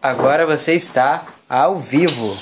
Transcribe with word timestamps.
Agora 0.00 0.46
você 0.46 0.74
está 0.74 1.24
ao 1.48 1.74
vivo. 1.74 2.36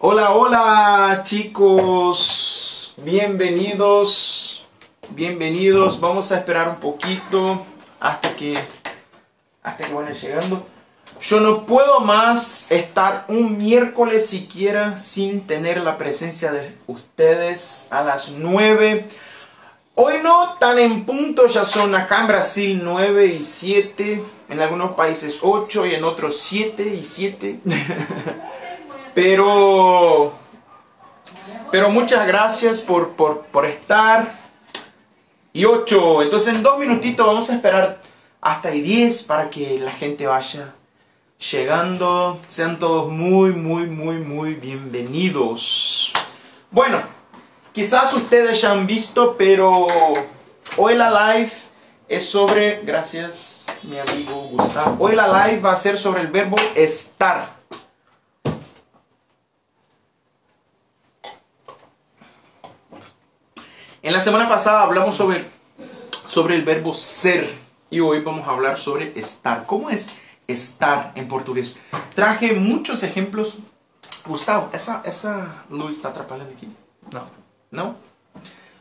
Hola, 0.00 0.34
hola 0.34 1.22
chicos, 1.24 2.92
bienvenidos, 2.98 4.66
bienvenidos. 5.10 6.00
Vamos 6.00 6.32
a 6.32 6.38
esperar 6.38 6.68
un 6.68 6.76
poquito 6.76 7.64
hasta 8.00 8.30
que, 8.30 8.58
hasta 9.62 9.86
que 9.86 9.94
vayan 9.94 10.14
llegando. 10.14 10.66
Yo 11.20 11.38
no 11.38 11.64
puedo 11.64 12.00
más 12.00 12.72
estar 12.72 13.24
un 13.28 13.56
miércoles 13.56 14.26
siquiera 14.26 14.96
sin 14.96 15.46
tener 15.46 15.82
la 15.82 15.98
presencia 15.98 16.50
de 16.50 16.76
ustedes 16.88 17.86
a 17.92 18.02
las 18.02 18.30
9. 18.30 19.08
Hoy 19.94 20.14
no 20.24 20.56
tan 20.58 20.80
en 20.80 21.04
punto, 21.04 21.46
ya 21.46 21.64
son 21.64 21.94
acá 21.94 22.22
en 22.22 22.26
Brasil 22.26 22.80
9 22.82 23.26
y 23.26 23.44
7, 23.44 24.24
en 24.48 24.60
algunos 24.60 24.92
países 24.92 25.40
8 25.42 25.86
y 25.86 25.94
en 25.94 26.04
otros 26.04 26.38
7 26.38 26.82
y 26.82 27.04
7. 27.04 27.60
pero, 29.14 30.32
pero 31.70 31.90
muchas 31.90 32.26
gracias 32.26 32.80
por, 32.80 33.10
por, 33.10 33.42
por 33.46 33.66
estar. 33.66 34.38
Y 35.52 35.64
8, 35.64 36.22
entonces 36.22 36.54
en 36.54 36.62
dos 36.62 36.78
minutitos 36.78 37.26
vamos 37.26 37.48
a 37.50 37.54
esperar 37.54 38.00
hasta 38.40 38.74
y 38.74 38.82
10 38.82 39.24
para 39.24 39.50
que 39.50 39.78
la 39.78 39.90
gente 39.90 40.26
vaya 40.26 40.74
llegando. 41.50 42.40
Sean 42.48 42.78
todos 42.78 43.10
muy, 43.10 43.52
muy, 43.52 43.86
muy, 43.86 44.16
muy 44.16 44.54
bienvenidos. 44.54 46.12
Bueno, 46.70 47.02
quizás 47.72 48.12
ustedes 48.12 48.60
ya 48.60 48.72
han 48.72 48.86
visto, 48.86 49.34
pero 49.38 49.86
hoy 50.76 50.94
la 50.94 51.34
live 51.34 51.52
es 52.08 52.28
sobre, 52.28 52.82
gracias 52.82 53.55
mi 53.82 53.98
amigo 53.98 54.48
Gustavo, 54.50 54.96
hoy 54.98 55.14
la 55.14 55.48
live 55.48 55.60
va 55.60 55.72
a 55.72 55.76
ser 55.76 55.98
sobre 55.98 56.22
el 56.22 56.28
verbo 56.28 56.56
estar. 56.74 57.56
En 64.02 64.12
la 64.12 64.20
semana 64.20 64.48
pasada 64.48 64.82
hablamos 64.82 65.16
sobre, 65.16 65.46
sobre 66.28 66.54
el 66.54 66.64
verbo 66.64 66.94
ser 66.94 67.50
y 67.90 68.00
hoy 68.00 68.20
vamos 68.20 68.46
a 68.46 68.52
hablar 68.52 68.78
sobre 68.78 69.12
estar. 69.18 69.66
¿Cómo 69.66 69.90
es 69.90 70.14
estar 70.46 71.12
en 71.14 71.28
portugués? 71.28 71.80
Traje 72.14 72.52
muchos 72.52 73.02
ejemplos. 73.02 73.58
Gustavo, 74.26 74.70
¿esa, 74.72 75.02
esa 75.04 75.64
luz 75.70 75.96
está 75.96 76.08
atrapalhando 76.08 76.52
aquí? 76.54 76.68
Não. 77.12 77.28
¿No? 77.70 77.96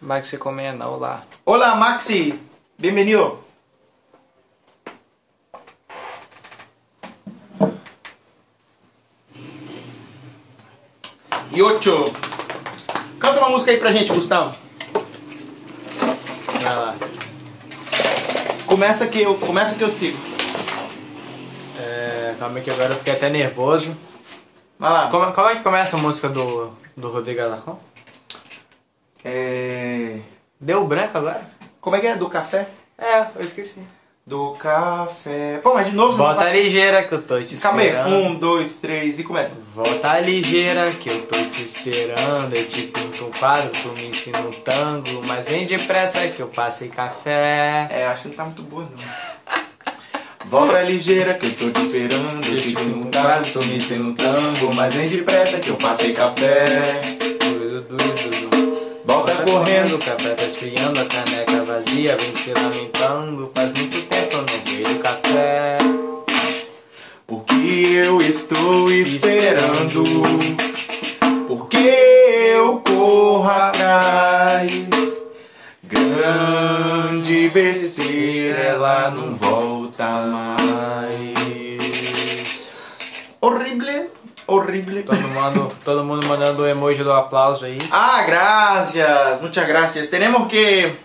Maxi 0.01 0.37
comenta, 0.37 0.87
olá. 0.87 1.25
Hola 1.43 1.75
Maxi, 1.75 2.39
bienvenido. 2.77 3.44
E 11.55 11.63
ocho. 11.63 12.11
Canta 13.17 13.39
uma 13.39 13.49
música 13.49 13.71
aí 13.71 13.77
pra 13.77 13.93
gente, 13.93 14.11
Gustavo. 14.11 14.53
Vai 16.61 16.75
lá. 16.75 16.95
Começa 18.65 19.07
que 19.07 19.21
eu, 19.21 19.35
começa 19.35 19.75
que 19.75 19.81
eu 19.81 19.89
sigo. 19.89 20.17
É, 21.79 22.35
calma 22.37 22.57
aí 22.57 22.61
que 22.61 22.69
agora 22.69 22.91
eu 22.91 22.97
fiquei 22.97 23.13
até 23.13 23.29
nervoso. 23.29 23.95
Vai 24.77 24.91
lá. 24.91 25.07
Como, 25.07 25.31
como 25.31 25.47
é 25.47 25.55
que 25.55 25.63
começa 25.63 25.95
a 25.95 25.99
música 26.01 26.27
do, 26.27 26.73
do 26.97 27.09
Rodrigo 27.09 27.41
Alarcón? 27.41 27.77
É... 29.23 30.19
Deu 30.59 30.85
branco 30.85 31.17
agora? 31.17 31.49
Como 31.79 31.95
é 31.95 32.01
que 32.01 32.07
é? 32.07 32.17
Do 32.17 32.27
café? 32.27 32.67
É, 32.97 33.27
eu 33.33 33.41
esqueci. 33.41 33.79
Do 34.27 34.53
café. 34.53 35.59
Pô, 35.61 35.75
mas 35.75 35.85
de 35.85 35.91
novo 35.95 36.11
você 36.11 36.17
não 36.17 36.25
Volta 36.25 36.45
vai- 36.45 36.53
ligeira 36.63 37.03
que 37.03 37.11
eu 37.13 37.21
tô 37.21 37.39
te 37.41 37.55
Calma 37.57 37.81
aí. 37.81 37.87
esperando. 37.89 38.15
Um, 38.15 38.33
dois, 38.33 38.77
três 38.77 39.19
e 39.19 39.23
começa. 39.23 39.53
Volta 39.75 40.19
ligeira 40.19 40.89
que 40.99 41.09
eu 41.11 41.21
tô 41.27 41.35
te 41.35 41.61
esperando. 41.61 42.51
Eu 42.55 42.67
te 42.67 42.81
pinto 42.87 43.25
um 43.25 43.31
quadro, 43.31 43.69
tu 43.69 43.89
me 43.89 44.07
ensina 44.07 44.39
um 44.39 44.49
tango. 44.49 45.21
Mas 45.27 45.47
vem 45.47 45.67
depressa 45.67 46.27
que 46.29 46.39
eu 46.39 46.47
passei 46.47 46.87
café. 46.87 47.87
É, 47.91 48.07
acho 48.11 48.23
que 48.23 48.29
não 48.29 48.35
tá 48.35 48.45
muito 48.45 48.63
boa, 48.63 48.83
não. 48.89 49.93
Volta 50.49 50.81
ligeira 50.81 51.35
que 51.35 51.45
eu 51.45 51.55
tô 51.55 51.69
te 51.69 51.85
esperando. 51.85 52.47
Eu 52.47 52.61
te 52.61 52.73
tenho 52.73 52.97
um 52.97 53.11
caso, 53.11 53.53
tô 53.53 53.59
me 53.65 53.79
sendo 53.79 54.05
um 54.09 54.15
tango. 54.15 54.73
Mas 54.73 54.95
vem 54.95 55.07
depressa 55.07 55.59
que 55.59 55.69
eu 55.69 55.75
passei 55.75 56.13
café. 56.13 56.65
Volta 59.05 59.33
correndo. 59.35 59.95
o 59.95 59.99
café 59.99 60.29
tá 60.33 60.43
esfriando, 60.45 60.99
a 60.99 61.05
caneca 61.05 61.63
vazia, 61.63 62.17
vem 62.17 62.35
se 62.35 62.51
lamentando. 62.53 63.51
Faz 63.53 63.71
muito 63.71 64.01
vejo 64.85 64.99
café. 64.99 65.77
Porque 67.25 67.53
eu 68.05 68.21
estou 68.21 68.91
esperando. 68.91 70.03
Porque 71.47 71.77
eu 71.77 72.81
corro 72.85 73.49
atrás. 73.49 74.71
Grande 75.83 77.49
besteira, 77.49 78.59
ela 78.59 79.11
não 79.11 79.35
volta 79.35 80.05
mais. 80.05 81.35
Horrible, 83.39 84.09
horrible. 84.47 85.03
Todo 85.03 85.17
mundo, 85.17 85.71
todo 85.83 86.03
mundo 86.03 86.25
mandando 86.27 86.63
o 86.63 86.67
emoji 86.67 87.03
do 87.03 87.13
aplauso 87.13 87.65
aí. 87.65 87.77
Ah, 87.91 88.23
gracias, 88.25 89.41
muchas 89.41 89.67
gracias. 89.67 90.07
Tenemos 90.07 90.47
que 90.47 90.95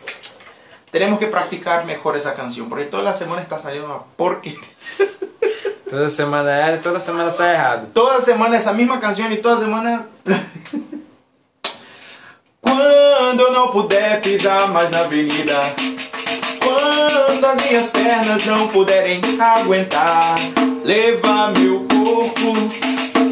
tenemos 0.90 1.18
que 1.18 1.26
practicar 1.26 1.84
mejor 1.84 2.16
esa 2.16 2.34
canción, 2.34 2.68
porque 2.68 2.84
toda 2.84 3.02
la 3.02 3.14
semana 3.14 3.42
está 3.42 3.58
saliendo 3.58 3.86
una 3.88 4.00
porque 4.16 4.56
Toda 5.90 6.08
semana 6.08 6.68
era, 6.68 6.80
toda 6.80 7.00
semana 7.00 7.32
sai 7.32 7.54
errado. 7.54 7.88
toda 7.92 8.20
semana 8.20 8.56
esa 8.56 8.72
misma 8.72 9.00
canción 9.00 9.32
y 9.32 9.38
toda 9.38 9.58
semana 9.58 10.06
Quando 12.60 13.50
não 13.52 13.68
puder 13.70 14.20
pisar 14.20 14.68
mais 14.68 14.90
na 14.90 15.00
avenida, 15.00 15.58
quando 16.62 17.44
as 17.44 17.64
minhas 17.64 17.90
pernas 17.90 18.44
não 18.44 18.68
puderem 18.68 19.20
aguentar, 19.40 20.34
levar 20.84 21.52
meu 21.52 21.86
corpo 21.88 22.54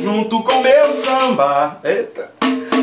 junto 0.03 0.43
com 0.43 0.63
meu 0.63 0.95
samba. 0.95 1.79
Eita. 1.85 2.31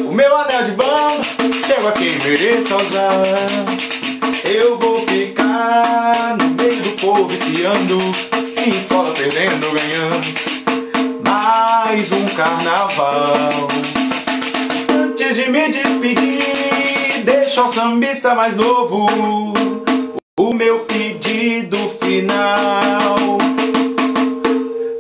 O 0.08 0.12
meu 0.12 0.38
anel 0.38 0.66
de 0.66 0.72
bamba, 0.72 1.24
chego 1.66 1.88
a 1.88 1.91
quem 1.94 2.12
mereça 2.19 2.75
usar. 2.75 3.94
Eu 4.47 4.78
vou 4.78 5.00
ficar 5.07 6.38
no 6.38 6.50
meio 6.50 6.81
do 6.81 6.91
povo 7.01 7.28
viciando, 7.28 7.97
em 8.63 8.69
escola 8.69 9.11
perdendo, 9.13 9.72
ganhando. 9.72 11.23
Mais 11.23 12.11
um 12.11 12.25
carnaval. 12.35 13.67
Antes 14.94 15.35
de 15.35 15.50
me 15.50 15.69
despedir, 15.69 17.23
deixa 17.23 17.63
o 17.63 17.67
sambista 17.67 18.35
mais 18.35 18.55
novo 18.55 19.07
o 20.38 20.53
meu 20.53 20.79
pedido 20.79 21.78
final. 22.01 23.38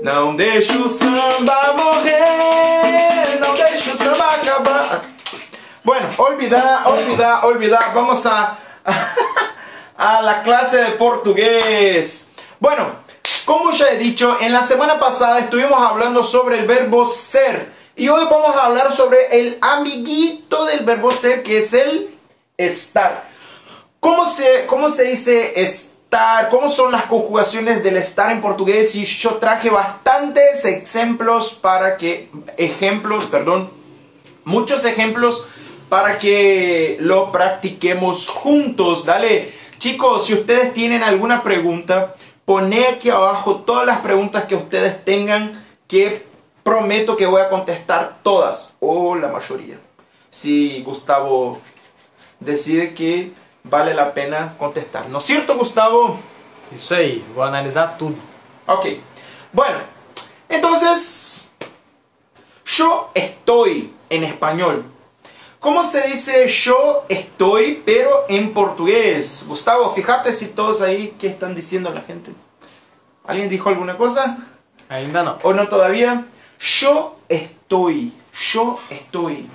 Não 0.01 0.35
deixa 0.35 0.77
o 0.77 0.89
samba 0.89 1.73
morrer, 1.77 3.39
não 3.39 3.53
deixa 3.53 3.91
o 3.91 3.97
samba 3.97 4.25
acabar. 4.25 5.05
Bueno, 5.83 6.07
olvidar, 6.17 6.87
olvidar, 6.87 7.45
olvidar. 7.45 7.93
Vamos 7.93 8.25
a, 8.25 8.57
a 9.97 10.21
la 10.21 10.43
clase 10.43 10.77
de 10.77 10.91
portugués. 10.91 12.29
Bueno, 12.59 12.87
como 13.45 13.71
ya 13.71 13.89
he 13.89 13.97
dicho, 13.97 14.37
en 14.41 14.51
la 14.51 14.63
semana 14.63 14.99
pasada 14.99 15.39
estuvimos 15.39 15.79
hablando 15.79 16.23
sobre 16.23 16.59
el 16.59 16.65
verbo 16.65 17.05
ser. 17.07 17.73
Y 17.95 18.09
hoy 18.09 18.25
vamos 18.25 18.55
a 18.55 18.65
hablar 18.65 18.91
sobre 18.91 19.39
el 19.39 19.57
amiguito 19.61 20.65
del 20.65 20.83
verbo 20.83 21.11
ser, 21.11 21.43
que 21.43 21.59
es 21.59 21.73
el 21.73 22.09
estar. 22.57 23.29
¿Cómo 23.99 24.25
se, 24.25 24.65
cómo 24.65 24.89
se 24.89 25.05
dice 25.05 25.61
estar? 25.61 26.49
¿Cómo 26.49 26.69
son 26.69 26.91
las 26.91 27.05
conjugaciones 27.05 27.83
del 27.83 27.97
estar 27.97 28.31
en 28.31 28.41
portugués? 28.41 28.95
Y 28.95 29.05
yo 29.05 29.35
traje 29.35 29.69
bastantes 29.69 30.65
ejemplos 30.65 31.53
para 31.53 31.97
que... 31.97 32.29
Ejemplos, 32.57 33.25
perdón. 33.25 33.71
Muchos 34.43 34.85
ejemplos 34.85 35.47
para 35.87 36.17
que 36.17 36.97
lo 36.99 37.31
practiquemos 37.31 38.27
juntos. 38.27 39.05
Dale, 39.05 39.53
chicos, 39.77 40.25
si 40.25 40.33
ustedes 40.33 40.73
tienen 40.73 41.03
alguna 41.03 41.43
pregunta, 41.43 42.15
poné 42.45 42.87
aquí 42.87 43.09
abajo 43.09 43.57
todas 43.57 43.85
las 43.85 43.99
preguntas 43.99 44.45
que 44.45 44.55
ustedes 44.55 45.03
tengan 45.03 45.65
que 45.87 46.25
prometo 46.63 47.15
que 47.15 47.25
voy 47.25 47.41
a 47.41 47.49
contestar 47.49 48.19
todas 48.23 48.75
o 48.79 49.15
la 49.15 49.27
mayoría. 49.27 49.77
Si 50.29 50.81
Gustavo 50.83 51.61
decide 52.39 52.93
que 52.93 53.33
vale 53.63 53.93
la 53.93 54.13
pena 54.13 54.55
contestar. 54.57 55.09
¿No 55.09 55.19
es 55.19 55.25
cierto, 55.25 55.55
Gustavo? 55.57 56.19
Isso 56.73 56.93
aí, 56.95 57.23
vou 57.33 57.43
analisar 57.43 57.97
tudo. 57.97 58.15
Ok. 58.67 58.97
Bueno, 59.53 59.79
entonces, 60.49 61.49
yo 62.65 63.11
estoy 63.13 63.93
en 64.09 64.23
español. 64.23 64.85
¿Cómo 65.65 65.83
se 65.83 66.03
dice 66.09 66.47
yo 66.47 67.05
estoy, 67.09 67.81
pero 67.83 68.25
en 68.29 68.53
portugués? 68.53 69.45
Gustavo, 69.47 69.89
fíjate 69.89 70.31
si 70.31 70.49
todos 70.49 70.83
ahí, 70.83 71.15
¿qué 71.19 71.25
están 71.25 71.55
diciendo 71.55 71.89
la 71.89 72.01
gente? 72.01 72.31
¿Alguien 73.25 73.49
dijo 73.49 73.69
alguna 73.69 73.97
cosa? 73.97 74.37
Ainda 74.89 75.23
não. 75.23 75.39
¿O 75.41 75.53
no 75.53 75.67
todavía? 75.67 76.27
Yo 76.59 77.17
estoy. 77.27 78.13
Yo 78.53 78.79
estoy. 78.91 79.49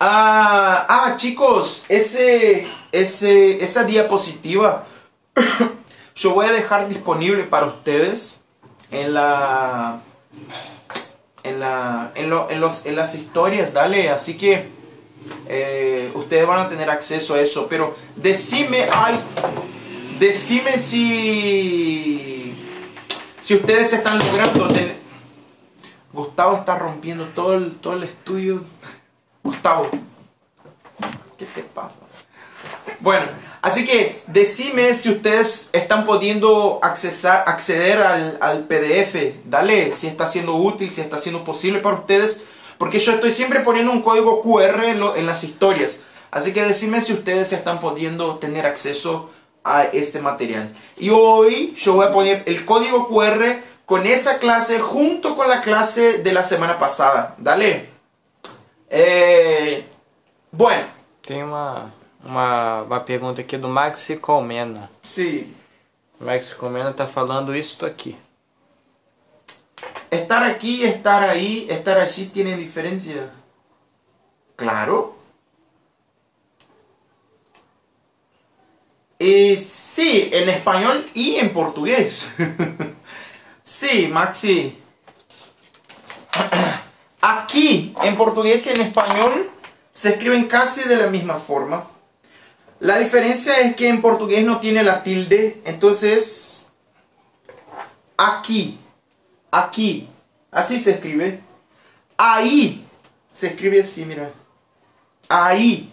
Ah, 0.00 0.86
ah, 0.88 1.16
chicos, 1.18 1.84
ese, 1.90 2.66
ese, 2.92 3.62
esa 3.62 3.84
diapositiva 3.84 4.86
yo 6.16 6.30
voy 6.30 6.46
a 6.46 6.52
dejar 6.52 6.88
disponible 6.88 7.44
para 7.44 7.66
ustedes 7.66 8.40
en 8.90 9.12
la 9.12 10.00
en 11.44 11.60
la 11.60 12.10
en, 12.16 12.28
lo- 12.30 12.50
en 12.50 12.60
los, 12.60 12.84
en 12.86 12.96
las 12.96 13.14
historias, 13.14 13.72
dale, 13.72 14.10
así 14.10 14.36
que 14.36 14.68
eh, 15.48 16.10
ustedes 16.14 16.46
van 16.46 16.60
a 16.66 16.68
tener 16.68 16.90
acceso 16.90 17.34
a 17.34 17.40
eso, 17.40 17.66
pero 17.68 17.94
decime, 18.16 18.86
ay, 18.92 19.18
decime 20.18 20.78
si 20.78 22.54
si 23.40 23.54
ustedes 23.54 23.92
están 23.92 24.18
logrando 24.18 24.68
Gustavo 26.12 26.56
está 26.58 26.78
rompiendo 26.78 27.24
todo 27.24 27.54
el, 27.54 27.72
todo 27.76 27.94
el 27.94 28.04
estudio. 28.04 28.62
Gustavo, 29.42 29.90
¿qué 31.36 31.44
te 31.46 31.62
pasa? 31.62 31.96
Bueno, 33.00 33.26
así 33.64 33.84
que 33.84 34.20
decime 34.26 34.94
si 34.94 35.10
ustedes 35.10 35.70
están 35.72 36.04
pudiendo 36.04 36.78
accesar, 36.82 37.44
acceder 37.46 38.00
al, 38.00 38.66
PDF. 38.68 39.34
Dale, 39.44 39.90
si 39.92 40.06
está 40.06 40.26
siendo 40.26 40.54
útil, 40.54 40.90
si 40.90 41.00
está 41.00 41.18
siendo 41.18 41.42
posible 41.44 41.80
para 41.80 41.96
ustedes. 41.96 42.42
Porque 42.78 42.98
yo 42.98 43.12
estoy 43.12 43.32
siempre 43.32 43.60
poniendo 43.60 43.90
un 43.90 44.02
código 44.02 44.40
QR 44.42 44.84
en, 44.84 45.26
las 45.26 45.44
historias. 45.44 46.04
Así 46.30 46.52
que 46.52 46.62
decime 46.62 47.00
si 47.00 47.12
ustedes 47.12 47.52
están 47.52 47.80
pudiendo 47.80 48.36
tener 48.36 48.66
acceso 48.66 49.30
a 49.64 49.84
este 49.84 50.20
material. 50.20 50.74
Y 50.98 51.10
hoy 51.10 51.72
yo 51.74 51.94
voy 51.94 52.06
a 52.06 52.12
poner 52.12 52.42
el 52.46 52.64
código 52.64 53.08
QR 53.08 53.62
con 53.86 54.06
esa 54.06 54.38
clase 54.38 54.78
junto 54.78 55.36
con 55.36 55.48
la 55.48 55.60
clase 55.60 56.18
de 56.18 56.32
la 56.32 56.44
semana 56.44 56.78
pasada. 56.78 57.34
Dale. 57.38 57.88
Eh, 58.90 59.84
bueno, 60.50 60.86
Tem 61.26 61.42
uma, 62.24 62.82
uma, 62.82 63.00
pergunta 63.00 63.40
aqui 63.40 63.56
do 63.56 63.68
Maxi 63.68 64.16
Colmena. 64.16 64.90
O 66.20 66.24
Maxi 66.24 66.54
Colmena 66.54 66.92
tá 66.92 67.06
falando 67.06 67.54
isso 67.54 67.84
aqui. 67.84 68.16
Estar 70.10 70.42
aquí, 70.44 70.84
estar 70.84 71.22
ahí, 71.22 71.66
estar 71.68 71.98
allí 71.98 72.26
tiene 72.26 72.56
diferencia. 72.56 73.30
Claro. 74.56 75.16
Eh, 79.18 79.56
sí, 79.56 80.30
en 80.32 80.48
español 80.48 81.04
y 81.14 81.36
en 81.36 81.52
portugués. 81.52 82.32
sí, 83.64 84.08
Maxi. 84.08 84.78
Aquí, 87.20 87.94
en 88.02 88.16
portugués 88.16 88.66
y 88.66 88.70
en 88.70 88.82
español, 88.82 89.50
se 89.92 90.10
escriben 90.10 90.44
casi 90.44 90.82
de 90.82 90.96
la 90.96 91.06
misma 91.06 91.36
forma. 91.36 91.93
La 92.84 92.98
diferencia 92.98 93.60
es 93.60 93.74
que 93.76 93.88
en 93.88 94.02
portugués 94.02 94.44
no 94.44 94.60
tiene 94.60 94.82
la 94.82 95.02
tilde, 95.02 95.62
entonces 95.64 96.70
aquí 98.16 98.78
aquí. 99.54 100.08
Así 100.50 100.80
se 100.80 100.92
escribe. 100.92 101.40
Ahí. 102.16 102.86
Se 103.32 103.48
escribe 103.48 103.80
así, 103.80 104.04
mira. 104.04 104.30
Ahí. 105.28 105.90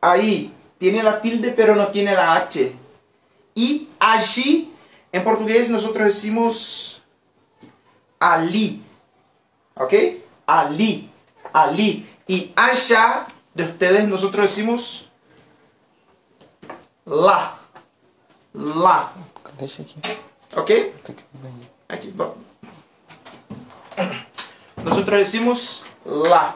Ahí. 0.00 0.52
Tiene 0.78 1.02
la 1.02 1.20
tilde 1.20 1.50
pero 1.50 1.74
no 1.74 1.88
tiene 1.88 2.14
la 2.14 2.36
H. 2.36 2.72
Y 3.54 3.88
allí, 3.98 4.72
en 5.10 5.24
portugués 5.24 5.68
nosotros 5.70 6.06
decimos 6.08 7.02
ali. 8.20 8.82
¿Ok? 9.74 9.94
Ali. 10.46 11.10
Ali. 11.52 12.06
Y 12.26 12.52
allá 12.54 13.26
de 13.54 13.64
ustedes 13.64 14.06
nosotros 14.06 14.46
decimos 14.46 15.07
la. 17.08 17.58
La. 18.52 19.12
Deixa 19.58 19.82
aqui. 19.82 19.96
¿Ok? 20.56 20.70
Aqui. 21.08 21.24
Aquí, 21.88 22.10
va. 22.12 22.34
Nosotros 24.84 25.18
decimos 25.18 25.84
la. 26.04 26.54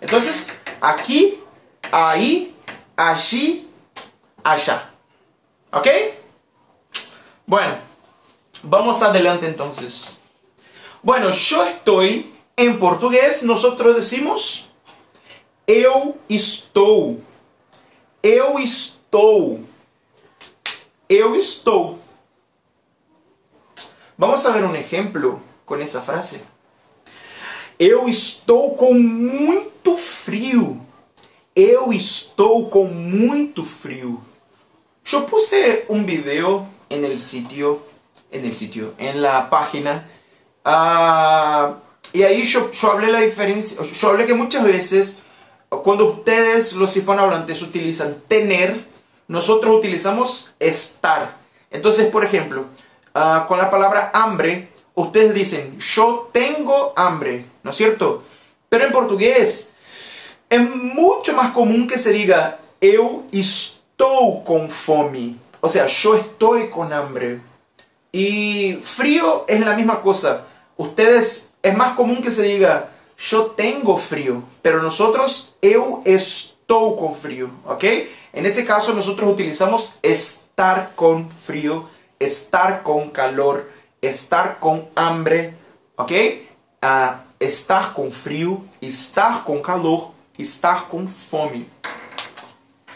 Entonces, 0.00 0.52
aquí, 0.80 1.40
ahí, 1.90 2.54
allí, 2.96 3.68
allá. 4.42 4.90
¿Ok? 5.72 5.88
Bueno, 7.46 7.78
vamos 8.62 9.02
adelante 9.02 9.46
entonces. 9.46 10.18
Bueno, 11.02 11.30
yo 11.30 11.64
estoy 11.64 12.34
en 12.56 12.78
portugués, 12.78 13.42
nosotros 13.42 13.96
decimos 13.96 14.68
eu 15.66 16.18
estou. 16.28 17.22
Eu 18.22 18.58
estou. 18.58 19.03
Eu 21.08 21.36
estou. 21.36 22.00
Vamos 24.18 24.44
a 24.44 24.50
ver 24.50 24.64
um 24.64 24.74
exemplo 24.74 25.40
com 25.64 25.76
essa 25.76 26.00
frase. 26.00 26.40
Eu 27.78 28.08
estou 28.08 28.74
com 28.74 28.92
muito 28.94 29.96
frio. 29.96 30.80
Eu 31.54 31.92
estou 31.92 32.68
com 32.68 32.86
muito 32.86 33.64
frio. 33.64 34.20
Yo 35.04 35.26
puse 35.26 35.84
un 35.88 36.04
video 36.04 36.66
en 36.90 37.04
el 37.04 37.20
sitio, 37.20 37.82
en 38.32 38.44
el 38.44 38.56
sitio, 38.56 38.94
en 38.98 39.22
la 39.22 39.48
página, 39.48 40.08
ah, 40.64 41.76
y 42.12 42.22
ahí 42.22 42.44
yo, 42.46 42.72
yo 42.72 42.90
hablé 42.90 43.12
la 43.12 43.20
diferencia, 43.20 43.80
yo 43.80 44.08
hablé 44.08 44.26
que 44.26 44.34
muchas 44.34 44.64
veces 44.64 45.22
cuando 45.68 46.06
ustedes 46.06 46.72
los 46.72 46.96
hispanohablantes 46.96 47.62
utilizan 47.62 48.22
tener, 48.26 48.93
nosotros 49.28 49.76
utilizamos 49.76 50.54
estar. 50.58 51.36
Entonces, 51.70 52.06
por 52.06 52.24
ejemplo, 52.24 52.66
ah, 53.14 53.44
con 53.48 53.58
la 53.58 53.70
palabra 53.70 54.10
hambre, 54.14 54.68
ustedes 54.94 55.34
dicen 55.34 55.78
yo 55.78 56.30
tengo 56.32 56.92
hambre, 56.96 57.46
¿no 57.62 57.70
es 57.70 57.76
cierto? 57.76 58.22
Pero 58.68 58.86
en 58.86 58.92
portugués 58.92 59.72
es 60.48 60.60
mucho 60.70 61.34
más 61.34 61.52
común 61.52 61.86
que 61.86 61.98
se 61.98 62.12
diga 62.12 62.58
eu 62.80 63.24
estou 63.32 64.44
com 64.44 64.68
fome. 64.68 65.36
O 65.62 65.68
sea, 65.68 65.86
yo 65.86 66.16
estoy 66.16 66.68
con 66.68 66.92
hambre. 66.92 67.40
Y 68.12 68.74
frío 68.82 69.44
es 69.48 69.60
la 69.60 69.74
misma 69.74 70.00
cosa. 70.00 70.44
Ustedes, 70.76 71.52
es 71.62 71.76
más 71.76 71.94
común 71.94 72.20
que 72.20 72.30
se 72.30 72.42
diga 72.42 72.90
yo 73.16 73.46
tengo 73.52 73.96
frío. 73.96 74.42
Pero 74.60 74.82
nosotros, 74.82 75.54
eu 75.62 76.02
estou 76.04 76.96
con 76.96 77.14
frío. 77.14 77.50
¿Ok? 77.64 77.84
En 78.34 78.46
ese 78.46 78.64
caso 78.64 78.92
nosotros 78.92 79.32
utilizamos 79.32 80.00
estar 80.02 80.96
con 80.96 81.30
frío, 81.30 81.88
estar 82.18 82.82
con 82.82 83.10
calor, 83.10 83.70
estar 84.02 84.58
con 84.58 84.88
hambre. 84.96 85.54
¿Ok? 85.94 86.12
Ah, 86.82 87.20
estar 87.38 87.94
com 87.94 88.10
frio, 88.10 88.68
estar 88.80 89.44
com 89.44 89.62
calor, 89.62 90.10
estar 90.36 90.88
com 90.88 91.06
fome. 91.06 91.70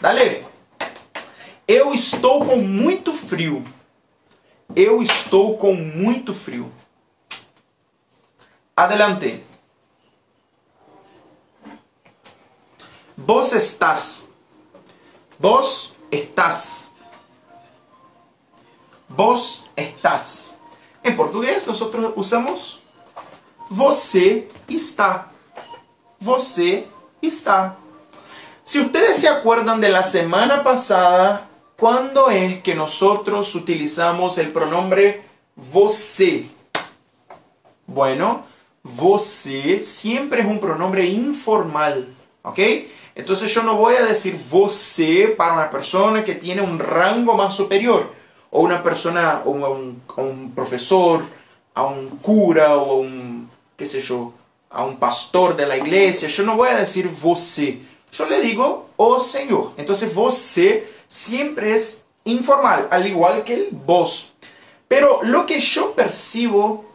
Dale. 0.01 0.45
Eu 1.65 1.93
estou 1.93 2.43
com 2.43 2.57
muito 2.57 3.13
frio. 3.13 3.63
Eu 4.75 5.01
estou 5.01 5.57
com 5.57 5.73
muito 5.73 6.33
frio. 6.33 6.69
Adelante. 8.75 9.41
Vos 13.15 13.53
estás. 13.53 14.28
Vos 15.39 15.95
estás. 16.11 16.89
Vos 19.07 19.65
estás. 19.73 20.53
En 21.01 21.15
portugués 21.15 21.65
nosotros 21.65 22.11
usamos 22.17 22.81
você 23.69 24.49
está. 24.67 25.31
Você 26.19 26.87
está. 27.21 27.77
Si 28.65 28.81
ustedes 28.81 29.17
se 29.17 29.29
acuerdan 29.29 29.79
de 29.79 29.87
la 29.87 30.03
semana 30.03 30.61
pasada, 30.61 31.47
¿cuándo 31.77 32.29
es 32.29 32.61
que 32.61 32.75
nosotros 32.75 33.55
utilizamos 33.55 34.37
el 34.39 34.51
pronombre 34.51 35.23
você? 35.55 36.49
Bueno, 37.87 38.43
você 38.83 39.81
siempre 39.83 40.41
es 40.41 40.47
un 40.47 40.59
pronombre 40.59 41.05
informal, 41.05 42.13
¿ok? 42.43 42.59
Entonces 43.19 43.53
yo 43.53 43.63
no 43.63 43.75
voy 43.75 43.95
a 43.95 44.05
decir 44.05 44.39
você 44.49 45.27
para 45.27 45.53
una 45.53 45.69
persona 45.69 46.23
que 46.23 46.35
tiene 46.35 46.61
un 46.61 46.79
rango 46.79 47.33
más 47.33 47.53
superior, 47.53 48.13
o 48.49 48.61
una 48.61 48.81
persona, 48.81 49.41
o 49.43 49.51
un, 49.51 50.51
profesor, 50.55 51.23
a 51.73 51.83
un 51.83 52.07
cura, 52.21 52.77
o 52.77 52.95
un, 52.95 53.49
qué 53.75 53.85
sé 53.85 54.01
yo, 54.01 54.31
a 54.69 54.85
un 54.85 54.95
pastor 54.97 55.57
de 55.57 55.65
la 55.65 55.75
iglesia. 55.75 56.29
Yo 56.29 56.43
no 56.43 56.55
voy 56.55 56.69
a 56.69 56.77
decir 56.77 57.09
você. 57.21 57.81
Yo 58.09 58.25
le 58.25 58.39
digo, 58.39 58.87
oh 58.95 59.19
Señor. 59.19 59.73
Entonces 59.75 60.13
você 60.15 60.89
siempre 61.05 61.75
es 61.75 62.05
informal, 62.23 62.87
al 62.89 63.05
igual 63.05 63.43
que 63.43 63.53
el 63.53 63.69
vos. 63.71 64.31
Pero 64.87 65.19
lo 65.23 65.45
que 65.45 65.59
yo 65.59 65.93
percibo 65.93 66.85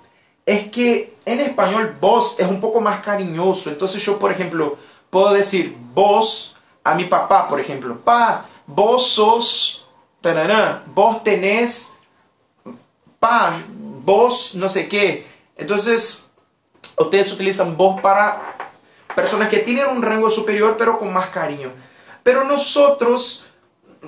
es 0.46 0.70
que 0.70 1.16
en 1.26 1.40
español 1.40 1.98
vos 2.00 2.40
es 2.40 2.46
un 2.48 2.60
poco 2.60 2.80
más 2.80 3.00
cariñoso. 3.00 3.68
Entonces 3.68 4.02
yo, 4.02 4.18
por 4.18 4.32
ejemplo, 4.32 4.78
puedo 5.14 5.32
decir 5.32 5.76
vos 5.94 6.56
a 6.82 6.96
mi 6.96 7.04
papá, 7.04 7.46
por 7.46 7.60
ejemplo. 7.60 8.00
Pa, 8.00 8.46
vos 8.66 9.06
sos, 9.06 9.88
tarará, 10.20 10.82
vos 10.92 11.22
tenés, 11.22 11.96
pa, 13.20 13.54
vos 14.04 14.56
no 14.56 14.68
sé 14.68 14.88
qué. 14.88 15.24
Entonces, 15.56 16.28
ustedes 16.98 17.30
utilizan 17.30 17.76
vos 17.76 18.00
para 18.00 18.72
personas 19.14 19.48
que 19.48 19.58
tienen 19.58 19.86
un 19.86 20.02
rango 20.02 20.28
superior 20.30 20.74
pero 20.76 20.98
con 20.98 21.12
más 21.12 21.28
cariño. 21.28 21.70
Pero 22.24 22.42
nosotros 22.42 23.46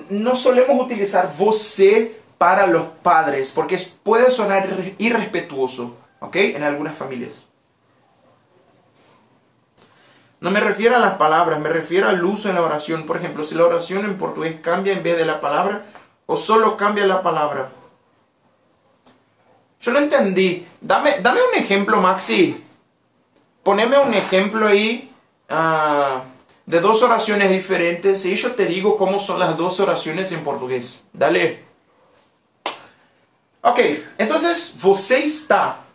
no 0.09 0.35
solemos 0.35 0.77
utilizar 0.77 1.31
você 1.37 2.19
para 2.37 2.67
los 2.67 2.83
padres 3.01 3.53
porque 3.55 3.79
puede 4.03 4.29
sonar 4.29 4.67
irrespetuoso, 4.97 5.95
¿ok? 6.19 6.35
En 6.35 6.63
algunas 6.63 6.97
familias. 6.97 7.46
No 10.39 10.51
me 10.51 10.59
refiero 10.59 10.95
a 10.95 10.99
las 10.99 11.15
palabras, 11.15 11.59
me 11.59 11.69
refiero 11.69 12.09
al 12.09 12.23
uso 12.23 12.49
en 12.49 12.55
la 12.55 12.61
oración. 12.61 13.05
Por 13.05 13.17
ejemplo, 13.17 13.43
si 13.43 13.55
la 13.55 13.65
oración 13.65 14.05
en 14.05 14.17
portugués 14.17 14.57
cambia 14.61 14.93
en 14.93 15.03
vez 15.03 15.17
de 15.17 15.25
la 15.25 15.41
palabra 15.41 15.85
o 16.27 16.35
solo 16.35 16.77
cambia 16.77 17.07
la 17.07 17.21
palabra. 17.23 17.69
Yo 19.81 19.91
no 19.91 19.99
entendí. 19.99 20.67
Dame, 20.79 21.19
dame 21.21 21.39
un 21.41 21.59
ejemplo, 21.59 21.99
Maxi. 21.99 22.63
Poneme 23.63 23.97
un 23.97 24.13
ejemplo 24.13 24.67
ahí 24.67 25.11
ah, 25.49 26.23
de 26.65 26.79
dos 26.81 27.01
oraciones 27.01 27.49
diferentes 27.49 28.25
y 28.25 28.35
yo 28.35 28.53
te 28.53 28.65
digo 28.65 28.95
cómo 28.95 29.19
son 29.19 29.39
las 29.39 29.57
dos 29.57 29.79
oraciones 29.79 30.31
en 30.31 30.43
portugués. 30.43 31.03
Dale. 31.13 31.65
Ok, 33.61 33.79
entonces, 34.17 34.75
você 34.79 35.23
está. 35.23 35.86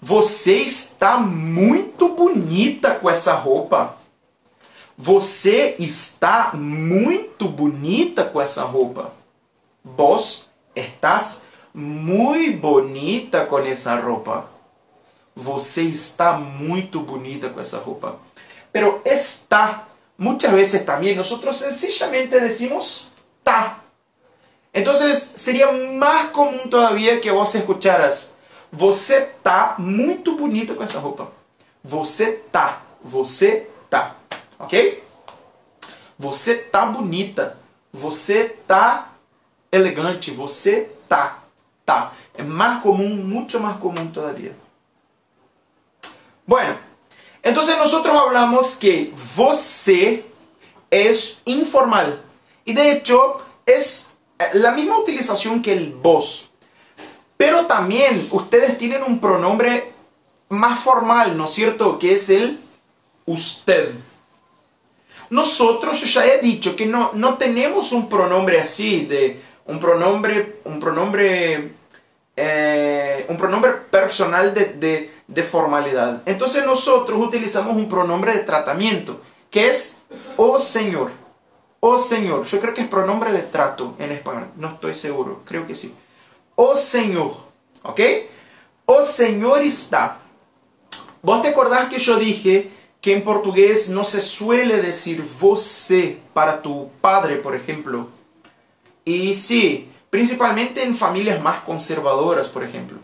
Você 0.00 0.58
está 0.58 1.16
muito 1.16 2.10
bonita 2.10 2.94
com 2.94 3.10
essa 3.10 3.34
roupa. 3.34 3.96
Você 4.96 5.74
está 5.78 6.52
muito 6.54 7.48
bonita 7.48 8.24
com 8.24 8.40
essa 8.40 8.62
roupa. 8.62 9.12
Vos 9.84 10.48
estás 10.74 11.46
muito 11.74 12.56
bonita 12.58 13.46
com 13.46 13.58
essa 13.58 13.96
roupa. 13.96 14.48
Você 15.34 15.82
está 15.82 16.32
muito 16.32 17.00
bonita 17.00 17.48
com 17.48 17.60
essa 17.60 17.78
roupa. 17.78 18.16
Pero 18.70 19.02
está, 19.04 19.88
muchas 20.16 20.52
veces 20.52 20.84
también 20.84 21.16
nosotros 21.16 21.56
sencillamente 21.56 22.38
decimos 22.38 23.08
ta. 23.42 23.82
Entonces 24.72 25.18
sería 25.18 25.72
más 25.72 26.30
común 26.30 26.70
todavía 26.70 27.20
que 27.20 27.30
vos 27.30 27.54
escucharas 27.54 28.36
você 28.72 29.22
tá 29.42 29.76
muito 29.78 30.36
bonita 30.36 30.74
com 30.74 30.82
essa 30.82 30.98
roupa. 30.98 31.32
Você 31.82 32.32
tá, 32.52 32.82
você 33.02 33.68
tá, 33.88 34.16
ok? 34.58 35.02
Você 36.18 36.56
tá 36.56 36.84
bonita. 36.86 37.56
Você 37.92 38.44
tá 38.66 39.12
elegante. 39.70 40.30
Você 40.30 40.90
tá, 41.08 41.42
tá. 41.86 42.12
É 42.34 42.42
mais 42.42 42.82
comum, 42.82 43.08
muito 43.08 43.58
mais 43.60 43.78
comum 43.78 44.08
todavía. 44.08 44.54
Bueno, 46.46 46.78
entonces 47.42 47.76
nosotros 47.76 48.14
hablamos 48.14 48.74
que 48.74 49.12
você 49.14 50.24
es 50.90 51.40
informal. 51.46 52.20
Y 52.64 52.74
de 52.74 52.92
hecho 52.92 53.40
es 53.64 54.14
la 54.54 54.72
misma 54.72 54.98
utilización 54.98 55.62
que 55.62 55.72
el 55.72 55.92
vos. 55.92 56.47
Pero 57.38 57.66
también 57.66 58.28
ustedes 58.32 58.76
tienen 58.76 59.02
un 59.02 59.20
pronombre 59.20 59.92
más 60.50 60.80
formal, 60.80 61.36
¿no 61.38 61.44
es 61.44 61.50
cierto? 61.50 61.98
Que 61.98 62.12
es 62.12 62.28
el 62.28 62.60
usted. 63.24 63.92
Nosotros, 65.30 66.00
yo 66.00 66.06
ya 66.06 66.26
he 66.26 66.40
dicho 66.40 66.74
que 66.74 66.84
no, 66.84 67.12
no 67.14 67.38
tenemos 67.38 67.92
un 67.92 68.08
pronombre 68.08 68.60
así, 68.60 69.06
de 69.06 69.40
un 69.66 69.78
pronombre, 69.78 70.60
un 70.64 70.80
pronombre, 70.80 71.74
eh, 72.34 73.26
un 73.28 73.36
pronombre 73.36 73.72
personal 73.72 74.52
de, 74.52 75.10
de 75.26 75.42
formalidad. 75.44 76.22
Entonces 76.26 76.66
nosotros 76.66 77.22
utilizamos 77.22 77.76
un 77.76 77.88
pronombre 77.88 78.32
de 78.32 78.40
tratamiento, 78.40 79.20
que 79.50 79.68
es 79.68 80.02
oh 80.36 80.58
señor. 80.58 81.10
Oh 81.80 81.98
señor. 81.98 82.44
Yo 82.46 82.58
creo 82.58 82.74
que 82.74 82.80
es 82.80 82.88
pronombre 82.88 83.30
de 83.30 83.42
trato 83.42 83.94
en 84.00 84.10
español. 84.10 84.48
No 84.56 84.70
estoy 84.70 84.96
seguro. 84.96 85.42
Creo 85.44 85.66
que 85.66 85.76
sí. 85.76 85.94
Oh 86.60 86.74
señor. 86.74 87.32
¿Ok? 87.84 88.00
Oh 88.84 89.04
señor 89.04 89.62
está. 89.62 90.18
¿Vos 91.22 91.40
te 91.40 91.48
acordás 91.48 91.88
que 91.88 92.00
yo 92.00 92.18
dije 92.18 92.72
que 93.00 93.12
en 93.12 93.22
portugués 93.22 93.88
no 93.88 94.02
se 94.02 94.20
suele 94.20 94.82
decir 94.82 95.24
você 95.40 96.18
para 96.34 96.60
tu 96.60 96.90
padre, 97.00 97.36
por 97.36 97.54
ejemplo? 97.54 98.08
Y 99.04 99.36
sí, 99.36 99.88
principalmente 100.10 100.82
en 100.82 100.96
familias 100.96 101.40
más 101.40 101.60
conservadoras, 101.60 102.48
por 102.48 102.64
ejemplo. 102.64 102.98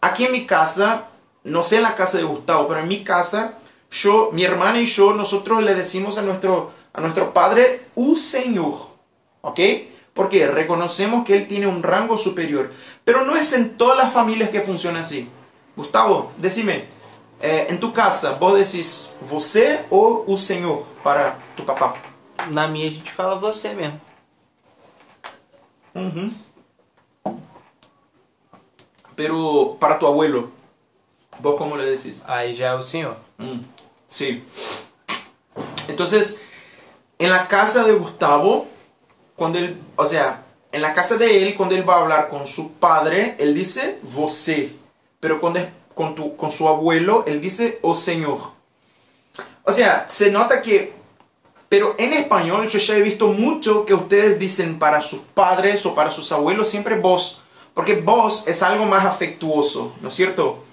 Aquí 0.00 0.26
en 0.26 0.32
mi 0.32 0.46
casa 0.46 1.08
no 1.42 1.64
sé 1.64 1.78
en 1.78 1.82
la 1.82 1.96
casa 1.96 2.18
de 2.18 2.24
Gustavo, 2.24 2.68
pero 2.68 2.80
en 2.80 2.88
mi 2.88 3.02
casa, 3.02 3.54
yo, 3.90 4.30
mi 4.32 4.44
hermana 4.44 4.80
y 4.80 4.86
yo, 4.86 5.14
nosotros 5.14 5.62
le 5.64 5.74
decimos 5.74 6.16
a 6.18 6.22
nuestro, 6.22 6.70
a 6.92 7.00
nuestro 7.00 7.32
padre, 7.32 7.86
un 7.96 8.16
señor, 8.16 8.76
¿ok? 9.40 9.60
Porque 10.14 10.46
reconocemos 10.46 11.24
que 11.24 11.36
él 11.36 11.48
tiene 11.48 11.66
un 11.66 11.82
rango 11.82 12.18
superior. 12.18 12.72
Pero 13.04 13.24
no 13.24 13.36
es 13.36 13.52
en 13.52 13.76
todas 13.76 13.96
las 13.96 14.12
familias 14.12 14.50
que 14.50 14.60
funciona 14.60 15.00
así. 15.00 15.28
Gustavo, 15.76 16.32
decime, 16.36 16.86
eh, 17.40 17.66
en 17.70 17.78
tu 17.78 17.92
casa, 17.92 18.32
vos 18.32 18.58
decís 18.58 19.14
você 19.20 19.80
ou 19.88 20.24
o 20.26 20.36
senhor 20.36 20.84
para 21.02 21.38
tu 21.56 21.64
papá? 21.64 21.94
Na 22.50 22.66
minha 22.68 22.88
a 22.88 22.90
gente 22.90 23.10
fala 23.12 23.36
você 23.36 23.72
mesmo. 23.72 24.00
Uhum. 25.94 26.32
Pero 29.14 29.76
para 29.78 29.98
tu 29.98 30.06
abuelo, 30.06 30.50
¿Vos 31.42 31.56
cómo 31.56 31.76
le 31.76 31.90
decís? 31.90 32.22
Ahí 32.26 32.54
ya 32.54 32.74
el 32.74 32.82
señor. 32.82 33.16
Mm, 33.38 33.60
sí. 34.08 34.44
Entonces, 35.88 36.40
en 37.18 37.30
la 37.30 37.48
casa 37.48 37.84
de 37.84 37.94
Gustavo, 37.94 38.68
cuando 39.40 39.58
él, 39.58 39.80
o 39.96 40.06
sea, 40.06 40.42
en 40.70 40.82
la 40.82 40.92
casa 40.92 41.16
de 41.16 41.42
él, 41.42 41.54
cuando 41.56 41.74
él 41.74 41.88
va 41.88 41.94
a 41.94 42.00
hablar 42.02 42.28
con 42.28 42.46
su 42.46 42.74
padre, 42.74 43.36
él 43.38 43.54
dice 43.54 43.98
você. 44.02 44.74
Pero 45.18 45.40
cuando 45.40 45.60
es 45.60 45.68
con, 45.94 46.14
tu, 46.14 46.36
con 46.36 46.50
su 46.50 46.68
abuelo, 46.68 47.24
él 47.26 47.40
dice 47.40 47.78
o 47.80 47.94
señor. 47.94 48.38
O 49.64 49.72
sea, 49.72 50.04
se 50.10 50.30
nota 50.30 50.60
que, 50.60 50.92
pero 51.70 51.94
en 51.96 52.12
español 52.12 52.68
yo 52.68 52.78
ya 52.78 52.96
he 52.96 53.00
visto 53.00 53.28
mucho 53.28 53.86
que 53.86 53.94
ustedes 53.94 54.38
dicen 54.38 54.78
para 54.78 55.00
sus 55.00 55.20
padres 55.20 55.86
o 55.86 55.94
para 55.94 56.10
sus 56.10 56.30
abuelos 56.32 56.68
siempre 56.68 56.98
vos. 56.98 57.42
Porque 57.72 57.94
vos 57.94 58.46
es 58.46 58.62
algo 58.62 58.84
más 58.84 59.06
afectuoso, 59.06 59.94
¿no 60.02 60.08
es 60.08 60.14
cierto? 60.14 60.64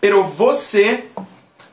Pero 0.00 0.24
você 0.24 1.10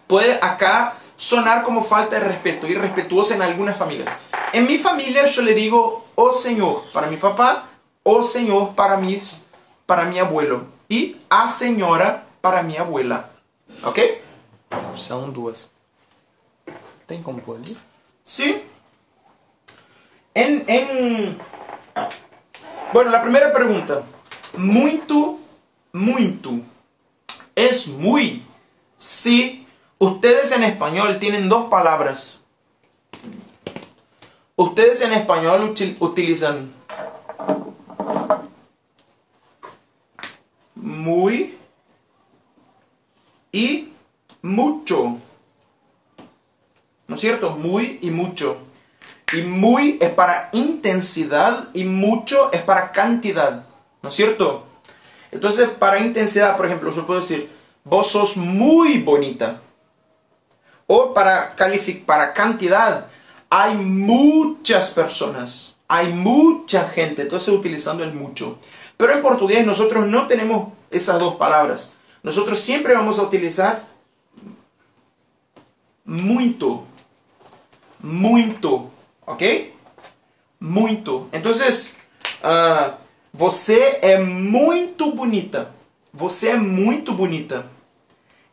puede 0.06 0.34
acá 0.40 1.00
sonar 1.16 1.64
como 1.64 1.84
falta 1.84 2.20
de 2.20 2.26
respeto, 2.26 2.68
irrespetuoso 2.68 3.34
en 3.34 3.42
algunas 3.42 3.76
familias. 3.76 4.16
En 4.52 4.68
mi 4.68 4.78
familia 4.78 5.26
yo 5.26 5.42
le 5.42 5.56
digo, 5.56 6.03
oh 6.16 6.34
señor, 6.34 6.84
para 6.94 7.08
mi 7.08 7.18
papá, 7.18 7.70
oh 8.04 8.24
señor 8.24 8.76
para, 8.76 8.98
mis, 8.98 9.46
para 9.86 10.06
mi 10.06 10.20
abuelo. 10.20 10.66
Y 10.90 11.18
a 11.30 11.48
señora 11.48 12.26
para 12.42 12.62
mi 12.62 12.78
abuela. 12.78 13.30
¿Ok? 13.84 14.00
São 14.96 15.32
duas. 15.32 15.68
Tem 17.08 17.22
como 17.22 17.42
pôr? 17.42 17.60
Sí. 18.24 18.62
En... 20.34 21.38
Bueno, 22.92 23.12
la 23.12 23.22
primera 23.22 23.52
pregunta. 23.52 24.04
Muito, 24.56 25.40
muito. 25.92 26.62
Es 27.56 27.88
muy. 27.88 28.46
Si 28.98 29.68
ustedes 30.00 30.52
en 30.52 30.64
español 30.64 31.20
tienen 31.20 31.50
dos 31.50 31.70
palabras. 31.70 32.43
Ustedes 34.56 35.02
en 35.02 35.14
español 35.14 35.74
util- 35.74 35.98
utilizan 36.00 36.72
muy 40.76 41.58
y 43.52 43.94
mucho. 44.42 45.18
¿No 47.08 47.16
es 47.16 47.22
cierto? 47.22 47.52
Muy 47.52 48.00
y 48.02 48.12
mucho. 48.12 48.58
Y 49.34 49.42
muy 49.42 49.98
es 50.00 50.10
para 50.12 50.50
intensidad 50.52 51.70
y 51.74 51.86
mucho 51.86 52.52
es 52.52 52.62
para 52.62 52.92
cantidad. 52.92 53.66
¿No 54.02 54.10
es 54.10 54.16
cierto? 54.16 54.66
Entonces, 55.32 55.70
para 55.70 56.00
intensidad, 56.00 56.56
por 56.58 56.68
ejemplo, 56.68 56.92
yo 56.92 57.08
puedo 57.08 57.22
decir, 57.22 57.50
vos 57.84 58.08
sos 58.12 58.38
muy 58.38 59.00
bonita. 59.00 59.62
O 60.86 61.14
para, 61.14 61.56
para 62.06 62.34
cantidad, 62.34 63.08
hay 63.56 63.76
muchas 63.76 64.90
personas, 64.90 65.76
hay 65.88 66.12
mucha 66.12 66.90
gente, 66.90 67.22
entonces 67.22 67.54
utilizando 67.54 68.04
el 68.04 68.12
mucho. 68.12 68.58
Pero 68.98 69.14
en 69.14 69.22
portugués 69.22 69.64
nosotros 69.64 70.08
no 70.08 70.26
tenemos 70.26 70.70
esas 70.90 71.20
dos 71.20 71.36
palabras. 71.36 71.94
Nosotros 72.24 72.60
siempre 72.60 72.96
vamos 72.96 73.20
a 73.20 73.22
utilizar 73.22 73.84
muito. 76.04 76.84
Muito. 78.02 78.90
¿Ok? 79.24 79.76
Muito. 80.60 81.30
Entonces, 81.32 81.96
uh, 82.44 82.96
você 83.32 84.00
é 84.02 84.18
muito 84.18 85.12
bonita. 85.12 85.70
Você 86.12 86.50
é 86.50 86.58
muito 86.58 87.14
bonita. 87.14 87.68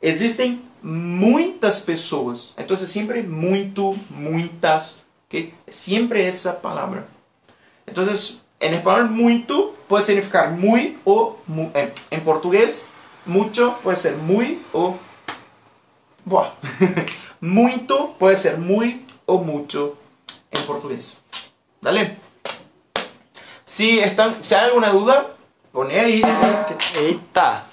Existem 0.03 0.61
muitas 0.83 1.81
pessoas. 1.81 2.55
Entonces, 2.57 2.91
siempre 2.91 3.23
muito, 3.23 3.97
muitas. 4.11 5.07
¿Ok? 5.27 5.53
Siempre 5.69 6.27
esa 6.27 6.61
palabra. 6.61 7.07
Entonces, 7.87 8.41
en 8.59 8.75
español, 8.75 9.11
muito 9.11 9.75
puede 9.89 10.05
significar 10.05 10.51
muy 10.53 10.99
o 11.05 11.39
mu 11.47 11.71
en, 11.75 11.93
en 12.11 12.21
portugués, 12.23 12.87
mucho 13.25 13.79
puede 13.83 13.97
ser 13.97 14.17
muy 14.17 14.63
o 14.73 14.99
Buah. 16.25 16.53
Muito 17.41 18.15
puede 18.19 18.37
ser 18.37 18.59
muy 18.59 19.07
o 19.27 19.39
mucho 19.39 19.97
en 20.51 20.67
portugués. 20.67 21.23
Dale. 21.81 22.19
Si, 23.65 23.99
están, 24.01 24.45
si 24.45 24.55
hay 24.55 24.67
alguna 24.67 24.91
duda, 24.91 25.35
pone 25.73 25.99
aí. 25.99 26.23
Eita! 26.97 27.67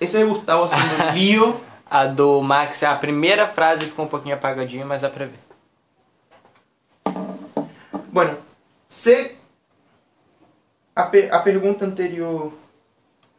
Esse 0.00 0.20
é 0.20 0.24
o 0.24 0.28
Gustavo 0.28 0.64
haciendo 0.64 1.12
lío. 1.14 1.60
A 1.96 2.04
do 2.04 2.42
Max, 2.42 2.82
a 2.82 2.94
primeira 2.94 3.46
frase 3.46 3.86
ficou 3.86 4.04
um 4.04 4.08
pouquinho 4.08 4.34
apagadinha, 4.34 4.84
mas 4.84 5.00
dá 5.00 5.08
pra 5.08 5.24
ver. 5.24 5.40
Bueno, 8.12 8.36
se 8.86 9.34
a, 10.94 11.04
pe 11.04 11.30
a 11.30 11.38
pergunta 11.38 11.86
anterior. 11.86 12.52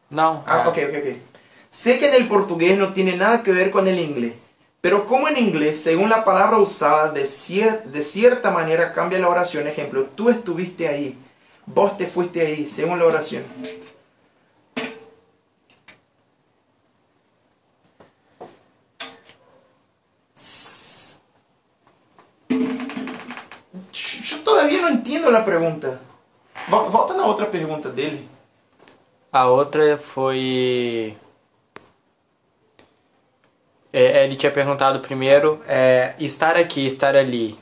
Não. 0.10 0.44
Ah, 0.48 0.64
é. 0.64 0.68
ok, 0.70 0.86
ok, 0.86 0.98
ok. 0.98 1.22
Sé 1.70 2.00
que 2.00 2.08
en 2.08 2.16
el 2.16 2.28
portugués 2.28 2.80
no 2.80 2.94
tiene 2.94 3.16
nada 3.16 3.44
que 3.44 3.52
ver 3.52 3.70
con 3.70 3.88
el 3.88 4.00
inglés, 4.00 4.34
pero 4.82 5.06
como 5.06 5.28
en 5.28 5.38
inglés, 5.38 5.80
según 5.80 6.10
la 6.10 6.26
palabra 6.26 6.58
usada, 6.58 7.12
de, 7.12 7.28
cier 7.28 7.84
de 7.84 8.02
cierta 8.02 8.50
manera 8.50 8.92
cambia 8.92 9.20
la 9.20 9.30
oración. 9.30 9.68
Ejemplo, 9.68 10.08
tú 10.16 10.32
estuviste 10.32 10.88
ahí, 10.88 11.16
vos 11.68 11.96
te 11.96 12.08
fuiste 12.08 12.42
ahí, 12.42 12.66
según 12.66 12.98
la 12.98 13.06
oración. 13.06 13.44
Pregunta. 25.44 26.00
Vol- 26.67 26.89
Volta 26.89 27.13
na 27.13 27.25
outra 27.25 27.46
pergunta 27.46 27.89
dele. 27.89 28.27
A 29.32 29.48
outra 29.48 29.98
foi. 29.98 31.15
É, 33.94 34.25
ele 34.25 34.36
tinha 34.36 34.51
perguntado 34.51 35.00
primeiro: 35.00 35.62
é, 35.67 36.13
estar 36.20 36.56
aqui, 36.58 36.86
estar 36.88 37.15
ali, 37.15 37.58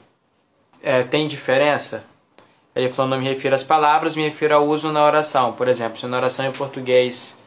é, 0.81 1.03
tem 1.03 1.27
diferença? 1.27 2.03
Ele 2.75 2.89
falou: 2.89 3.11
não 3.11 3.19
me 3.19 3.27
refiro 3.27 3.55
às 3.55 3.63
palavras, 3.63 4.15
me 4.15 4.23
refiro 4.23 4.55
ao 4.55 4.65
uso 4.65 4.91
na 4.91 5.03
oração. 5.05 5.53
Por 5.53 5.67
exemplo, 5.67 5.97
se 5.97 6.05
na 6.07 6.17
oração 6.17 6.45
em 6.45 6.51
português 6.51 7.37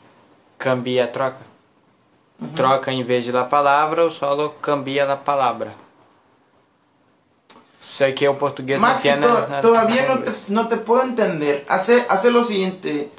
cambia, 0.56 1.06
troca. 1.06 1.48
Troca 2.54 2.92
em 2.92 3.02
vez 3.02 3.24
de 3.24 3.32
la 3.32 3.44
palavra, 3.44 4.04
o 4.06 4.10
solo 4.12 4.50
cambia 4.62 5.04
la 5.04 5.16
palavra. 5.16 5.74
Sei 7.80 8.12
que 8.12 8.26
o 8.28 8.34
português 8.34 8.80
não 8.80 8.88
Maxi, 8.88 9.08
tem 9.08 9.20
to- 9.20 9.28
nada 9.28 9.60
todavía 9.60 10.08
no 10.08 10.22
te, 10.22 10.32
no 10.48 10.66
te 10.68 10.76
puedo 10.76 11.02
entender. 11.04 11.64
Hace, 11.68 12.04
hace 12.08 12.30
lo 12.30 12.42
siguiente. 12.42 13.10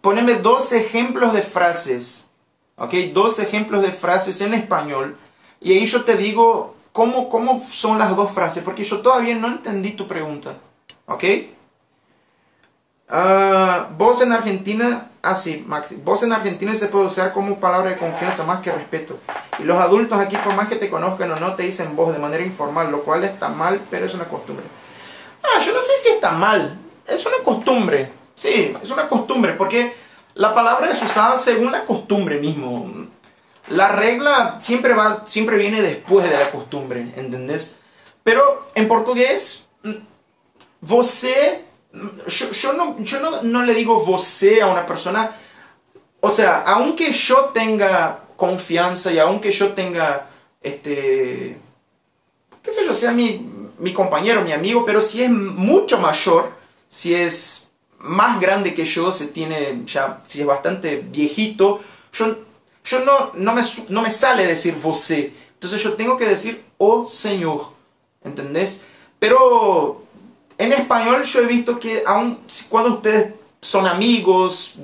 Poneme 0.00 0.34
dos 0.34 0.72
ejemplos 0.72 1.32
de 1.32 1.42
frases. 1.42 2.28
¿Ok? 2.76 2.94
Dos 3.12 3.38
ejemplos 3.38 3.82
de 3.82 3.92
frases 3.92 4.40
en 4.40 4.54
español. 4.54 5.16
Y 5.60 5.72
ahí 5.72 5.84
yo 5.86 6.02
te 6.04 6.16
digo 6.16 6.74
cómo, 6.92 7.28
cómo 7.28 7.62
son 7.70 7.98
las 7.98 8.16
dos 8.16 8.30
frases. 8.32 8.62
Porque 8.64 8.82
yo 8.84 9.00
todavía 9.00 9.34
no 9.36 9.46
entendí 9.48 9.92
tu 9.92 10.06
pregunta. 10.08 10.54
¿Ok? 11.06 11.24
Ah, 13.12 13.88
vos 13.98 14.22
en 14.22 14.30
Argentina, 14.30 15.10
ah 15.20 15.34
sí, 15.34 15.64
Maxi, 15.66 15.96
vos 15.96 16.22
en 16.22 16.32
Argentina 16.32 16.72
se 16.76 16.86
puede 16.86 17.06
usar 17.06 17.32
como 17.32 17.58
palabra 17.58 17.90
de 17.90 17.98
confianza 17.98 18.44
más 18.44 18.60
que 18.60 18.70
respeto. 18.70 19.18
Y 19.58 19.64
los 19.64 19.78
adultos 19.78 20.20
aquí, 20.20 20.36
por 20.36 20.54
más 20.54 20.68
que 20.68 20.76
te 20.76 20.88
conozcan 20.88 21.32
o 21.32 21.36
no, 21.36 21.56
te 21.56 21.64
dicen 21.64 21.96
vos 21.96 22.12
de 22.12 22.20
manera 22.20 22.44
informal, 22.44 22.90
lo 22.90 23.02
cual 23.02 23.24
está 23.24 23.48
mal, 23.48 23.80
pero 23.90 24.06
es 24.06 24.14
una 24.14 24.26
costumbre. 24.26 24.64
Ah, 25.42 25.58
yo 25.58 25.74
no 25.74 25.82
sé 25.82 25.92
si 25.98 26.08
está 26.10 26.30
mal, 26.30 26.78
es 27.04 27.26
una 27.26 27.38
costumbre. 27.42 28.12
Sí, 28.36 28.74
es 28.80 28.90
una 28.90 29.08
costumbre, 29.08 29.54
porque 29.54 29.92
la 30.34 30.54
palabra 30.54 30.90
es 30.90 31.02
usada 31.02 31.36
según 31.36 31.72
la 31.72 31.84
costumbre 31.84 32.38
mismo. 32.38 33.08
La 33.66 33.88
regla 33.88 34.56
siempre 34.60 34.94
va, 34.94 35.24
siempre 35.26 35.56
viene 35.56 35.82
después 35.82 36.30
de 36.30 36.38
la 36.38 36.50
costumbre, 36.50 37.12
¿entendés? 37.16 37.76
Pero 38.22 38.70
en 38.74 38.86
portugués, 38.86 39.66
mm, 39.82 39.94
você, 40.80 41.64
yo, 41.92 42.72
no, 42.72 42.98
yo 43.02 43.20
no, 43.20 43.42
no 43.42 43.62
le 43.64 43.74
digo 43.74 44.00
você 44.04 44.60
a 44.60 44.68
una 44.68 44.86
persona, 44.86 45.36
o 46.20 46.30
sea, 46.30 46.62
aunque 46.62 47.12
yo 47.12 47.46
tenga 47.46 48.20
confianza 48.36 49.12
y 49.12 49.18
aunque 49.18 49.50
yo 49.50 49.72
tenga, 49.72 50.30
este, 50.62 51.58
qué 52.62 52.72
sé 52.72 52.84
yo, 52.86 52.94
sea 52.94 53.12
mi, 53.12 53.48
mi 53.78 53.92
compañero, 53.92 54.42
mi 54.42 54.52
amigo, 54.52 54.84
pero 54.84 55.00
si 55.00 55.22
es 55.22 55.30
mucho 55.30 55.98
mayor, 55.98 56.52
si 56.88 57.14
es 57.14 57.70
más 57.98 58.40
grande 58.40 58.74
que 58.74 58.84
yo, 58.84 59.12
se 59.12 59.26
tiene 59.28 59.82
ya, 59.86 60.22
si 60.26 60.40
es 60.40 60.46
bastante 60.46 60.96
viejito, 60.96 61.80
yo, 62.12 62.38
yo 62.84 63.04
no, 63.04 63.32
no, 63.34 63.52
me, 63.52 63.62
no 63.88 64.02
me 64.02 64.10
sale 64.10 64.46
decir 64.46 64.74
você. 64.74 65.32
Entonces 65.54 65.82
yo 65.82 65.94
tengo 65.94 66.16
que 66.16 66.26
decir 66.26 66.64
oh 66.78 67.06
señor, 67.06 67.66
¿entendés? 68.24 68.84
Pero 69.18 70.04
en 70.60 70.72
español 70.72 71.22
yo 71.24 71.40
he 71.40 71.46
visto 71.46 71.78
que 71.80 72.02
aun 72.06 72.40
cuando 72.68 72.94
ustedes 72.94 73.34
son 73.60 73.86
amigos, 73.86 74.74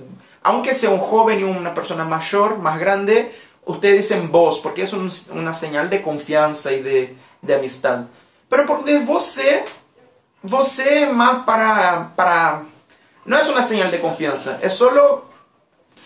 aunque 0.42 0.74
sea 0.74 0.90
un 0.90 0.98
joven 0.98 1.40
y 1.40 1.42
una 1.44 1.72
persona 1.74 2.04
mayor, 2.04 2.58
más 2.58 2.78
grande, 2.78 3.34
ustedes 3.64 3.96
dicen 4.08 4.30
vos, 4.32 4.58
porque 4.60 4.82
es 4.82 4.92
un- 4.92 5.10
una 5.32 5.52
señal 5.52 5.90
de 5.90 6.02
confianza 6.02 6.72
y 6.72 6.82
de, 6.82 7.16
de 7.42 7.54
amistad. 7.54 8.04
Pero 8.48 8.64
portugués 8.66 9.04
você, 9.06 9.64
você 10.42 11.06
más 11.12 11.44
para, 11.44 12.12
para... 12.14 12.62
No 13.24 13.36
es 13.36 13.48
una 13.48 13.62
señal 13.62 13.90
de 13.90 14.00
confianza, 14.00 14.58
es 14.62 14.72
solo 14.74 15.24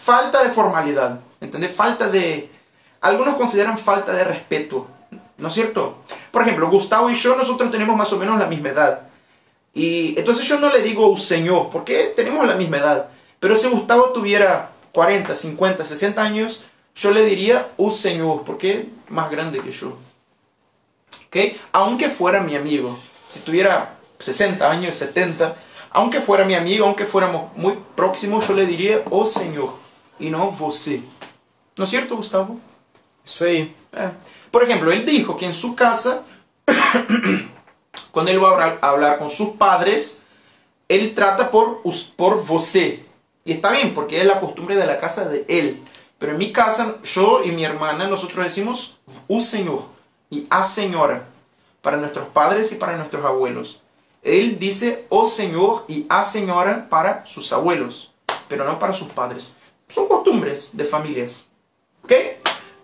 falta 0.04 0.42
de 0.42 0.48
formalidad, 0.50 1.20
¿entendés? 1.40 1.74
Falta 1.74 2.08
de... 2.08 2.50
Algunos 3.02 3.36
consideran 3.36 3.78
falta 3.78 4.12
de 4.12 4.24
respeto, 4.24 4.86
¿no 5.38 5.48
es 5.48 5.54
cierto? 5.54 5.98
Por 6.30 6.42
ejemplo, 6.42 6.68
Gustavo 6.70 7.10
y 7.10 7.14
yo, 7.14 7.36
nosotros 7.36 7.70
tenemos 7.70 7.96
más 7.96 8.12
o 8.12 8.16
menos 8.18 8.38
la 8.38 8.46
misma 8.46 8.70
edad. 8.70 9.02
Y 9.74 10.18
entonces 10.18 10.46
yo 10.46 10.58
no 10.58 10.72
le 10.72 10.82
digo 10.82 11.16
señor, 11.16 11.70
porque 11.70 12.12
tenemos 12.16 12.46
la 12.46 12.54
misma 12.54 12.78
edad. 12.78 13.08
Pero 13.38 13.56
si 13.56 13.68
Gustavo 13.68 14.10
tuviera 14.10 14.72
40, 14.92 15.34
50, 15.36 15.84
60 15.84 16.22
años, 16.22 16.66
yo 16.94 17.10
le 17.10 17.24
diría 17.24 17.70
un 17.76 17.92
señor, 17.92 18.42
porque 18.44 18.72
es 18.72 18.86
más 19.08 19.30
grande 19.30 19.60
que 19.60 19.72
yo. 19.72 19.96
¿Ok? 21.26 21.36
Aunque 21.72 22.08
fuera 22.08 22.40
mi 22.40 22.56
amigo. 22.56 22.98
Si 23.28 23.40
tuviera 23.40 23.96
60 24.18 24.68
años, 24.68 24.96
70, 24.96 25.56
aunque 25.90 26.20
fuera 26.20 26.44
mi 26.44 26.54
amigo, 26.54 26.86
aunque 26.86 27.04
fuéramos 27.04 27.56
muy 27.56 27.78
próximos, 27.94 28.46
yo 28.46 28.54
le 28.54 28.66
diría 28.66 29.02
o 29.10 29.24
señor 29.24 29.70
y 30.18 30.30
no 30.30 30.50
você. 30.50 31.02
¿No 31.76 31.84
es 31.84 31.90
cierto, 31.90 32.16
Gustavo? 32.16 32.58
Aí. 33.40 33.74
Eh, 33.92 34.10
Por 34.50 34.64
ejemplo, 34.64 34.92
él 34.92 35.06
dijo 35.06 35.36
que 35.36 35.46
en 35.46 35.54
su 35.54 35.74
casa, 35.74 36.24
cuando 38.10 38.30
él 38.30 38.42
va 38.42 38.48
a 38.48 38.52
hablar, 38.52 38.78
a 38.82 38.88
hablar 38.90 39.18
con 39.18 39.30
sus 39.30 39.50
padres, 39.50 40.22
él 40.88 41.14
trata 41.14 41.50
por, 41.50 41.82
por 42.16 42.44
você. 42.44 43.04
Y 43.44 43.52
está 43.52 43.70
bien, 43.70 43.94
porque 43.94 44.20
es 44.20 44.26
la 44.26 44.40
costumbre 44.40 44.76
de 44.76 44.86
la 44.86 44.98
casa 44.98 45.24
de 45.24 45.44
él. 45.48 45.82
Pero 46.18 46.32
en 46.32 46.38
mi 46.38 46.52
casa, 46.52 46.96
yo 47.02 47.42
y 47.44 47.50
mi 47.52 47.64
hermana, 47.64 48.06
nosotros 48.06 48.44
decimos 48.44 48.98
u 49.26 49.40
señor 49.40 49.84
y 50.28 50.46
a 50.50 50.64
señora 50.64 51.24
para 51.80 51.96
nuestros 51.96 52.28
padres 52.28 52.72
y 52.72 52.74
para 52.74 52.96
nuestros 52.96 53.24
abuelos. 53.24 53.80
Él 54.22 54.58
dice 54.58 55.06
o 55.08 55.24
señor 55.24 55.84
y 55.88 56.04
a 56.08 56.24
señora 56.24 56.88
para 56.90 57.24
sus 57.24 57.52
abuelos, 57.52 58.12
pero 58.48 58.64
no 58.64 58.78
para 58.78 58.92
sus 58.92 59.08
padres. 59.08 59.56
Son 59.88 60.06
costumbres 60.08 60.70
de 60.74 60.84
familias. 60.84 61.46
¿Ok? 62.04 62.12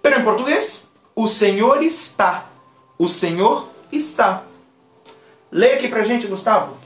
Pero 0.00 0.16
en 0.16 0.24
portugués, 0.24 0.88
o 1.14 1.28
senhor 1.28 1.82
está. 1.82 2.46
O 2.96 3.06
senhor 3.06 3.66
está. 3.92 4.44
Leia 5.56 5.76
aqui 5.76 5.88
pra 5.88 6.04
gente, 6.04 6.26
Gustavo. 6.26 6.76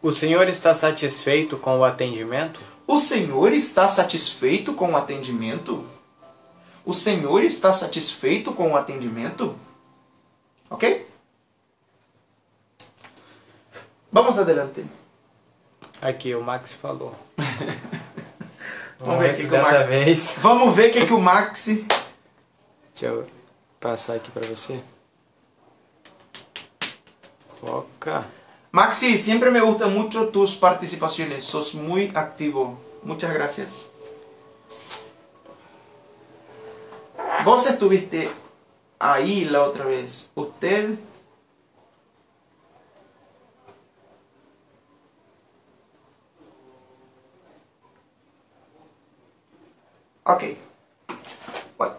O 0.00 0.10
senhor 0.10 0.48
está 0.48 0.72
satisfeito 0.72 1.58
com 1.58 1.80
o 1.80 1.84
atendimento? 1.84 2.58
O 2.86 2.98
senhor 2.98 3.52
está 3.52 3.86
satisfeito 3.86 4.72
com 4.72 4.92
o 4.92 4.96
atendimento? 4.96 5.84
O 6.86 6.94
senhor 6.94 7.44
está 7.44 7.70
satisfeito 7.70 8.54
com 8.54 8.72
o 8.72 8.76
atendimento? 8.78 9.54
Ok? 10.70 11.06
Vamos 14.10 14.38
adelante. 14.38 14.86
Aqui, 16.00 16.34
o 16.34 16.42
Max 16.42 16.72
falou. 16.72 17.14
Vamos, 18.98 19.18
ver, 19.18 19.36
que 19.36 19.46
dessa 19.48 19.72
Maxi... 19.72 19.86
vez. 19.86 20.34
Vamos 20.38 20.74
ver 20.74 20.88
o 20.88 20.92
que, 20.94 21.04
que 21.04 21.12
o 21.12 21.20
Maxi. 21.20 21.86
Deixa 22.94 23.14
eu 23.14 23.26
passar 23.78 24.14
aqui 24.14 24.30
para 24.30 24.46
você. 24.48 24.82
Foca. 27.60 28.26
Maxi, 28.70 29.16
siempre 29.18 29.50
me 29.50 29.60
gustan 29.60 29.94
mucho 29.94 30.28
tus 30.28 30.54
participaciones. 30.54 31.44
Sos 31.44 31.74
muy 31.74 32.12
activo. 32.14 32.78
Muchas 33.02 33.32
gracias. 33.32 33.86
Vos 37.44 37.66
estuviste 37.66 38.30
ahí 38.98 39.44
la 39.44 39.62
otra 39.62 39.84
vez. 39.84 40.30
Usted 40.34 40.98
Ok. 50.28 50.44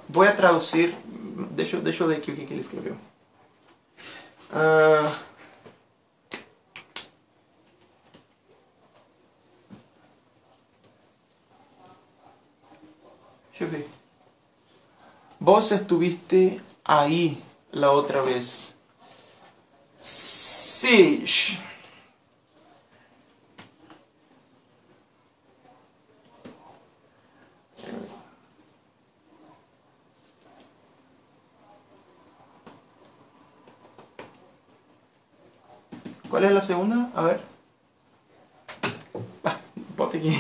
Voy 0.07 0.27
a 0.27 0.35
traducir. 0.35 0.95
Deixa, 1.49 1.77
deixa 1.77 2.03
eu 2.03 2.07
ler 2.07 2.17
aqui 2.17 2.31
o 2.31 2.35
que, 2.35 2.45
que 2.45 2.53
ele 2.53 2.61
escreveu. 2.61 2.95
Ver. 13.59 13.85
Vos 15.37 15.71
estuviste 15.73 16.61
ahí 16.85 17.43
la 17.71 17.91
otra 17.91 18.21
vez. 18.21 18.75
Sí. 19.99 21.25
¿Cuál 36.29 36.45
es 36.45 36.51
la 36.51 36.61
segunda? 36.61 37.09
A 37.13 37.23
ver. 37.23 37.41
Ah, 39.43 39.57
bote 39.97 40.17
aquí. 40.19 40.37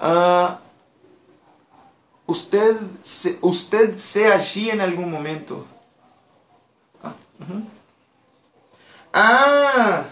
uh, 0.00 0.56
usted, 2.32 2.76
usted 3.40 3.98
se 3.98 4.32
allí 4.32 4.70
en 4.70 4.80
algún 4.80 5.10
momento. 5.10 5.66
Ah, 7.02 7.14
uh 7.40 7.44
-huh. 7.44 7.62
ah, 9.12 10.04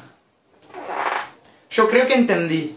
yo 1.71 1.89
creo 1.89 2.07
que 2.07 2.15
entendí. 2.15 2.77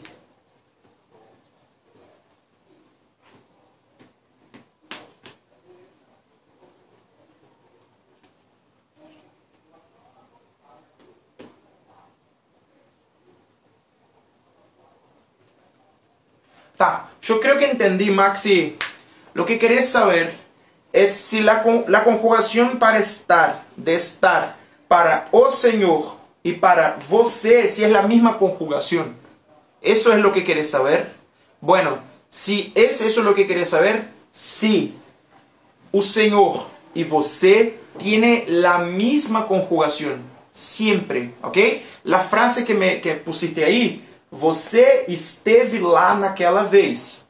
Yo 17.23 17.39
creo 17.39 17.58
que 17.58 17.71
entendí, 17.71 18.12
Maxi. 18.12 18.75
Lo 19.34 19.46
que 19.46 19.60
querés 19.60 19.89
saber 19.89 20.36
es 20.91 21.12
si 21.12 21.41
la, 21.41 21.63
la 21.88 22.04
conjugación 22.04 22.80
para 22.80 23.00
estar, 23.00 23.63
de 23.76 23.96
estar, 23.96 24.58
para 24.88 25.28
o 25.32 25.50
Señor 25.52 26.04
y 26.43 26.54
para 26.54 26.98
você, 27.10 27.67
si 27.67 27.84
es 27.84 27.91
la 27.91 28.04
misma 28.04 28.38
conjugación. 28.38 29.15
¿Eso 29.82 30.13
es 30.13 30.19
lo 30.19 30.32
que 30.32 30.43
querés 30.43 30.69
saber? 30.69 31.12
Bueno, 31.62 32.00
si 32.30 32.72
es 32.76 33.02
eso 33.02 33.22
lo 33.22 33.34
que 33.34 33.48
querés 33.48 33.69
saber, 33.69 34.10
sí. 34.32 34.96
O 35.91 36.02
Señor 36.02 36.67
y 36.93 37.04
você 37.04 37.80
tiene 37.98 38.46
la 38.48 38.80
misma 38.80 39.48
conjugación. 39.48 40.32
Siempre, 40.52 41.34
¿ok? 41.41 41.58
La 42.04 42.19
frase 42.19 42.63
que, 42.63 42.76
me, 42.76 43.02
que 43.02 43.15
pusiste 43.15 43.65
ahí, 43.65 44.08
Você 44.34 45.06
esteve 45.10 45.78
lá 45.80 46.15
naquela 46.15 46.63
vez. 46.63 47.28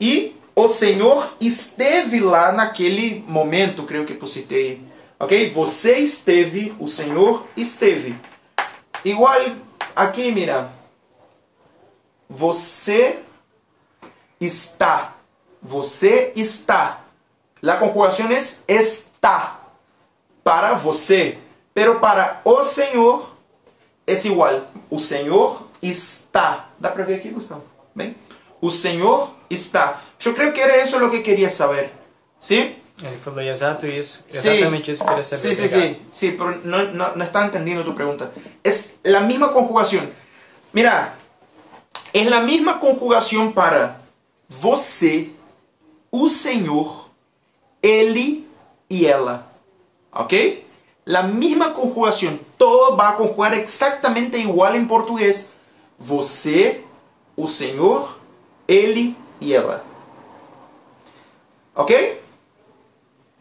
E 0.00 0.34
o 0.54 0.68
Senhor 0.68 1.34
esteve 1.40 2.20
lá 2.20 2.52
naquele 2.52 3.24
momento, 3.26 3.82
creio 3.82 4.06
que 4.06 4.26
citei. 4.26 4.82
Ok? 5.18 5.50
Você 5.50 5.98
esteve, 5.98 6.74
o 6.78 6.86
Senhor 6.86 7.46
esteve. 7.56 8.16
Igual 9.04 9.40
aqui, 9.94 10.30
mira. 10.30 10.72
Você 12.28 13.20
está. 14.40 15.16
Você 15.62 16.32
está. 16.36 17.04
La 17.60 17.76
conjugação 17.78 18.30
é 18.30 18.38
está. 18.68 19.60
Para 20.42 20.74
você. 20.74 21.38
Pero 21.72 21.98
para 21.98 22.40
o 22.44 22.62
Senhor 22.62 23.34
é 24.06 24.12
igual. 24.12 24.68
O 24.90 24.98
Senhor 24.98 25.66
está. 25.82 26.68
¿Da 26.78 26.90
para 26.90 27.04
ver 27.04 27.16
aquí, 27.16 27.30
Gustavo? 27.30 27.64
¿Ven? 27.94 28.16
O 28.60 28.70
Senhor 28.70 29.34
está. 29.48 30.02
Eu 30.24 30.34
creio 30.34 30.52
que 30.52 30.60
era 30.60 30.82
isso 30.82 30.96
o 31.04 31.10
que 31.10 31.20
queria 31.20 31.50
saber. 31.50 31.90
¿Sí? 32.40 32.76
Ele 33.02 33.16
falou 33.16 33.40
exato 33.40 33.86
isso. 33.86 34.22
Exatamente 34.28 34.86
sí. 34.86 34.92
isso 34.92 35.02
que 35.02 35.08
queria 35.08 35.24
saber. 35.24 35.42
Sí, 35.42 35.56
sí, 35.56 35.68
sí, 35.68 36.02
sí, 36.12 36.30
pero 36.32 36.56
no, 36.64 36.92
no, 36.92 37.16
no 37.16 37.24
está 37.24 37.44
entendiendo 37.44 37.84
tu 37.84 37.94
pregunta. 37.94 38.30
Es 38.62 39.00
la 39.02 39.20
misma 39.20 39.52
conjugación. 39.52 40.10
Mira, 40.72 41.14
es 42.12 42.26
la 42.28 42.40
misma 42.40 42.78
conjugación 42.78 43.52
para 43.52 44.00
você, 44.48 45.30
o 46.10 46.30
Senhor, 46.30 47.10
ele 47.82 48.46
e 48.88 49.06
ela. 49.06 49.46
¿Ok? 50.12 50.32
La 51.04 51.22
misma 51.22 51.74
conjugación. 51.74 52.40
Todo 52.56 52.96
va 52.96 53.10
a 53.10 53.16
conjugar 53.16 53.54
exactamente 53.54 54.38
igual 54.38 54.76
en 54.76 54.86
portugués 54.86 55.52
você, 55.98 56.82
o 57.36 57.46
Senhor, 57.46 58.18
ele 58.68 59.16
e 59.40 59.52
ela. 59.52 59.82
¿Ok? 61.74 61.90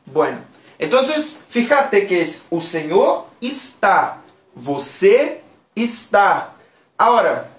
Bueno, 0.06 0.40
entonces 0.80 1.44
fíjate 1.50 2.08
que 2.08 2.22
es 2.22 2.48
o 2.50 2.60
Senhor 2.60 3.28
está, 3.40 4.22
você 4.56 5.42
está. 5.76 6.56
Ahora, 6.98 7.52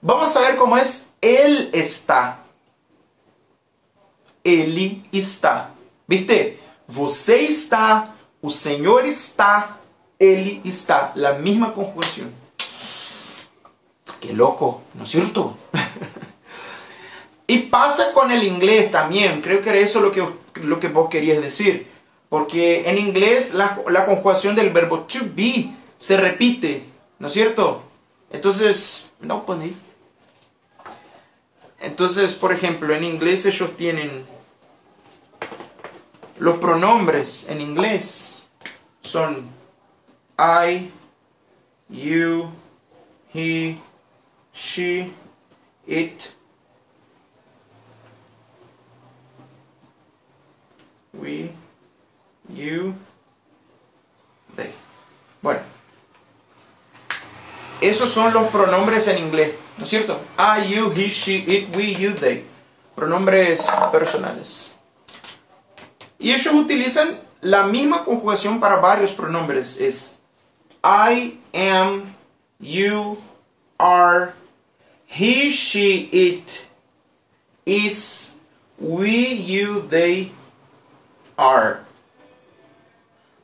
vamos 0.00 0.34
a 0.36 0.40
ver 0.40 0.56
cómo 0.56 0.76
es 0.76 1.12
Él 1.20 1.70
está. 1.72 2.38
Ele 4.44 5.04
está. 5.12 5.70
¿Viste? 6.06 6.60
Você 6.86 7.44
está, 7.46 8.14
o 8.40 8.50
Senhor 8.50 9.06
está, 9.06 9.78
Ele 10.18 10.60
está. 10.64 11.12
La 11.14 11.34
misma 11.34 11.72
conjugación. 11.72 12.32
Qué 14.20 14.32
loco, 14.32 14.82
¿no 14.94 15.02
es 15.02 15.10
cierto? 15.10 15.56
y 17.46 17.58
pasa 17.58 18.12
con 18.12 18.30
el 18.30 18.42
inglés 18.44 18.90
también. 18.90 19.40
Creo 19.40 19.60
que 19.60 19.70
era 19.70 19.78
eso 19.78 20.00
lo 20.00 20.12
que, 20.12 20.26
lo 20.62 20.80
que 20.80 20.88
vos 20.88 21.08
querías 21.08 21.42
decir. 21.42 21.88
Porque 22.28 22.88
en 22.88 22.98
inglés 22.98 23.54
la, 23.54 23.78
la 23.88 24.06
conjugación 24.06 24.54
del 24.54 24.70
verbo 24.70 25.00
to 25.00 25.20
be 25.34 25.72
se 25.98 26.16
repite, 26.16 26.84
¿no 27.18 27.26
es 27.26 27.32
cierto? 27.32 27.82
Entonces, 28.30 29.12
no 29.20 29.44
poní. 29.44 29.74
Entonces, 31.80 32.34
por 32.34 32.52
ejemplo, 32.52 32.94
en 32.94 33.04
inglés 33.04 33.44
ellos 33.44 33.76
tienen 33.76 34.24
los 36.38 36.58
pronombres 36.58 37.48
en 37.48 37.60
inglés 37.60 38.48
son 39.02 39.48
I, 40.38 40.90
you, 41.88 42.50
he, 43.32 43.78
she, 44.52 45.12
it, 45.86 46.34
we, 51.12 51.50
you, 52.48 52.94
they. 54.56 54.72
Bueno, 55.40 55.60
esos 57.80 58.10
son 58.10 58.32
los 58.32 58.48
pronombres 58.50 59.08
en 59.08 59.18
inglés, 59.18 59.54
¿no 59.76 59.84
es 59.84 59.90
cierto? 59.90 60.20
I, 60.38 60.68
you, 60.68 60.90
he, 60.90 61.08
she, 61.08 61.38
it, 61.38 61.76
we, 61.76 61.94
you, 61.94 62.12
they. 62.12 62.44
Pronombres 62.94 63.66
personales. 63.90 64.76
Y 66.18 66.32
ellos 66.32 66.54
utilizan 66.54 67.18
la 67.40 67.64
misma 67.64 68.04
conjugación 68.04 68.60
para 68.60 68.76
varios 68.76 69.12
pronombres. 69.12 69.80
Es 69.80 70.18
I 70.84 71.38
am, 71.52 72.14
you 72.60 73.18
are, 73.78 74.34
he, 75.06 75.50
she, 75.50 76.08
it, 76.12 76.68
is, 77.64 78.34
we, 78.78 79.34
you, 79.34 79.86
they, 79.88 80.32
are. 81.42 81.84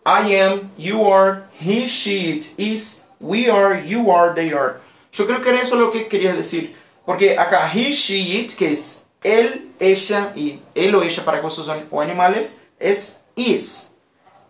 I 0.06 0.20
am, 0.34 0.70
you 0.78 1.04
are, 1.04 1.48
he, 1.52 1.86
she, 1.86 2.38
it, 2.38 2.54
is, 2.56 3.04
we 3.20 3.50
are, 3.50 3.74
you 3.74 4.10
are, 4.10 4.34
they 4.34 4.52
are. 4.52 4.80
Yo 5.12 5.26
creo 5.26 5.42
que 5.42 5.50
era 5.50 5.62
eso 5.62 5.76
lo 5.76 5.90
que 5.90 6.08
querías 6.08 6.36
decir. 6.36 6.74
Porque 7.04 7.36
acá 7.36 7.68
he, 7.68 7.92
she, 7.92 8.40
it, 8.40 8.56
que 8.56 8.72
es 8.72 9.04
él, 9.22 9.72
ella 9.80 10.32
y 10.36 10.60
él 10.74 10.94
o 10.94 11.02
ella 11.02 11.24
para 11.24 11.42
cosas 11.42 11.68
o 11.90 12.00
animales, 12.00 12.62
es 12.78 13.22
is. 13.36 13.90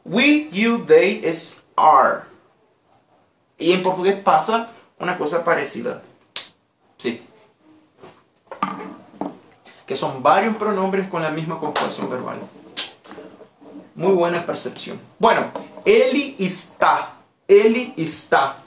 We, 0.05 0.49
you, 0.51 0.85
they 0.85 1.25
es 1.25 1.65
are. 1.77 2.25
Y 3.59 3.73
en 3.73 3.83
portugués 3.83 4.17
pasa 4.23 4.71
una 4.99 5.17
cosa 5.17 5.45
parecida. 5.45 6.03
Sí. 6.99 7.23
Que 9.87 9.97
son 9.97 10.23
varios 10.23 10.57
pronombres 10.57 11.09
con 11.09 11.23
la 11.23 11.31
misma 11.31 11.59
conjugación 11.59 12.11
verbal. 12.11 12.39
Muy 13.99 14.15
buena 14.15 14.47
percepción. 14.47 15.01
Bueno, 15.19 15.51
Eli 15.85 16.37
está. 16.39 17.17
Ele 17.49 17.93
está. 17.97 18.63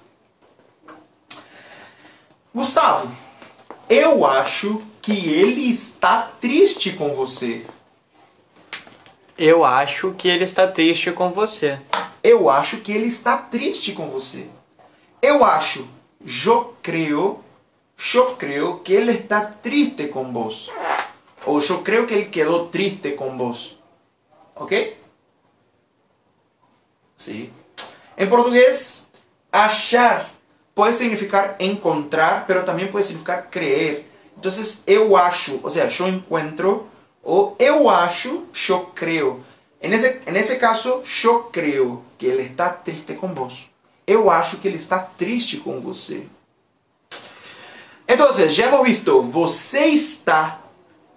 Gustavo, 2.54 3.10
eu 3.88 4.26
acho 4.26 4.82
que 5.02 5.30
ele 5.30 5.70
está 5.70 6.30
triste 6.42 6.92
com 6.92 7.14
você. 7.14 7.66
Eu 9.38 9.64
acho 9.64 10.12
que 10.16 10.28
ele 10.28 10.44
está 10.44 10.68
triste 10.68 11.14
com 11.14 11.32
você. 11.32 11.80
Eu 12.22 12.50
acho 12.50 12.82
que 12.82 12.92
ele 12.92 13.08
está 13.08 13.38
triste 13.38 13.94
com 13.94 14.10
você. 14.10 14.50
Eu 15.22 15.46
acho, 15.46 15.88
yo 16.20 16.76
creo, 16.84 17.42
yo 17.98 18.36
creo 18.36 18.80
que 18.80 18.92
ele 18.92 19.14
está 19.14 19.46
triste 19.46 20.10
com 20.10 20.30
vos. 20.34 20.70
Ou 21.46 21.62
yo 21.62 21.82
creo 21.84 22.06
que 22.06 22.16
ele 22.16 22.26
quedou 22.26 22.68
triste 22.68 23.12
com 23.14 23.38
vos. 23.38 23.78
¿Ok? 24.54 25.01
Sí. 27.22 27.52
En 28.18 28.30
portugués, 28.30 29.12
achar 29.52 30.28
puede 30.74 30.94
significar 30.94 31.56
encontrar, 31.60 32.46
pero 32.48 32.64
también 32.64 32.90
puede 32.90 33.06
significar 33.06 33.50
creer. 33.52 34.08
Entonces, 34.36 34.84
eu 34.88 35.16
acho, 35.16 35.60
o 35.62 35.70
sea, 35.70 35.88
yo 35.88 36.08
encuentro, 36.08 36.88
o 37.24 37.56
eu 37.60 37.90
acho, 37.92 38.46
yo 38.54 38.92
creo. 38.96 39.44
En 39.80 39.94
ese, 39.94 40.22
en 40.26 40.36
ese 40.36 40.58
caso, 40.58 41.04
yo 41.04 41.52
creo 41.52 42.02
que 42.18 42.26
ele 42.26 42.44
está 42.44 42.70
triste 42.70 43.14
com 43.14 43.36
vos. 43.36 43.70
Eu 44.08 44.32
acho 44.32 44.58
que 44.58 44.68
ele 44.68 44.78
está 44.78 44.98
triste 44.98 45.58
com 45.58 45.80
você. 45.80 46.26
Então, 48.08 48.34
já 48.34 48.66
hemos 48.66 48.84
visto, 48.84 49.22
você 49.22 49.86
está, 49.86 50.60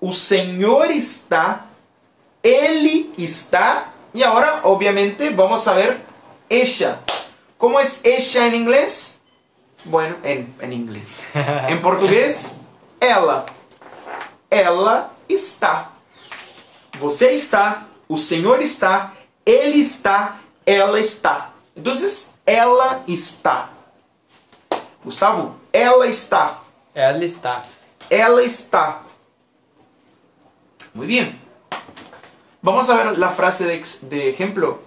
o 0.00 0.12
Senhor 0.12 0.90
está, 0.90 1.66
ele 2.42 3.12
está, 3.16 3.93
e 4.14 4.22
agora, 4.22 4.60
obviamente, 4.62 5.28
vamos 5.30 5.66
a 5.66 5.74
ver 5.74 6.00
ella. 6.48 7.00
¿Cómo 7.58 7.80
es 7.80 8.00
ella 8.04 8.46
en 8.46 8.54
inglés? 8.54 9.20
Bueno, 9.84 10.16
en, 10.22 10.54
en 10.60 10.72
inglés. 10.72 11.16
en 11.34 11.82
portugués, 11.82 12.58
ela. 13.00 13.44
Ela 14.48 15.10
está. 15.28 15.90
Você 17.00 17.34
está, 17.34 17.88
o 18.06 18.16
Senhor 18.16 18.62
está, 18.62 19.14
ele 19.44 19.80
está, 19.80 20.40
ela 20.64 21.00
está. 21.00 21.50
Entonces, 21.74 22.34
ela 22.46 23.02
está. 23.08 23.70
Gustavo, 25.04 25.56
ela 25.72 26.06
está. 26.06 26.60
Ela 26.94 27.24
está. 27.24 27.62
Ela 28.08 28.42
está. 28.42 29.02
Muy 30.94 31.08
bien. 31.08 31.43
Vamos 32.64 32.88
a 32.88 32.96
ver 32.96 33.18
la 33.18 33.30
frase 33.30 33.66
de, 33.66 34.06
de 34.08 34.28
ejemplo. 34.30 34.80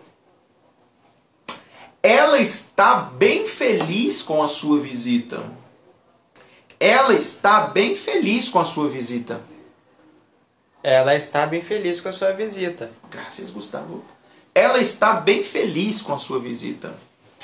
Ela 2.02 2.40
está 2.40 2.96
bem 2.96 3.46
feliz 3.46 4.24
com 4.24 4.42
a 4.42 4.48
sua 4.48 4.80
visita. 4.80 5.44
Ela 6.80 7.14
está 7.14 7.68
bem 7.68 7.94
feliz 7.94 8.50
com 8.50 8.60
a 8.60 8.66
sua 8.66 8.88
visita. 8.88 9.42
Ela 10.82 11.14
está 11.14 11.46
bem 11.46 11.62
feliz 11.62 12.02
com 12.02 12.10
a 12.10 12.14
sua 12.14 12.34
visita. 12.34 12.90
Graças, 13.12 13.52
Gustavo. 13.52 14.04
Ela 14.56 14.80
está 14.80 15.14
bem 15.14 15.44
feliz 15.44 16.02
com 16.02 16.16
a 16.16 16.18
sua 16.18 16.40
visita. 16.40 16.96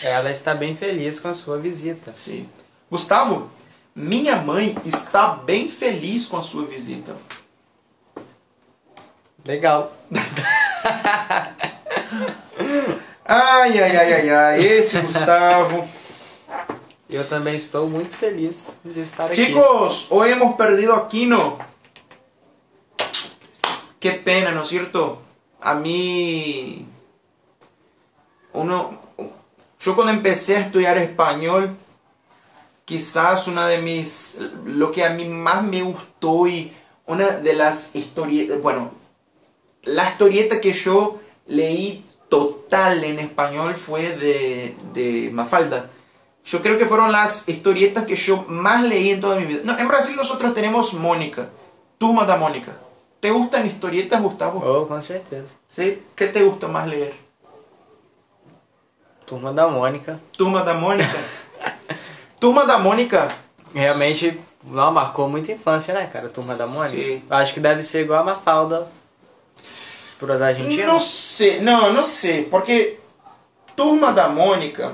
Ela 0.02 0.32
está 0.32 0.56
bem 0.56 0.76
feliz 0.76 1.19
com 1.19 1.28
a 1.28 1.36
sua 1.36 1.60
visita. 1.60 2.12
Sim. 2.17 2.50
Gustavo, 2.89 3.52
minha 3.96 4.38
mãe 4.38 4.76
está 4.84 5.28
bem 5.28 5.69
feliz 5.69 6.26
com 6.26 6.38
a 6.38 6.41
sua 6.41 6.65
visita. 6.65 7.15
Legal. 9.45 9.91
Ai, 13.25 13.79
ai, 13.79 13.95
ai, 13.95 14.13
ai, 14.13 14.29
ai. 14.29 14.65
Esse 14.65 14.99
Gustavo. 14.99 15.88
Eu 17.10 17.27
também 17.27 17.56
estou 17.56 17.89
muito 17.89 18.17
feliz 18.17 18.77
de 18.84 18.99
estar 18.99 19.25
aqui. 19.25 19.36
Chicos, 19.36 20.08
hoy 20.12 20.32
hemos 20.32 20.56
perdido 20.56 20.93
a 20.93 21.08
Kino. 21.08 21.58
Qué 23.99 24.12
pena, 24.12 24.51
¿no 24.51 24.63
es 24.63 24.67
cierto? 24.67 25.21
A 25.62 25.73
mí, 25.73 26.86
uno, 28.51 28.99
yo 29.79 29.95
cuando 29.95 30.12
empecé 30.12 30.58
a 30.58 30.60
estudiar 30.60 30.97
español, 30.97 31.77
quizás 32.84 33.47
una 33.47 33.67
de 33.67 33.82
mis, 33.82 34.38
lo 34.65 34.91
que 34.91 35.06
a 35.06 35.12
mí 35.12 35.29
más 35.29 35.63
me 35.63 35.82
gustó 35.82 36.45
y 36.47 36.73
una 37.06 37.29
de 37.29 37.53
las 37.53 37.95
historietas, 37.95 38.62
bueno, 38.62 39.03
la 39.84 40.10
historieta 40.10 40.62
que 40.62 40.74
yo 40.74 41.19
leí 41.48 42.06
total 42.30 43.04
en 43.04 43.19
español 43.19 43.76
fue 43.76 44.15
de, 44.15 44.76
de 44.93 45.30
Mafalda. 45.32 45.89
Yo 46.46 46.62
creo 46.62 46.78
que 46.78 46.86
fueron 46.86 47.12
las 47.12 47.48
historietas 47.48 48.06
que 48.06 48.15
yo 48.15 48.43
más 48.48 48.84
leí 48.84 49.12
en 49.12 49.22
toda 49.22 49.38
mi 49.38 49.46
vida. 49.46 49.62
No, 49.63 49.78
en 49.78 49.88
Brasil 49.88 50.15
nosotros 50.15 50.54
tenemos 50.54 50.93
Mónica, 50.93 51.50
Turma 51.98 52.26
da 52.26 52.36
Mónica. 52.36 52.74
¿Te 53.19 53.32
gustan 53.32 53.65
historietas, 53.65 54.22
Gustavo? 54.22 54.60
Oh, 54.60 54.88
com 54.88 55.02
certeza. 55.02 55.56
¿Sí? 55.74 56.04
¿Qué 56.15 56.28
te 56.28 56.43
gusta 56.43 56.67
más 56.67 56.88
leer? 56.88 57.13
Turma 59.26 59.54
da 59.54 59.67
Mônica. 59.67 60.19
Turma 60.36 60.63
da 60.63 60.74
Mônica. 60.74 61.17
Turma 62.39 62.65
da 62.65 62.78
Mônica. 62.78 63.30
Realmente 63.74 64.38
não, 64.62 64.91
marcou 64.91 65.30
muita 65.30 65.54
infância, 65.54 65.93
né, 65.93 66.08
cara? 66.12 66.30
Turma 66.30 66.56
da 66.56 66.67
Mônica. 66.67 67.02
Sim. 67.02 67.22
Acho 67.30 67.54
que 67.54 67.62
deve 67.62 67.82
ser 67.82 68.02
igual 68.02 68.19
a 68.19 68.24
Mafalda 68.26 68.88
pro. 70.13 70.38
No 70.38 70.99
sé, 70.99 71.60
no, 71.62 71.91
no 71.91 72.04
sé, 72.04 72.47
porque 72.49 72.99
Turma 73.76 74.12
da 74.12 74.30
Mónica 74.30 74.93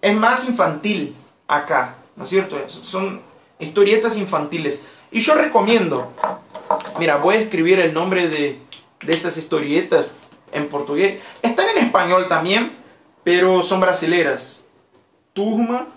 es 0.00 0.16
más 0.16 0.48
infantil 0.48 1.14
acá, 1.46 1.96
¿no 2.16 2.24
es 2.24 2.30
cierto? 2.30 2.58
Son 2.68 3.20
historietas 3.58 4.16
infantiles. 4.16 4.86
Y 5.10 5.20
yo 5.20 5.34
recomiendo, 5.34 6.12
mira, 6.98 7.16
voy 7.16 7.36
a 7.36 7.40
escribir 7.40 7.78
el 7.80 7.92
nombre 7.94 8.28
de, 8.28 8.58
de 9.02 9.12
esas 9.12 9.36
historietas 9.36 10.06
en 10.52 10.68
portugués. 10.68 11.22
Están 11.42 11.68
en 11.70 11.84
español 11.84 12.28
también, 12.28 12.72
pero 13.24 13.62
son 13.62 13.80
brasileras. 13.80 14.64
Turma 15.32 15.88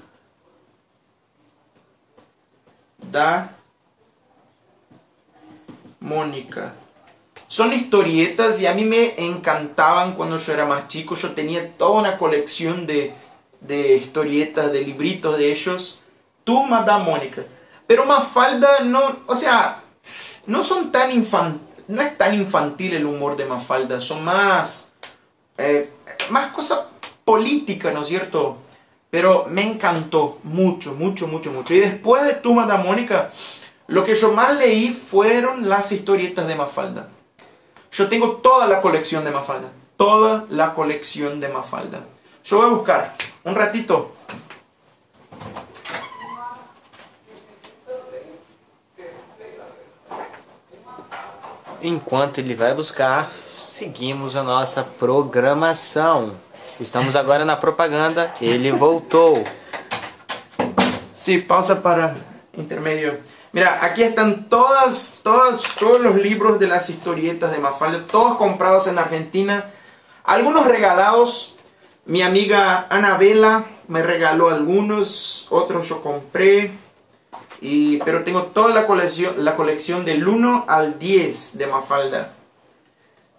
da 3.11 3.55
Mónica. 5.99 6.73
Son 7.47 7.71
historietas 7.73 8.59
y 8.61 8.67
a 8.67 8.73
mí 8.73 8.83
me 8.83 9.13
encantaban 9.17 10.13
cuando 10.15 10.37
yo 10.37 10.53
era 10.53 10.65
más 10.65 10.87
chico. 10.87 11.15
Yo 11.15 11.33
tenía 11.33 11.77
toda 11.77 11.99
una 11.99 12.17
colección 12.17 12.87
de, 12.87 13.13
de 13.61 13.97
historietas, 13.97 14.71
de 14.71 14.81
libritos 14.81 15.37
de 15.37 15.51
ellos. 15.51 16.01
Turma 16.43 16.83
da 16.83 16.97
Mónica. 16.97 17.43
Pero 17.87 18.05
Mafalda 18.05 18.79
no, 18.81 19.17
o 19.27 19.35
sea, 19.35 19.83
no 20.47 20.63
son 20.63 20.91
tan. 20.91 21.11
No 21.87 22.01
es 22.01 22.17
tan 22.17 22.33
infantil 22.33 22.95
el 22.95 23.05
humor 23.05 23.37
de 23.37 23.45
Mafalda, 23.45 23.99
son 23.99 24.25
más, 24.25 24.91
eh, 25.55 25.91
más 26.31 26.51
cosa 26.51 26.89
política, 27.23 27.91
¿no 27.91 28.01
es 28.01 28.07
cierto? 28.07 28.57
Pero 29.11 29.45
me 29.47 29.61
encantó 29.61 30.39
mucho, 30.43 30.95
mucho, 30.95 31.27
mucho, 31.27 31.51
mucho. 31.51 31.75
Y 31.75 31.79
después 31.79 32.23
de 32.23 32.33
Turma 32.33 32.65
da 32.65 32.77
Mónica, 32.77 33.29
lo 33.85 34.03
que 34.03 34.15
yo 34.15 34.31
más 34.31 34.55
leí 34.57 34.89
fueron 34.89 35.69
las 35.69 35.91
historietas 35.91 36.47
de 36.47 36.55
Mafalda. 36.55 37.09
Yo 37.95 38.09
tengo 38.09 38.35
toda 38.43 38.67
la 38.67 38.81
colección 38.81 39.23
de 39.23 39.31
Mafalda. 39.31 39.69
Toda 39.95 40.45
la 40.49 40.73
colección 40.73 41.39
de 41.39 41.47
Mafalda. 41.47 42.01
Yo 42.43 42.57
voy 42.57 42.65
a 42.65 42.69
buscar 42.69 43.15
un 43.45 43.55
ratito. 43.55 44.11
Enquanto 51.81 52.39
ele 52.39 52.53
vai 52.53 52.73
buscar, 52.73 53.31
seguimos 53.31 54.35
a 54.35 54.43
nossa 54.43 54.83
programação. 54.83 56.35
Estamos 56.77 57.15
agora 57.15 57.45
na 57.45 57.55
propaganda. 57.55 58.35
Ele 58.41 58.73
voltou. 58.73 59.41
Sí, 61.13 61.37
pausa 61.37 61.77
para 61.77 62.17
intermedio. 62.57 63.21
Mira, 63.55 63.79
aquí 63.81 64.03
están 64.03 64.49
todas, 64.49 65.21
todas, 65.23 65.61
todos 65.79 66.01
los 66.01 66.17
libros 66.17 66.59
de 66.59 66.67
las 66.67 66.89
historietas 66.89 67.53
de 67.53 67.57
Mafalda, 67.57 68.05
todos 68.05 68.35
comprados 68.35 68.85
en 68.87 68.97
Argentina, 68.97 69.71
algunos 70.25 70.65
regalados. 70.65 71.55
Mi 72.05 72.21
amiga 72.21 72.85
Anabela 72.89 73.63
me 73.87 74.03
regaló 74.03 74.49
algunos, 74.49 75.47
otros 75.51 75.87
yo 75.87 76.01
compré. 76.01 76.71
Y, 77.61 77.99
pero 77.99 78.25
tengo 78.25 78.47
toda 78.47 78.75
la 78.75 78.85
colección, 78.85 79.45
la 79.45 79.55
colección 79.55 80.03
del 80.03 80.27
1 80.27 80.65
al 80.67 80.99
10 80.99 81.57
de 81.57 81.67
Mafalda. 81.67 82.33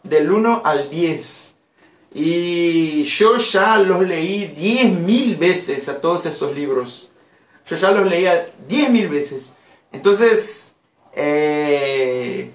Del 0.03 0.31
1 0.31 0.63
al 0.65 0.89
10. 0.89 1.55
Y 2.15 3.05
yo 3.05 3.37
ya 3.37 3.77
los 3.77 4.01
leí 4.01 4.55
10.000 4.57 5.39
veces 5.39 5.91
a 5.91 6.01
todos 6.01 6.25
esos 6.25 6.55
libros. 6.55 7.13
Yo 7.67 7.77
ya 7.77 7.91
los 7.91 8.07
leía 8.07 8.49
10.000 8.67 9.11
veces. 9.11 9.57
Entonces, 9.97 10.75
eh, 11.15 12.51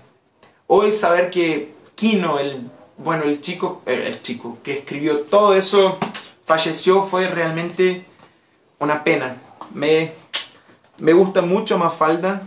hoy 0.67 0.93
saber 0.93 1.31
que 1.31 1.73
Kino, 1.95 2.37
el, 2.37 2.69
bueno, 2.97 3.23
el 3.23 3.41
chico, 3.41 3.81
eh, 3.87 4.03
el 4.07 4.21
chico 4.21 4.59
que 4.63 4.73
escribió 4.77 5.21
todo 5.21 5.55
eso, 5.55 5.97
falleció 6.45 7.01
fue 7.07 7.27
realmente 7.27 8.05
una 8.77 9.03
pena. 9.03 9.37
Me, 9.73 10.11
me 10.99 11.13
gusta 11.13 11.41
mucho 11.41 11.79
Mafalda. 11.79 12.43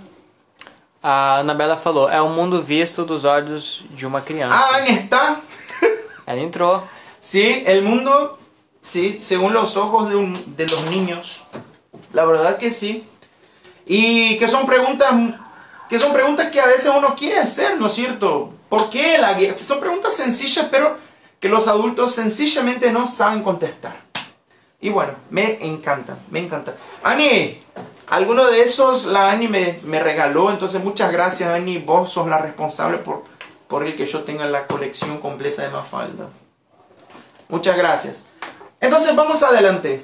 A 1.02 1.38
Anabela 1.40 1.76
falou, 1.76 2.08
é 2.08 2.20
o 2.22 2.28
mundo 2.28 2.62
visto 2.62 3.04
dos 3.04 3.24
olhos 3.24 3.84
de 3.90 4.06
uma 4.06 4.20
criança. 4.22 4.54
Ah, 4.56 4.76
ahí 4.76 4.94
está. 4.94 5.40
Ela 6.24 6.40
entrou. 6.40 6.82
Sí, 7.20 7.64
el 7.66 7.82
mundo, 7.82 8.38
sí, 8.80 9.18
según 9.20 9.52
los 9.52 9.76
ojos 9.76 10.08
de, 10.08 10.14
un- 10.14 10.54
de 10.56 10.66
los 10.68 10.84
niños. 10.88 11.42
La 12.12 12.24
verdad 12.24 12.58
que 12.58 12.70
sí. 12.72 13.04
Y 13.86 14.38
que 14.38 14.48
son 14.48 14.66
preguntas 14.66 15.12
que 15.88 15.98
son 15.98 16.12
preguntas 16.12 16.48
que 16.48 16.60
a 16.60 16.66
veces 16.66 16.90
uno 16.96 17.14
quiere 17.14 17.38
hacer, 17.38 17.78
¿no 17.78 17.86
es 17.86 17.94
cierto? 17.94 18.52
¿Por 18.68 18.90
qué 18.90 19.18
la 19.18 19.34
guerra? 19.34 19.58
Son 19.58 19.80
preguntas 19.80 20.14
sencillas, 20.14 20.66
pero 20.70 20.96
que 21.38 21.48
los 21.48 21.68
adultos 21.68 22.14
sencillamente 22.14 22.90
no 22.90 23.06
saben 23.06 23.42
contestar. 23.42 23.94
Y 24.80 24.88
bueno, 24.88 25.12
me 25.30 25.64
encanta, 25.64 26.16
me 26.30 26.40
encanta. 26.40 26.74
Ani, 27.02 27.60
alguno 28.08 28.46
de 28.46 28.62
esos 28.62 29.04
la 29.06 29.30
Ani 29.30 29.48
me, 29.48 29.78
me 29.84 30.02
regaló, 30.02 30.50
entonces 30.50 30.82
muchas 30.82 31.12
gracias 31.12 31.50
Ani, 31.50 31.78
vos 31.78 32.10
sos 32.10 32.26
la 32.26 32.38
responsable 32.38 32.98
por, 32.98 33.24
por 33.68 33.84
el 33.84 33.94
que 33.94 34.06
yo 34.06 34.24
tenga 34.24 34.46
la 34.46 34.66
colección 34.66 35.18
completa 35.18 35.62
de 35.62 35.68
Mafalda. 35.68 36.28
Muchas 37.48 37.76
gracias. 37.76 38.26
Entonces 38.80 39.14
vamos 39.14 39.42
adelante. 39.42 40.02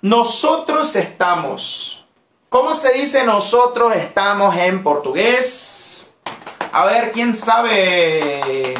Nosotros 0.00 0.94
estamos. 0.96 2.04
¿Cómo 2.48 2.72
se 2.72 2.92
dice 2.92 3.24
nosotros 3.24 3.94
estamos 3.96 4.56
en 4.56 4.82
portugués? 4.82 6.10
A 6.72 6.86
ver, 6.86 7.12
¿quién 7.12 7.34
sabe? 7.34 8.74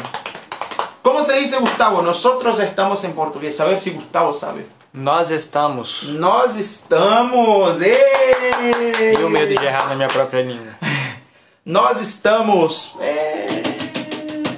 ¿Cómo 1.01 1.21
se 1.21 1.33
dice 1.39 1.57
Gustavo? 1.57 2.01
Nosotros 2.01 2.59
estamos 2.59 3.03
en 3.03 3.13
portugués. 3.13 3.59
A 3.59 3.65
ver 3.65 3.79
si 3.79 3.91
Gustavo 3.91 4.33
sabe. 4.33 4.65
Nós 4.93 5.29
estamos. 5.29 6.03
Nós 6.17 6.55
estamos. 6.55 7.81
¡Eh! 7.81 9.13
E 9.17 9.23
o 9.23 9.29
medo 9.29 9.47
de 9.47 9.55
errar 9.65 9.87
na 9.87 9.95
minha 9.95 10.07
própria 10.07 10.41
língua. 10.41 10.73
Nós 11.65 12.01
estamos. 12.01 12.95
eh, 13.01 13.61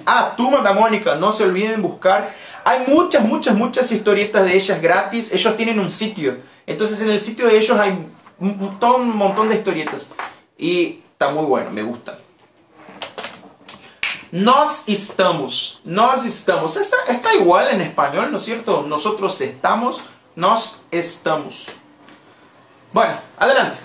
Ah, 0.06 0.34
Turma 0.36 0.62
da 0.62 0.74
Mónica, 0.74 1.16
no 1.16 1.32
se 1.34 1.44
olviden 1.44 1.82
buscar. 1.82 2.34
Hay 2.64 2.86
muchas, 2.88 3.24
muchas, 3.24 3.56
muchas 3.56 3.92
historietas 3.92 4.46
de 4.46 4.56
ellas 4.56 4.82
gratis. 4.82 5.32
Ellos 5.32 5.58
tienen 5.58 5.80
un 5.80 5.92
sitio. 5.92 6.38
Entonces 6.68 7.02
en 7.02 7.10
el 7.10 7.20
sitio 7.20 7.48
de 7.48 7.58
ellos 7.58 7.78
hay 7.78 8.06
un, 8.40 9.18
montón 9.18 9.50
de 9.50 9.56
historietas. 9.56 10.12
Y 10.58 11.02
está 11.14 11.32
muy 11.32 11.46
bueno, 11.46 11.72
me 11.72 11.84
gusta. 11.84 12.20
Nós 14.32 14.84
estamos. 14.88 15.82
Nós 15.84 16.26
estamos. 16.26 16.78
Está, 16.78 16.98
está 17.10 17.34
igual 17.34 17.70
en 17.72 17.82
español, 17.82 18.32
¿no 18.32 18.38
es 18.38 18.46
cierto? 18.46 18.84
Nosotros 18.84 19.40
estamos. 19.42 20.04
Nós 20.36 20.84
estamos. 20.92 21.68
Bueno, 22.94 23.16
adelante. 23.38 23.78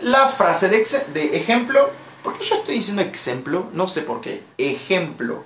La 0.00 0.28
frase 0.28 0.68
de, 0.68 0.82
de 1.12 1.36
ejemplo, 1.36 1.90
¿por 2.22 2.38
qué 2.38 2.44
yo 2.44 2.56
estoy 2.56 2.76
diciendo 2.76 3.02
ejemplo? 3.02 3.68
No 3.72 3.88
sé 3.88 4.00
por 4.00 4.22
qué. 4.22 4.42
Ejemplo. 4.56 5.44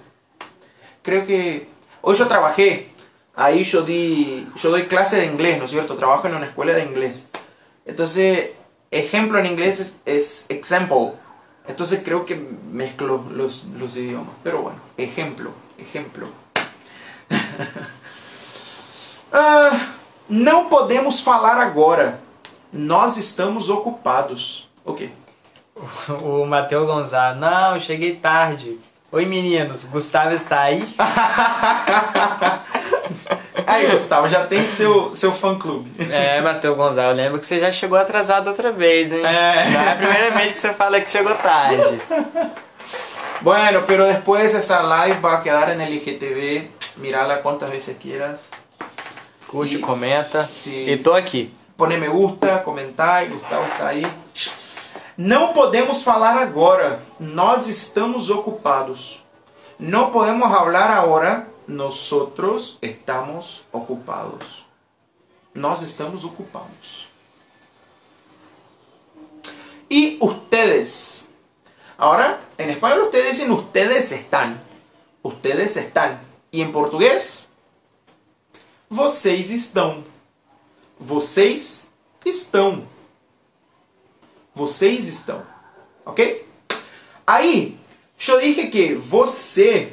Creo 1.03 1.27
que 1.27 1.74
hoy 2.05 2.17
yo 2.17 2.29
trabajé, 2.29 2.91
ahí 3.35 3.65
yo 3.65 3.83
di, 3.83 4.47
yo 4.57 4.71
doy 4.71 4.85
clase 4.85 5.17
de 5.17 5.27
inglés, 5.27 5.59
¿no 5.59 5.65
es 5.65 5.71
cierto? 5.71 5.97
Trabajo 5.97 6.29
en 6.29 6.35
una 6.35 6.47
escuela 6.47 6.73
de 6.73 6.85
inglés. 6.85 7.31
Entonces, 7.87 8.51
ejemplo 8.91 9.39
en 9.39 9.47
inglés 9.47 9.81
es, 9.81 10.01
es 10.05 10.47
example. 10.49 11.13
Entonces 11.67 12.03
creo 12.05 12.27
que 12.27 12.37
mezclo 12.37 13.25
los, 13.31 13.65
los 13.79 13.97
idiomas. 13.97 14.35
Pero 14.43 14.63
bueno, 14.63 14.79
ejemplo, 14.97 15.51
ejemplo. 15.79 16.29
Ah, 19.37 19.95
não 20.29 20.69
podemos 20.69 21.21
falar 21.21 21.59
agora. 21.59 22.21
Nós 22.73 23.17
estamos 23.17 23.69
ocupados. 23.69 24.71
Ok. 24.85 25.11
O 26.23 26.47
Matheus 26.47 26.87
Gonzalo, 26.87 27.41
não, 27.41 27.81
cheguei 27.81 28.15
tarde. 28.15 28.79
Oi 29.15 29.27
meninos, 29.27 29.85
Gustavo 29.85 30.35
está 30.35 30.63
aí? 30.63 30.83
Aí, 33.65 33.87
Gustavo, 33.87 34.29
já 34.29 34.45
tem 34.47 34.67
seu, 34.67 35.15
seu 35.15 35.31
fã-clube. 35.33 35.89
É, 36.13 36.41
Matheus 36.41 36.77
Gonzalo, 36.77 37.11
eu 37.11 37.15
lembro 37.15 37.39
que 37.39 37.47
você 37.47 37.61
já 37.61 37.71
chegou 37.71 37.97
atrasado 37.97 38.49
outra 38.49 38.73
vez, 38.73 39.13
hein? 39.13 39.25
É. 39.25 39.71
Não 39.71 39.81
é 39.81 39.93
a 39.93 39.97
primeira 39.97 40.31
vez 40.33 40.53
que 40.53 40.59
você 40.59 40.75
fala 40.75 41.01
que 41.01 41.09
chegou 41.09 41.33
tarde. 41.37 42.01
Bueno, 43.41 43.85
pero 43.87 44.05
después 44.07 44.53
esa 44.53 44.81
live 44.83 45.21
va 45.21 45.35
a 45.35 45.43
quedar 45.43 45.71
en 45.71 45.81
el 45.81 45.93
IGTV. 45.95 46.69
Mírala 46.97 47.37
cuantas 47.41 47.71
veces 47.71 47.97
quieras. 47.97 48.49
Curte, 49.47 49.77
E- 49.77 49.79
comenta. 49.79 50.49
Sim. 50.49 50.89
E 50.89 50.97
tô 50.97 51.15
aqui. 51.15 51.55
Pone 51.77 51.97
me 51.99 52.09
gusta, 52.09 52.59
comentar, 52.65 53.25
Gustavo 53.27 53.65
está 53.67 53.89
aí. 53.89 54.07
Não 55.17 55.53
podemos 55.53 56.03
falar 56.03 56.37
agora. 56.39 57.03
Nós 57.21 57.69
estamos 57.69 58.31
ocupados. 58.31 59.25
Não 59.79 60.11
podemos 60.11 60.53
hablar 60.53 60.91
agora. 60.91 61.49
Nosotros 61.67 62.79
estamos 62.83 63.65
ocupados. 63.73 64.67
Nós 65.55 65.83
estamos 65.83 66.25
ocupados. 66.25 67.07
Y 69.89 70.19
ustedes. 70.21 71.29
Ahora, 71.97 72.41
en 72.59 72.71
español 72.71 73.03
ustedes 73.03 73.39
dicen 73.39 73.53
ustedes 73.53 74.11
están. 74.11 74.61
Ustedes 75.23 75.77
están. 75.77 76.21
Y 76.51 76.61
en 76.61 76.73
portugués, 76.73 77.49
vocês 78.91 79.51
estão. 79.51 80.05
Vocês 80.99 81.89
estão. 82.25 82.94
Vocês 84.55 85.09
estão. 85.09 85.43
Ok? 86.07 86.47
Aí, 87.27 87.79
eu 88.29 88.41
dije 88.41 88.69
que 88.69 88.95
você 88.95 89.93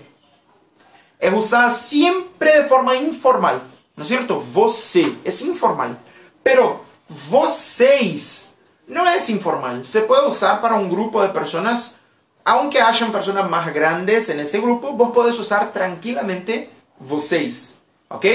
é 1.19 1.31
usada 1.31 1.71
sempre 1.71 2.61
de 2.61 2.67
forma 2.67 2.95
informal. 2.95 3.61
¿No 3.95 4.03
es 4.03 4.07
cierto? 4.07 4.39
Você 4.39 5.15
es 5.23 5.41
informal. 5.41 5.97
Pero 6.43 6.83
vocês 7.07 8.57
no 8.87 9.07
es 9.07 9.29
informal. 9.29 9.85
Se 9.85 10.01
puede 10.01 10.27
usar 10.27 10.61
para 10.61 10.75
un 10.75 10.89
grupo 10.89 11.21
de 11.21 11.29
personas, 11.29 11.99
aunque 12.43 12.81
hayan 12.81 13.11
personas 13.11 13.49
más 13.49 13.73
grandes 13.73 14.29
en 14.29 14.39
ese 14.39 14.59
grupo, 14.59 14.93
vos 14.93 15.11
podés 15.11 15.37
usar 15.39 15.71
tranquilamente 15.71 16.69
vocês. 16.99 17.81
¿Ok? 18.09 18.25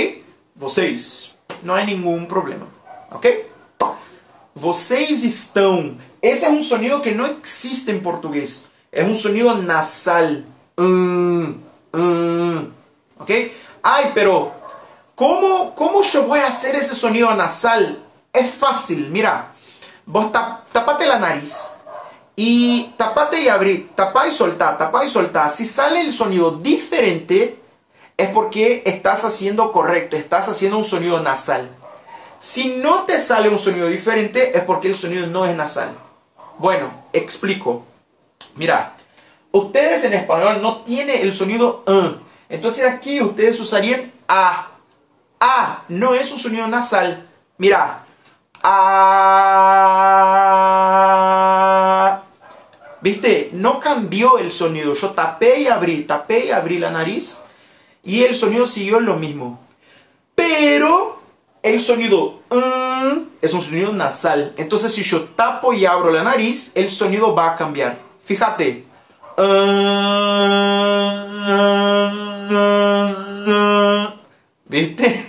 Vocês. 0.54 1.34
No 1.62 1.74
hay 1.74 1.86
ningún 1.86 2.26
problema. 2.26 2.66
¿Ok? 3.10 3.26
Vocês 4.54 5.22
estão. 5.24 5.98
Ese 6.22 6.46
es 6.46 6.52
un 6.52 6.62
sonido 6.62 7.02
que 7.02 7.12
no 7.12 7.26
existe 7.26 7.90
en 7.90 8.02
portugués. 8.02 8.68
Es 8.90 9.04
un 9.04 9.14
sonido 9.14 9.54
nasal. 9.56 10.44
Mm, 10.76 11.44
mm. 11.92 12.58
¿Ok? 13.18 13.30
Ay, 13.82 14.10
pero 14.14 14.52
¿cómo, 15.14 15.74
¿cómo 15.74 16.02
yo 16.02 16.24
voy 16.24 16.40
a 16.40 16.48
hacer 16.48 16.74
ese 16.76 16.94
sonido 16.94 17.34
nasal? 17.34 18.02
Es 18.32 18.50
fácil, 18.52 19.08
mira. 19.10 19.52
Vos 20.04 20.30
tap- 20.32 20.66
tapate 20.72 21.06
la 21.06 21.18
nariz 21.18 21.70
y 22.36 22.92
tapate 22.96 23.40
y 23.40 23.48
abrir, 23.48 23.90
tapá 23.94 24.28
y 24.28 24.30
soltá, 24.30 24.76
tapá 24.76 25.04
y 25.04 25.08
soltá. 25.08 25.48
Si 25.48 25.66
sale 25.66 26.00
el 26.00 26.12
sonido 26.12 26.52
diferente, 26.52 27.58
es 28.16 28.28
porque 28.28 28.82
estás 28.86 29.24
haciendo 29.24 29.72
correcto, 29.72 30.16
estás 30.16 30.48
haciendo 30.48 30.78
un 30.78 30.84
sonido 30.84 31.20
nasal. 31.20 31.68
Si 32.38 32.76
no 32.76 33.02
te 33.04 33.18
sale 33.20 33.48
un 33.48 33.58
sonido 33.58 33.88
diferente, 33.88 34.56
es 34.56 34.62
porque 34.64 34.88
el 34.88 34.96
sonido 34.96 35.26
no 35.26 35.44
es 35.46 35.56
nasal. 35.56 35.96
Bueno, 36.58 37.04
explico. 37.12 37.84
Mira, 38.54 38.94
ustedes 39.52 40.04
en 40.04 40.14
español 40.14 40.62
no 40.62 40.82
tienen 40.82 41.20
el 41.20 41.34
sonido 41.34 41.84
"uh". 41.86 42.16
Entonces 42.48 42.86
aquí 42.90 43.20
ustedes 43.20 43.60
usarían 43.60 44.12
a. 44.28 44.68
A 45.38 45.82
no 45.88 46.14
es 46.14 46.32
un 46.32 46.38
sonido 46.38 46.66
nasal. 46.66 47.28
Mira. 47.58 48.04
A. 48.62 49.02
¿Viste? 53.02 53.50
No 53.52 53.78
cambió 53.78 54.38
el 54.38 54.50
sonido. 54.50 54.94
Yo 54.94 55.10
tapé 55.10 55.60
y 55.60 55.68
abrí, 55.68 56.04
tapé 56.04 56.46
y 56.46 56.50
abrí 56.50 56.78
la 56.78 56.90
nariz. 56.90 57.38
Y 58.02 58.24
el 58.24 58.34
sonido 58.34 58.66
siguió 58.66 58.98
lo 59.00 59.16
mismo. 59.16 59.60
Pero 60.34 61.15
el 61.66 61.80
sonido 61.80 62.42
mm, 62.48 63.38
es 63.42 63.52
un 63.52 63.60
sonido 63.60 63.92
nasal. 63.92 64.54
Entonces, 64.56 64.94
si 64.94 65.02
yo 65.02 65.24
tapo 65.24 65.72
y 65.72 65.84
abro 65.84 66.12
la 66.12 66.22
nariz, 66.22 66.70
el 66.76 66.90
sonido 66.90 67.34
va 67.34 67.52
a 67.52 67.56
cambiar. 67.56 67.98
Fíjate. 68.24 68.84
¿Viste? 74.66 75.26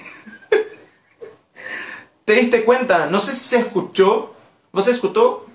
¿Te 2.25 2.33
diste 2.33 2.63
cuenta? 2.63 3.07
No 3.07 3.19
sé 3.19 3.33
si 3.33 3.43
se 3.43 3.57
escuchó. 3.57 4.33
¿Vos 4.71 4.87
escuchó, 4.87 5.47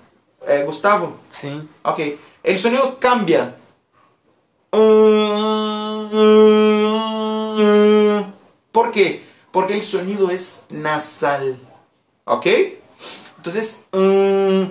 eh, 0.45 0.63
Gustavo? 0.65 1.15
Sim. 1.31 1.65
Ok. 1.83 1.99
El 2.43 2.59
sonido 2.59 2.99
cambia. 2.99 3.55
¿Por 8.71 8.91
qué? 8.91 9.32
Porque 9.53 9.75
el 9.75 9.83
sonido 9.83 10.31
es 10.31 10.65
nasal. 10.71 11.59
¿Ok? 12.25 12.47
Entonces, 13.37 13.85
mm, 13.91 14.63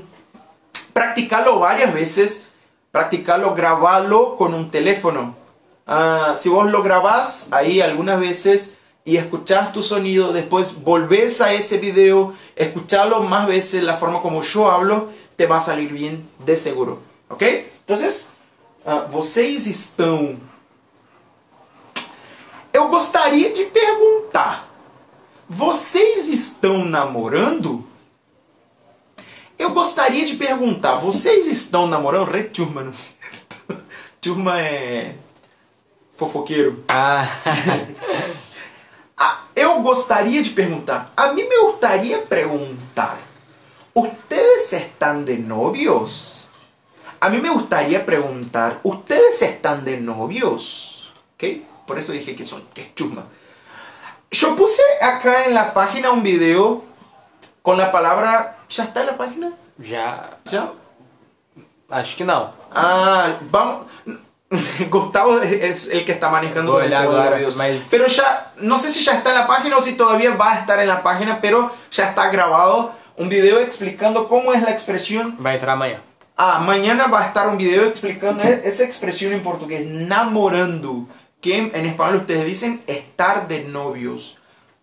practicarlo 0.93 1.61
varias 1.61 1.95
veces. 1.95 2.49
Practicarlo, 2.91 3.55
grabarlo 3.55 4.37
con 4.37 4.53
un 4.53 4.71
teléfono. 4.73 5.37
Ah, 5.87 6.35
si 6.37 6.49
vos 6.49 6.71
lo 6.71 6.83
grabás 6.83 7.47
ahí 7.53 7.81
algunas 7.81 8.19
veces 8.19 8.79
y 9.05 9.17
escuchás 9.17 9.73
tu 9.73 9.83
sonido, 9.83 10.33
después 10.33 10.83
volvés 10.83 11.41
a 11.41 11.53
ese 11.53 11.79
video, 11.79 12.35
escucharlo 12.57 13.21
más 13.23 13.47
veces, 13.47 13.83
la 13.83 13.97
forma 13.97 14.21
como 14.21 14.43
yo 14.43 14.71
hablo, 14.71 15.09
te 15.37 15.47
va 15.47 15.59
a 15.59 15.61
salir 15.61 15.93
bien 15.93 16.29
de 16.45 16.57
seguro. 16.57 16.99
¿Ok? 17.29 17.43
Entonces, 17.81 18.33
ah, 18.85 19.07
vocês 19.09 19.67
estão. 19.67 20.39
Eu 22.73 22.89
gostaria 22.89 23.53
de 23.53 23.65
perguntar: 23.67 24.72
vocês 25.53 26.29
estão 26.29 26.83
namorando? 26.85 27.87
Eu 29.59 29.73
gostaria 29.73 30.25
de 30.25 30.35
perguntar: 30.37 30.95
vocês 30.95 31.47
estão 31.47 31.87
namorando? 31.87 32.31
Re 32.31 32.45
turma, 32.45 32.83
não 32.83 32.93
sei. 32.93 33.13
Turma 34.21 34.61
é. 34.61 35.17
fofoqueiro. 36.17 36.85
Ah, 36.89 37.27
Ah, 39.17 39.45
eu 39.55 39.81
gostaria 39.83 40.43
de 40.43 40.51
perguntar. 40.51 41.13
A 41.17 41.33
mí 41.33 41.45
me 41.45 41.59
gustaría 41.61 42.23
preguntar. 42.23 43.19
¿Ustedes 43.95 44.73
están 44.73 45.25
de 45.25 45.37
novios? 45.37 46.49
A 47.21 47.29
mí 47.29 47.39
me 47.39 47.51
gustaría 47.51 48.05
preguntar. 48.05 48.81
¿Ustedes 48.83 49.43
están 49.43 49.85
de 49.85 50.01
novios? 50.01 51.13
¿Ok? 51.35 51.63
Por 51.87 51.99
eso 51.99 52.13
dije 52.13 52.35
que 52.35 52.45
son 52.45 52.63
que 52.75 52.91
chusma. 52.97 53.27
Yo 54.33 54.57
puse 54.57 54.83
acá 55.01 55.45
en 55.45 55.55
la 55.55 55.73
página 55.75 56.11
un 56.11 56.23
video 56.23 56.83
con 57.63 57.77
la 57.77 57.93
palabra. 57.93 58.57
¿Ya 58.71 58.85
está 58.85 59.01
en 59.01 59.07
la 59.07 59.17
página? 59.17 59.53
já. 59.81 60.31
¿Ya? 60.51 60.71
Acho 61.91 62.17
que 62.17 62.25
não. 62.25 62.51
Ah, 62.75 63.37
vamos. 63.51 63.87
Gustavo 64.91 65.41
es 65.41 65.89
el 65.89 66.05
que 66.05 66.13
está 66.13 66.29
manejando 66.31 66.73
Voy 66.73 66.93
a 66.93 67.03
ahora, 67.03 67.37
videos. 67.37 67.57
mas- 67.57 67.89
Pero 67.91 68.07
ya, 68.07 68.53
no 68.59 68.79
sé 68.79 68.91
si 68.93 69.03
ya 69.03 69.13
está 69.15 69.31
en 69.31 69.37
la 69.37 69.47
página 69.47 69.77
o 69.77 69.83
si 69.83 69.95
todavía 69.95 70.35
va 70.37 70.53
a 70.53 70.59
estar 70.61 70.79
en 70.81 70.89
la 70.89 71.03
página, 71.03 71.41
pero 71.41 71.71
ya 71.91 72.09
está 72.11 72.29
grabado 72.31 72.93
un 73.17 73.29
video 73.29 73.59
explicando 73.61 74.29
cómo 74.29 74.53
es 74.53 74.63
la 74.63 74.71
expresión. 74.71 75.37
Vai 75.39 75.55
entrar 75.57 75.71
amanhã. 75.75 76.01
Ah, 76.37 76.59
mañana 76.61 77.07
va 77.07 77.21
a 77.23 77.27
estar 77.27 77.47
un 77.49 77.57
video 77.59 77.85
explicando 77.87 78.43
e- 78.43 78.63
esa 78.65 78.85
expresión 78.85 79.33
en 79.33 79.43
portugués, 79.43 79.87
namorando, 79.87 81.07
que 81.43 81.59
en, 81.59 81.87
español 81.87 82.19
ustedes 82.19 82.47
dicen 82.47 82.83
estar 82.87 83.49
de 83.49 83.65
novios. 83.65 84.39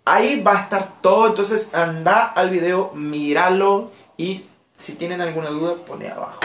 Ahí 0.06 0.42
va 0.42 0.60
a 0.60 0.64
estar 0.64 1.02
todo, 1.02 1.28
entonces 1.28 1.74
anda 1.74 2.26
al 2.26 2.50
video, 2.50 2.92
míralo 2.94 3.92
y 4.18 4.46
si 4.78 4.94
tienen 4.94 5.22
alguna 5.22 5.50
duda, 5.50 5.76
pone 5.86 6.10
abajo. 6.10 6.40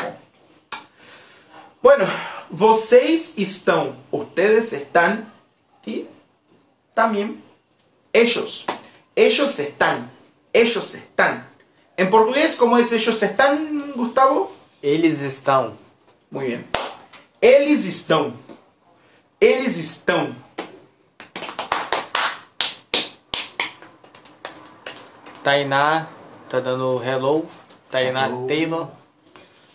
Bueno, 1.83 2.07
vocês 2.49 3.35
estão, 3.37 3.97
ustedes 4.11 4.73
están 4.73 5.33
y 5.85 6.07
también 6.95 7.43
ellos. 8.12 8.65
Ellos 9.17 9.59
están, 9.59 10.11
ellos 10.53 10.95
están. 10.95 11.47
En 11.97 12.09
portugués, 12.09 12.57
¿cómo 12.57 12.79
es 12.79 12.93
ellos 12.93 13.23
están, 13.23 13.93
Gustavo? 13.95 14.53
Eles 14.81 15.23
estão. 15.23 15.75
Muy 16.31 16.47
bien. 16.47 16.67
Eles 17.41 17.85
estão. 17.85 18.43
Eles 19.41 19.76
estão. 19.76 20.35
Tainá 25.43 26.07
tá 26.49 26.61
dando 26.61 27.03
hello. 27.05 27.47
Tainá 27.91 28.26
Hello. 28.26 28.47
Taylor. 28.47 28.89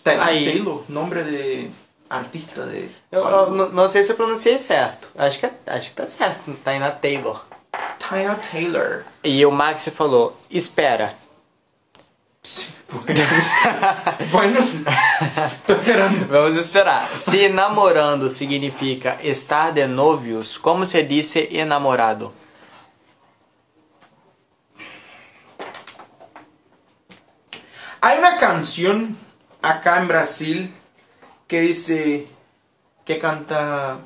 Ta- 0.04 0.24
Aí. 0.26 0.46
Taylor, 0.46 0.84
nombre 0.90 1.24
de 1.24 1.72
artista 2.10 2.66
de. 2.66 2.90
Eu, 3.12 3.22
eu 3.28 3.50
não- 3.52 3.70
não 3.70 3.90
sei 3.90 4.04
se 4.04 4.12
eu 4.12 4.16
pronunciei 4.16 4.58
certo. 4.58 5.10
Acho 5.18 5.40
que, 5.40 5.46
é- 5.46 5.54
acho 5.68 5.90
que 5.90 5.96
tá 5.96 6.06
certo. 6.06 6.52
Tainá 6.64 6.92
Taylor. 6.92 7.46
Tyler 8.00 8.38
Taylor. 8.40 9.04
E 9.24 9.46
o 9.46 9.52
Max 9.52 9.88
falou: 9.90 10.36
Espera. 10.50 11.14
Bueno, 14.32 14.60
tô 15.66 15.74
esperando. 15.74 16.28
Vamos 16.30 16.56
esperar. 16.56 17.08
Se 17.18 17.50
namorando 17.50 18.30
significa 18.30 19.20
estar 19.22 19.74
de 19.74 19.88
novios, 19.88 20.60
como 20.60 20.86
se 20.86 21.04
dice 21.04 21.48
enamorado? 21.52 22.34
Hay 28.02 28.18
una 28.18 28.38
canción 28.38 29.18
acá 29.62 30.00
en 30.00 30.08
Brasil 30.08 30.74
que 31.48 31.62
dice 31.62 32.28
que 33.06 33.20
canta. 33.20 34.00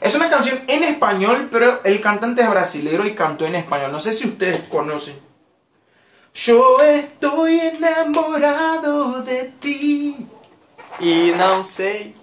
Es 0.00 0.14
una 0.14 0.28
canción 0.28 0.60
en 0.68 0.84
español, 0.84 1.48
pero 1.50 1.82
el 1.84 2.00
cantante 2.00 2.42
es 2.42 2.50
brasilero 2.50 3.06
y 3.06 3.14
cantó 3.14 3.46
en 3.46 3.54
español. 3.54 3.92
No 3.92 4.00
sé 4.00 4.12
si 4.12 4.28
ustedes 4.28 4.62
conocen. 4.68 5.29
Yo 6.34 6.80
estoy 6.80 7.58
enamorado 7.60 9.22
de 9.22 9.44
ti. 9.60 10.26
E 11.00 11.32
não 11.32 11.62
sei 11.62 12.14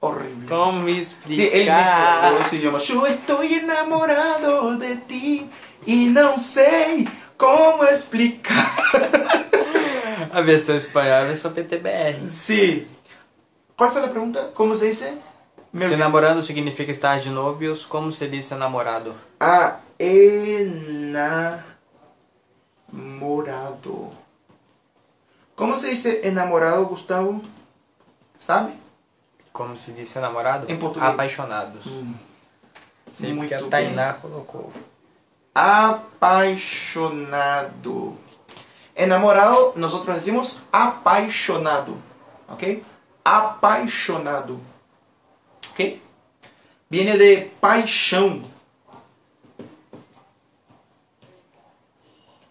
Horrible. 0.00 0.46
como 0.48 0.80
me 0.80 1.02
Sí, 1.02 1.48
él 1.52 1.66
mezcla 1.66 2.28
explicar. 2.28 2.32
los 2.38 2.52
idiomas. 2.52 2.82
Yo 2.84 3.06
estoy 3.06 3.54
enamorado 3.54 4.76
de 4.76 4.96
ti 4.96 5.48
y 5.86 6.06
no 6.06 6.36
sé 6.38 7.06
cómo 7.36 7.84
explicar. 7.84 8.66
A 10.32 10.40
versão 10.40 10.76
espanhola 10.76 11.16
é 11.16 11.22
a 11.22 11.24
versão 11.24 11.52
PTBR. 11.52 12.26
Sí. 12.30 12.86
¿Cuál 13.76 13.90
fue 13.90 14.00
la 14.00 14.08
pregunta? 14.10 14.50
¿Cómo 14.54 14.74
se 14.74 14.86
dice? 14.86 15.12
Me 15.72 15.80
Se 15.80 15.86
olvidé. 15.92 15.98
namorando 15.98 16.40
significa 16.40 16.90
estar 16.90 17.20
de 17.22 17.28
novios, 17.28 17.86
como 17.86 18.10
se 18.12 18.28
dice 18.28 18.54
namorado? 18.56 19.14
Ah, 19.40 19.80
enamorado. 19.98 21.71
¿Cómo 25.54 25.76
se 25.76 25.90
dice 25.90 26.26
enamorado, 26.28 26.86
Gustavo? 26.86 27.40
¿Sabe? 28.38 28.72
Como 29.52 29.76
se 29.76 29.92
dice 29.92 30.20
namorado? 30.20 30.66
Em 30.68 30.76
português. 30.78 31.12
Apaixonados. 31.12 31.84
Sei 33.10 33.34
porque 33.36 33.54
a 33.54 33.58
Muito 33.58 33.70
Tainá 33.70 34.14
colocou. 34.14 34.72
Apaixonado. 35.54 38.16
Enamorado, 38.96 39.74
nosotros 39.76 40.16
decimos 40.16 40.62
apaixonado. 40.72 41.96
¿Ok? 42.48 42.82
Apaixonado. 43.24 44.58
¿Ok? 45.70 46.00
Viene 46.90 47.16
de 47.16 47.52
paixão. 47.60 48.42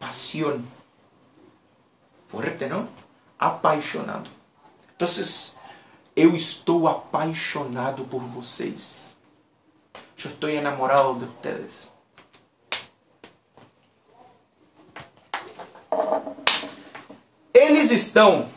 Pasión. 0.02 0.68
Fuerte, 2.28 2.68
¿no? 2.68 2.90
Apaixonado. 3.38 4.30
Entonces, 4.94 5.56
eu 6.16 6.36
estou 6.36 6.88
apaixonado 6.88 8.04
por 8.06 8.22
vocês. 8.22 9.16
Eu 10.24 10.32
estou 10.32 10.50
enamorado 10.50 11.20
de 11.20 11.26
ustedes. 11.26 11.92
Eles 17.54 17.92
estão. 17.92 18.50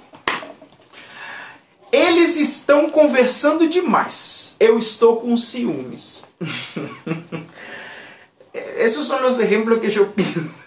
Eles 1.92 2.36
estão 2.36 2.90
conversando 2.90 3.68
demais. 3.68 4.56
Eu 4.58 4.78
estou 4.78 5.20
com 5.20 5.36
ciúmes. 5.36 6.24
Esses 8.52 9.06
são 9.06 9.26
os 9.26 9.38
exemplos 9.38 9.80
que 9.80 9.98
eu 9.98 10.10
penso. 10.10 10.63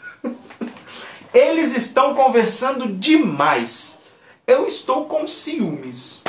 Eles 1.33 1.75
estão 1.75 2.13
conversando 2.15 2.87
demais. 2.87 3.99
Eu 4.45 4.67
estou 4.67 5.05
com 5.05 5.27
ciúmes. 5.27 6.23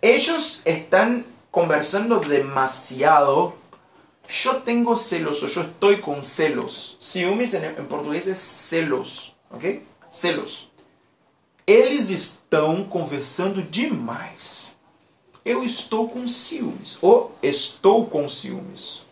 Ellos 0.00 0.62
están 0.64 1.24
conversando 1.50 2.20
demasiado. 2.20 3.54
Yo 4.28 4.56
tengo 4.62 4.96
celos 4.96 5.42
o 5.42 5.48
yo 5.48 5.62
estoy 5.62 6.00
con 6.00 6.22
celos. 6.22 6.96
Ciúmes 7.00 7.54
en, 7.54 7.64
en 7.64 7.86
português 7.86 8.26
é 8.26 8.34
celos, 8.34 9.36
ok? 9.50 9.82
Celos. 10.10 10.70
Eles 11.66 12.10
estão 12.10 12.84
conversando 12.84 13.62
demais. 13.62 14.76
Eu 15.44 15.62
estou 15.62 16.08
com 16.08 16.26
ciúmes. 16.28 16.98
Ou 17.00 17.32
estou 17.42 18.06
com 18.06 18.28
ciúmes. 18.28 19.05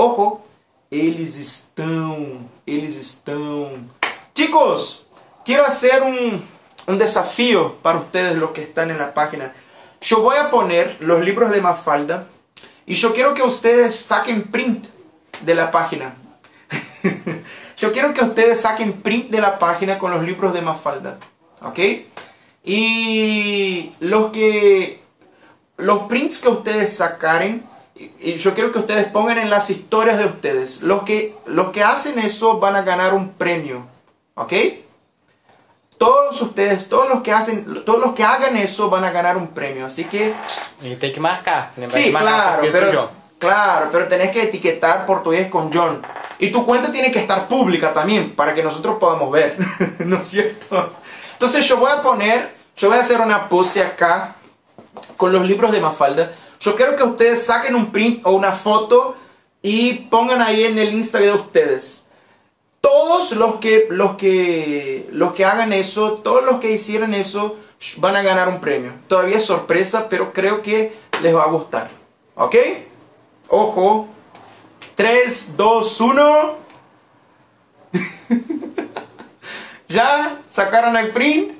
Ojo, 0.00 0.40
eles 0.92 1.36
estão, 1.36 2.48
eles 2.64 2.96
estão. 2.96 3.90
Chicos, 4.32 5.08
quiero 5.44 5.66
hacer 5.66 6.04
un, 6.04 6.40
un 6.86 6.98
desafío 6.98 7.74
para 7.82 7.98
ustedes 7.98 8.36
los 8.36 8.52
que 8.52 8.62
están 8.62 8.92
en 8.92 8.98
la 8.98 9.12
página. 9.12 9.52
Yo 10.00 10.22
voy 10.22 10.36
a 10.36 10.52
poner 10.52 10.98
los 11.00 11.20
libros 11.24 11.50
de 11.50 11.60
Mafalda 11.60 12.28
y 12.86 12.94
yo 12.94 13.12
quiero 13.12 13.34
que 13.34 13.42
ustedes 13.42 13.96
saquen 13.96 14.44
print 14.44 14.86
de 15.40 15.54
la 15.56 15.72
página. 15.72 16.14
yo 17.76 17.90
quiero 17.90 18.14
que 18.14 18.22
ustedes 18.22 18.60
saquen 18.60 19.02
print 19.02 19.30
de 19.30 19.40
la 19.40 19.58
página 19.58 19.98
con 19.98 20.12
los 20.12 20.22
libros 20.22 20.52
de 20.52 20.62
Mafalda. 20.62 21.18
¿Ok? 21.60 21.80
Y 22.62 23.94
los 23.98 24.30
que 24.30 25.02
los 25.76 26.02
prints 26.04 26.38
que 26.38 26.50
ustedes 26.50 26.96
sacaren 26.96 27.66
y 27.98 28.36
yo 28.36 28.54
quiero 28.54 28.72
que 28.72 28.78
ustedes 28.78 29.06
pongan 29.08 29.38
en 29.38 29.50
las 29.50 29.70
historias 29.70 30.18
de 30.18 30.26
ustedes. 30.26 30.82
Los 30.82 31.02
que, 31.02 31.36
los 31.46 31.70
que 31.70 31.82
hacen 31.82 32.18
eso 32.18 32.58
van 32.58 32.76
a 32.76 32.82
ganar 32.82 33.14
un 33.14 33.30
premio. 33.30 33.86
¿Ok? 34.34 34.52
Todos 35.98 36.40
ustedes, 36.40 36.88
todos 36.88 37.08
los 37.08 37.22
que 37.22 37.32
hacen, 37.32 37.82
todos 37.84 37.98
los 37.98 38.14
que 38.14 38.22
hagan 38.22 38.56
eso 38.56 38.88
van 38.88 39.04
a 39.04 39.10
ganar 39.10 39.36
un 39.36 39.48
premio. 39.48 39.86
Así 39.86 40.04
que. 40.04 40.32
Y 40.80 40.94
tem 40.94 41.12
que 41.12 41.18
marcar. 41.18 41.72
Sí, 41.88 42.12
claro, 42.12 42.62
pero, 42.70 43.10
claro, 43.38 43.88
pero 43.90 44.06
tenés 44.06 44.30
que 44.30 44.44
etiquetar 44.44 45.04
portugués 45.04 45.50
con 45.50 45.72
John. 45.72 46.00
Y 46.38 46.52
tu 46.52 46.64
cuenta 46.64 46.92
tiene 46.92 47.10
que 47.10 47.18
estar 47.18 47.48
pública 47.48 47.92
también 47.92 48.30
para 48.36 48.54
que 48.54 48.62
nosotros 48.62 48.98
podamos 49.00 49.32
ver. 49.32 49.56
¿No 49.98 50.18
es 50.18 50.26
cierto? 50.26 50.92
Entonces 51.32 51.66
yo 51.66 51.78
voy 51.78 51.90
a 51.90 52.00
poner, 52.00 52.54
yo 52.76 52.88
voy 52.88 52.98
a 52.98 53.00
hacer 53.00 53.20
una 53.20 53.48
pose 53.48 53.82
acá 53.82 54.36
con 55.16 55.32
los 55.32 55.44
libros 55.44 55.72
de 55.72 55.80
Mafalda. 55.80 56.30
Yo 56.60 56.74
quiero 56.74 56.96
que 56.96 57.04
ustedes 57.04 57.44
saquen 57.44 57.74
un 57.74 57.92
print 57.92 58.20
o 58.24 58.32
una 58.32 58.52
foto 58.52 59.16
y 59.62 59.92
pongan 59.94 60.42
ahí 60.42 60.64
en 60.64 60.78
el 60.78 60.92
Instagram 60.92 61.36
de 61.36 61.42
ustedes. 61.42 62.06
Todos 62.80 63.32
los 63.32 63.56
que, 63.56 63.86
los 63.90 64.16
que, 64.16 65.08
los 65.12 65.34
que 65.34 65.44
hagan 65.44 65.72
eso, 65.72 66.14
todos 66.14 66.44
los 66.44 66.60
que 66.60 66.72
hicieran 66.72 67.14
eso, 67.14 67.56
van 67.96 68.16
a 68.16 68.22
ganar 68.22 68.48
un 68.48 68.60
premio. 68.60 68.92
Todavía 69.08 69.38
es 69.38 69.44
sorpresa, 69.44 70.08
pero 70.08 70.32
creo 70.32 70.62
que 70.62 70.96
les 71.22 71.34
va 71.34 71.44
a 71.44 71.48
gustar. 71.48 71.90
¿Ok? 72.34 72.56
Ojo. 73.48 74.08
3, 74.94 75.56
2, 75.56 76.00
1. 76.00 76.56
¿Ya? 79.88 80.38
¿Sacaron 80.50 80.96
el 80.96 81.10
print? 81.12 81.52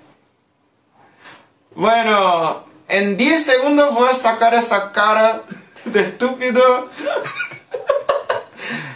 Bueno, 1.74 2.64
en 2.88 3.16
10 3.16 3.44
segundos 3.44 3.94
voy 3.94 4.08
a 4.08 4.14
sacar 4.14 4.54
esa 4.54 4.92
cara 4.92 5.42
de 5.84 6.00
estúpido. 6.00 6.88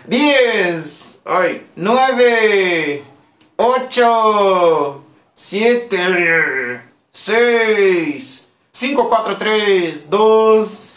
10, 0.07 1.21
ay, 1.25 1.67
9, 1.77 3.05
8, 3.57 5.05
7, 5.35 6.83
6, 7.13 8.49
5, 8.73 9.09
4, 9.09 9.37
3, 9.37 10.11
2, 10.11 10.95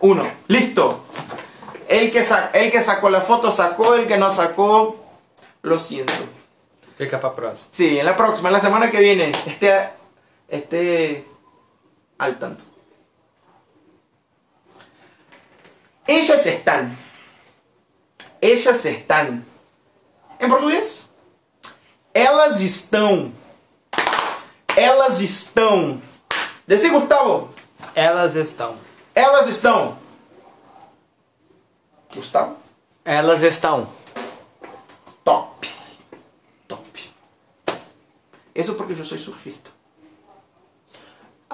1. 0.00 0.32
Listo. 0.48 1.04
El 1.88 2.10
que, 2.10 2.24
el 2.54 2.72
que 2.72 2.82
sacó 2.82 3.10
la 3.10 3.20
foto 3.20 3.50
sacó, 3.50 3.94
el 3.94 4.06
que 4.06 4.16
no 4.16 4.30
sacó, 4.30 4.96
lo 5.60 5.78
siento. 5.78 6.12
Fica 6.96 7.20
pra 7.20 7.34
próxima. 7.34 7.68
Sí, 7.72 7.98
en 7.98 8.06
la 8.06 8.16
próxima, 8.16 8.48
en 8.48 8.54
la 8.54 8.60
semana 8.60 8.90
que 8.90 9.00
viene, 9.00 9.32
esté, 9.46 9.90
esté 10.48 11.26
al 12.18 12.38
tanto. 12.38 12.62
Ellas 16.06 16.46
están. 16.46 16.96
Ellas 18.40 18.84
están. 18.84 19.44
Em 20.40 20.48
português? 20.48 21.08
Elas 22.12 22.60
estão. 22.60 23.32
Elas 24.76 25.20
estão. 25.20 26.02
Desce, 26.66 26.88
Gustavo. 26.88 27.54
Elas 27.94 28.34
estão. 28.34 28.78
Elas 29.14 29.48
estão. 29.48 29.98
Gustavo? 32.14 32.56
Elas 33.04 33.42
estão. 33.42 33.88
Top. 35.24 35.68
Top. 36.66 37.12
Isso 38.54 38.74
porque 38.74 38.92
eu 38.92 39.04
sou 39.04 39.18
surfista. 39.18 39.70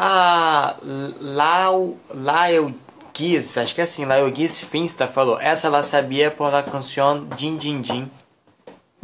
A 0.00 0.76
Lau, 1.20 1.96
Lael 2.14 2.72
Guiz, 3.12 3.58
acho 3.58 3.74
que 3.74 3.80
é 3.80 3.84
assim, 3.84 4.04
Lael 4.04 4.30
Guiz 4.30 4.60
Finsta 4.60 5.08
falou, 5.08 5.40
essa 5.40 5.66
ela 5.66 5.82
sabia 5.82 6.30
por 6.30 6.52
la 6.52 6.62
canção 6.62 7.24
Din 7.36 7.56
Din 7.56 7.80
Din. 7.80 8.10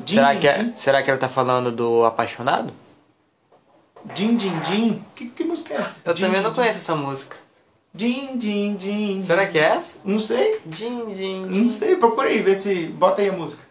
Será 0.06 0.36
que, 0.36 0.46
é, 0.46 0.72
será 0.76 1.02
que 1.02 1.10
ela 1.10 1.18
tá 1.18 1.28
falando 1.28 1.72
do 1.72 2.04
apaixonado? 2.04 2.72
Din, 4.14 4.36
din, 4.36 4.56
din. 4.60 5.04
Que, 5.16 5.26
que 5.30 5.42
música 5.44 5.74
é 5.74 5.76
essa? 5.78 5.96
Eu 6.04 6.14
Din, 6.14 6.24
também 6.26 6.42
não 6.42 6.50
din. 6.50 6.56
conheço 6.56 6.78
essa 6.78 6.94
música. 6.94 7.36
Din, 7.92 8.38
din, 8.38 8.76
din. 8.76 9.22
Será 9.22 9.46
que 9.46 9.58
é 9.58 9.62
essa? 9.62 9.98
Não 10.04 10.18
sei. 10.18 10.60
Din 10.66 11.12
Din 11.12 11.40
Não 11.42 11.48
Din. 11.48 11.70
sei. 11.70 11.96
Procura 11.96 12.28
aí, 12.28 12.40
vê 12.42 12.54
se. 12.54 12.86
Bota 12.86 13.22
aí 13.22 13.30
a 13.30 13.32
música. 13.32 13.62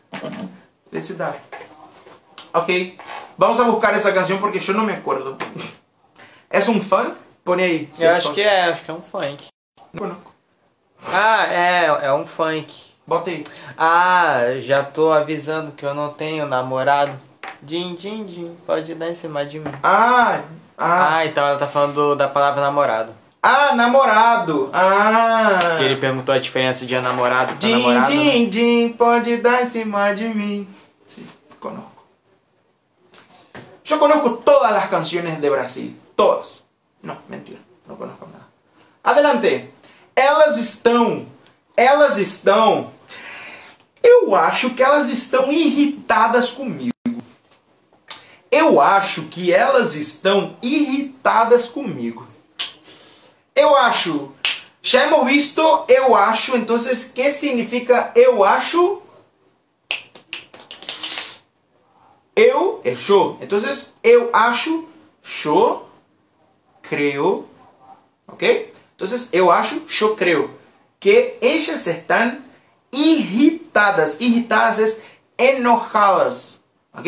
Vê 0.91 0.99
se 0.99 1.13
dá. 1.13 1.35
Ok. 2.53 2.97
Vamos 3.37 3.59
a 3.59 3.63
buscar 3.65 3.93
essa 3.93 4.11
canção 4.11 4.39
porque 4.39 4.59
eu 4.69 4.75
não 4.75 4.85
me 4.85 4.93
acuerdo. 4.93 5.37
É 6.53 6.59
um 6.69 6.79
funk? 6.79 7.15
Põe 7.43 7.63
aí. 7.63 7.89
Eu 7.99 8.09
é 8.09 8.13
acho 8.13 8.27
funk. 8.27 8.35
que 8.35 8.41
é, 8.47 8.61
acho 8.65 8.83
que 8.83 8.91
é 8.91 8.93
um 8.93 9.01
funk. 9.01 9.47
Não. 9.91 10.17
Ah, 11.11 11.47
é, 11.51 11.85
é 12.05 12.13
um 12.13 12.25
funk. 12.25 12.73
Bota 13.05 13.29
aí. 13.31 13.43
Ah, 13.77 14.37
já 14.59 14.83
tô 14.83 15.11
avisando 15.11 15.71
que 15.73 15.85
eu 15.85 15.93
não 15.93 16.13
tenho 16.13 16.45
namorado. 16.45 17.19
Din 17.61 17.95
Din 17.95 18.23
Din, 18.25 18.55
pode 18.67 18.93
dar 18.95 19.09
em 19.09 19.15
cima 19.15 19.45
de 19.45 19.59
mim. 19.59 19.71
Ah, 19.81 20.41
ah. 20.77 21.17
Ah, 21.17 21.25
então 21.25 21.45
ela 21.45 21.57
tá 21.57 21.67
falando 21.67 21.93
do- 21.93 22.15
da 22.15 22.27
palavra 22.27 22.61
namorado. 22.61 23.13
Ah, 23.41 23.75
namorado. 23.75 24.69
Ah. 24.71 25.75
Que 25.77 25.83
ele 25.83 25.97
perguntou 25.97 26.33
a 26.33 26.39
diferença 26.39 26.85
de 26.85 26.97
namorado 27.01 27.47
pra 27.55 27.55
Din, 27.67 27.71
namorada. 27.73 28.09
né? 28.09 28.15
din, 28.31 28.49
din, 28.49 28.93
pode 28.93 29.37
dar 29.37 29.63
em 29.63 29.65
cima 29.65 30.13
de 30.13 30.29
mim. 30.29 30.67
Sí, 31.07 31.25
conozco. 31.59 31.91
Yo 33.83 33.99
conozco 33.99 34.29
todas 34.45 34.71
las 34.71 34.87
canciones 34.87 35.41
de 35.41 35.49
Brasil. 35.49 35.95
Todas. 36.15 36.63
No, 37.01 37.17
mentira. 37.27 37.59
Não 37.87 37.95
conozco 37.95 38.25
nada. 38.25 38.47
Adelante. 39.03 39.69
Elas 40.15 40.57
estão. 40.57 41.25
Elas 41.75 42.17
estão. 42.17 42.91
Eu 44.01 44.35
acho 44.35 44.71
que 44.71 44.83
elas 44.83 45.09
estão 45.09 45.51
irritadas 45.51 46.51
comigo. 46.51 46.93
Eu 48.51 48.79
acho 48.79 49.23
que 49.23 49.51
elas 49.51 49.95
estão 49.95 50.57
irritadas 50.61 51.67
comigo. 51.67 52.27
Eu 53.55 53.75
acho. 53.75 54.31
Já 54.81 55.03
hemos 55.03 55.25
visto 55.25 55.85
eu 55.87 56.13
acho, 56.13 56.57
entonces, 56.57 57.05
¿qué 57.05 57.31
significa 57.31 58.11
eu 58.15 58.43
acho? 58.43 59.01
Eu 62.35 62.81
é 62.83 62.93
yo. 62.93 63.37
Entonces, 63.39 63.95
eu 64.03 64.29
acho, 64.33 64.87
yo 65.23 65.92
creo, 66.93 67.45
¿ok? 68.27 68.43
Entonces, 68.91 69.29
eu 69.31 69.51
acho, 69.51 69.81
yo 69.87 70.15
creo 70.15 70.51
que 70.99 71.39
ellas 71.41 71.87
están 71.87 72.45
irritadas. 72.91 74.21
Irritadas 74.21 74.77
es 74.77 75.03
enojadas, 75.37 76.61
¿ok? 76.93 77.07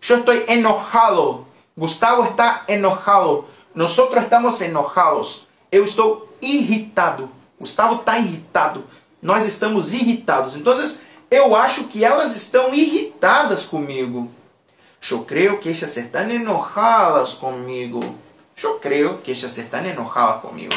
Yo 0.00 0.16
estoy 0.16 0.44
enojado. 0.48 1.46
Gustavo 1.76 2.24
está 2.24 2.64
enojado. 2.66 3.46
Nosotros 3.74 4.24
estamos 4.24 4.60
enojados. 4.62 5.46
Eu 5.70 5.84
estou 5.84 6.28
irritado. 6.40 7.30
Gustavo 7.60 7.96
está 7.96 8.18
irritado. 8.18 8.84
Nós 9.20 9.46
estamos 9.46 9.92
irritados. 9.92 10.56
Então, 10.56 10.74
eu 11.30 11.54
acho 11.54 11.84
que 11.84 12.04
elas 12.04 12.34
estão 12.34 12.74
irritadas 12.74 13.64
comigo. 13.64 14.30
Eu 15.10 15.24
creio 15.24 15.58
que 15.58 15.70
están 15.70 16.30
enojadas 16.30 17.34
conmigo. 17.34 18.00
Eu 18.60 18.78
creio 18.80 19.22
que 19.22 19.32
ellas 19.32 19.56
están 19.58 19.86
enojadas 19.86 20.40
conmigo. 20.40 20.72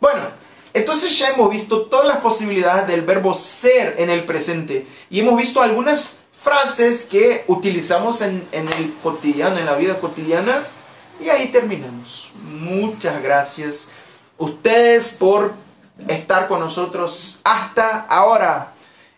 Bueno, 0.00 0.28
entonces 0.74 1.18
ya 1.18 1.30
hemos 1.30 1.50
visto 1.50 1.82
todas 1.82 2.06
las 2.06 2.18
posibilidades 2.18 2.86
del 2.86 3.02
verbo 3.02 3.34
ser 3.34 3.94
en 3.98 4.10
el 4.10 4.24
presente 4.24 4.86
y 5.10 5.20
hemos 5.20 5.36
visto 5.36 5.62
algunas 5.62 6.22
frases 6.42 7.04
que 7.04 7.44
utilizamos 7.46 8.20
en, 8.20 8.46
en 8.52 8.68
el 8.68 8.94
cotidiano, 9.02 9.58
en 9.58 9.66
la 9.66 9.74
vida 9.74 9.98
cotidiana 9.98 10.62
Y 11.20 11.30
ahí 11.30 11.48
terminamos. 11.48 12.30
Muchas 12.44 13.22
gracias 13.22 13.90
ustedes 14.36 15.14
por 15.14 15.54
estar 16.08 16.46
con 16.46 16.60
nosotros 16.60 17.40
hasta 17.42 18.00
ahora. 18.00 18.74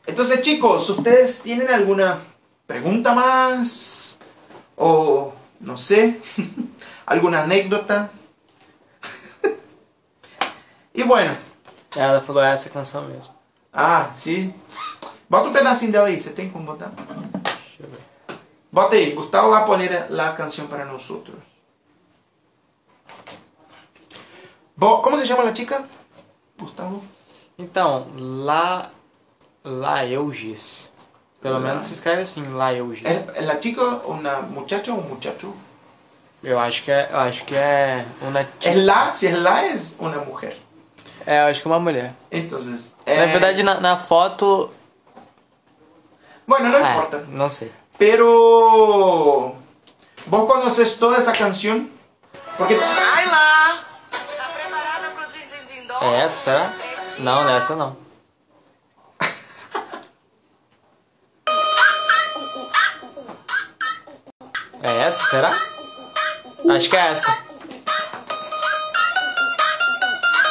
Entonces 0.07 0.41
chicos, 0.43 0.89
¿ustedes 0.91 1.41
tienen 1.43 1.69
alguna 1.71 2.21
pregunta 2.67 3.13
más? 3.15 4.17
O 4.77 5.33
no 5.61 5.77
sé, 5.77 6.21
alguna 7.09 7.41
anécdota? 7.43 8.11
e 10.95 11.05
bueno. 11.05 11.37
Ela 11.97 12.21
falou 12.21 12.43
essa 12.43 12.69
canção 12.71 13.03
mesmo. 13.07 13.33
Ah, 13.73 14.11
sim. 14.15 14.53
Bota 15.29 15.49
um 15.49 15.53
pedacinho 15.53 15.93
dela 15.93 16.09
aí, 16.09 16.21
você 16.21 16.31
tem 16.31 16.51
como 16.51 16.65
botar? 16.67 16.91
Deixa 17.43 17.83
eu 17.83 17.89
ver. 17.89 18.01
Bota 18.71 18.97
aí, 18.97 19.13
Gustavo 19.13 19.51
vai 19.51 19.65
poner 19.65 20.07
a 20.21 20.33
canção 20.33 20.67
para 20.67 20.85
nós. 20.85 21.07
Bo 24.77 25.03
como 25.03 25.19
se 25.19 25.27
chama 25.27 25.43
a 25.45 25.55
chica? 25.55 25.85
Gustavo? 26.59 27.03
Então, 27.59 28.07
La... 28.17 28.91
Laeugis. 29.65 30.91
Pelo 31.41 31.55
La- 31.55 31.61
menos 31.61 31.87
se 31.87 31.93
escreve 31.93 32.23
assim, 32.23 32.43
Laeugis. 32.45 33.05
É, 33.05 33.45
é 33.45 33.51
a 33.51 33.61
chica 33.61 33.83
uma 34.07 34.41
muchacha 34.43 34.93
ou 34.93 34.99
um 34.99 35.03
muchacho? 35.03 35.53
Eu 36.43 36.59
acho 36.59 36.83
que 36.85 36.91
é... 36.91 37.09
Eu 37.11 37.19
acho 37.19 37.45
que 37.45 37.55
é 37.55 38.07
uma... 38.23 38.41
É 38.63 38.75
lá, 38.75 39.13
se 39.13 39.27
é 39.27 39.37
lá, 39.37 39.63
é 39.65 39.75
uma 39.99 40.25
mulher. 40.25 40.57
É, 41.27 41.43
eu 41.43 41.47
acho 41.47 41.61
que 41.61 41.69
é 41.69 41.71
uma 41.71 41.81
mulher. 41.81 42.15
Então, 42.31 42.59
Na 42.61 42.79
é... 43.07 43.27
verdade, 43.27 43.63
na, 43.63 43.81
na 43.81 43.97
foto... 43.99 44.71
Bueno, 46.47 46.69
não 46.71 46.79
É, 46.87 46.91
importa. 46.93 47.19
não 47.29 47.51
sei. 47.51 47.71
Pero... 47.99 49.55
¿Vos 50.27 50.47
conoces 50.47 50.97
toda 50.99 51.19
esa 51.19 51.33
canción? 51.33 51.91
Porque... 52.57 52.75
Vai 52.75 53.27
lá! 53.27 53.85
Tá 54.11 54.49
preparada 54.55 55.09
pro 55.15 55.27
din 55.33 55.47
din 55.69 55.87
dó? 55.87 55.99
É 56.01 56.21
essa, 56.25 56.39
será? 56.45 56.73
Não, 57.19 57.45
não 57.45 57.51
é 57.51 57.59
essa 57.59 57.77
não. 57.77 57.97
É 64.83 65.03
essa, 65.03 65.23
será? 65.25 65.53
Acho 66.67 66.91
que 66.91 66.97
é 66.97 67.11
essa. 67.13 67.39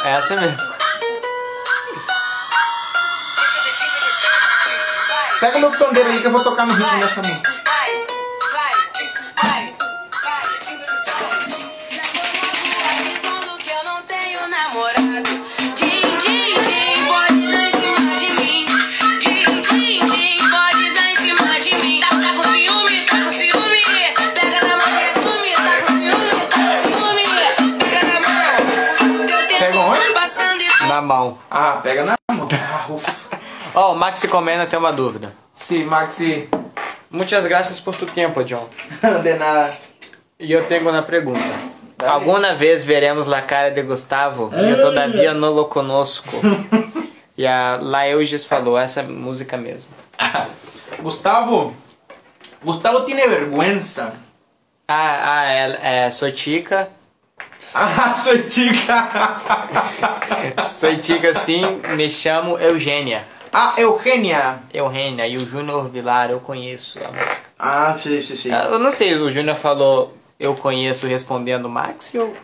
É 0.04 0.10
essa 0.16 0.36
mesmo. 0.36 0.68
Pega 5.40 5.58
no 5.60 5.70
pandeiro 5.70 6.10
aí 6.10 6.20
que 6.20 6.26
eu 6.26 6.32
vou 6.32 6.42
tocar 6.42 6.66
no 6.66 6.74
ritmo 6.74 6.98
dessa 6.98 7.22
música. 7.22 7.57
Mão. 31.08 31.38
Ah, 31.50 31.80
pega 31.82 32.04
na 32.04 32.14
mão. 32.32 32.48
Ah. 32.70 33.80
Ó, 33.80 33.92
o 33.92 33.96
Maxi 33.96 34.28
Comenda 34.28 34.66
tem 34.66 34.78
uma 34.78 34.92
dúvida. 34.92 35.34
Sim, 35.52 35.84
Maxi. 35.84 36.48
Muitas 37.10 37.46
graças 37.46 37.78
por 37.78 37.94
tu 37.94 38.06
tempo, 38.06 38.42
John. 38.44 38.68
De 39.22 39.34
nada. 39.34 39.72
E 40.38 40.52
eu 40.52 40.66
tenho 40.66 40.88
uma 40.88 41.02
pergunta. 41.02 41.40
Alguma 42.04 42.54
vez 42.54 42.84
veremos 42.84 43.26
la 43.26 43.42
cara 43.42 43.70
de 43.70 43.82
Gustavo? 43.82 44.50
Eu 44.54 44.80
todavia 44.80 45.34
não 45.34 45.52
lo 45.52 45.66
conosco. 45.66 46.30
E 47.38 47.46
a 47.46 47.78
Laeuges 47.80 48.44
falou 48.44 48.76
essa 48.76 49.00
música 49.04 49.56
mesmo. 49.56 49.88
Gustavo. 51.00 51.72
Gustavo 52.64 53.04
tiene 53.04 53.28
vergüenza. 53.28 54.12
Ah, 54.88 55.38
ah 55.38 55.44
é, 55.44 56.06
é 56.06 56.10
sou 56.10 56.32
tica. 56.32 56.90
Ah. 57.74 58.14
Sou 60.68 60.96
tica 60.98 61.34
sim, 61.34 61.62
me 61.96 62.08
chamo 62.08 62.56
Eugênia. 62.58 63.26
Ah, 63.52 63.74
Eugenia. 63.78 64.60
Eugênia 64.72 65.26
e 65.26 65.36
o 65.36 65.46
Júnior 65.46 65.88
Vilar, 65.88 66.30
eu 66.30 66.40
conheço 66.40 66.98
a 66.98 67.10
música. 67.10 67.42
Ah, 67.58 67.98
sí, 68.00 68.22
sí, 68.22 68.36
sí. 68.36 68.50
Eu 68.50 68.78
não 68.78 68.92
sei, 68.92 69.14
o 69.14 69.32
Júnior 69.32 69.56
falou 69.56 70.14
eu 70.38 70.54
conheço 70.54 71.06
respondendo 71.06 71.68
Max 71.68 72.14
ou, 72.14 72.34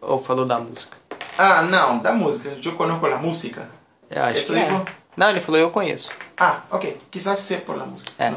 ou 0.00 0.18
falou 0.18 0.44
da 0.44 0.58
música? 0.58 0.96
Ah, 1.38 1.62
não, 1.62 1.98
da 1.98 2.12
música. 2.12 2.54
Eu 2.62 2.76
conozco 2.76 3.06
a 3.06 3.16
música. 3.16 3.68
Eu 4.10 4.24
acho 4.24 4.40
Isso 4.40 4.52
que 4.52 4.58
é. 4.58 4.84
Não, 5.16 5.30
ele 5.30 5.40
falou 5.40 5.60
eu 5.60 5.70
conheço. 5.70 6.10
Ah, 6.36 6.60
ok. 6.70 6.98
Quizás 7.10 7.38
sea 7.38 7.60
por 7.60 7.76
la 7.76 7.86
música. 7.86 8.12
É. 8.18 8.34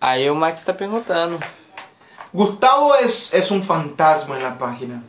Aí 0.00 0.30
o 0.30 0.34
Max 0.34 0.64
tá 0.64 0.74
perguntando. 0.74 1.38
Gustavo 2.32 2.94
es, 2.96 3.32
es 3.34 3.50
un 3.50 3.62
fantasma 3.62 4.36
en 4.36 4.42
la 4.42 4.58
página. 4.58 5.02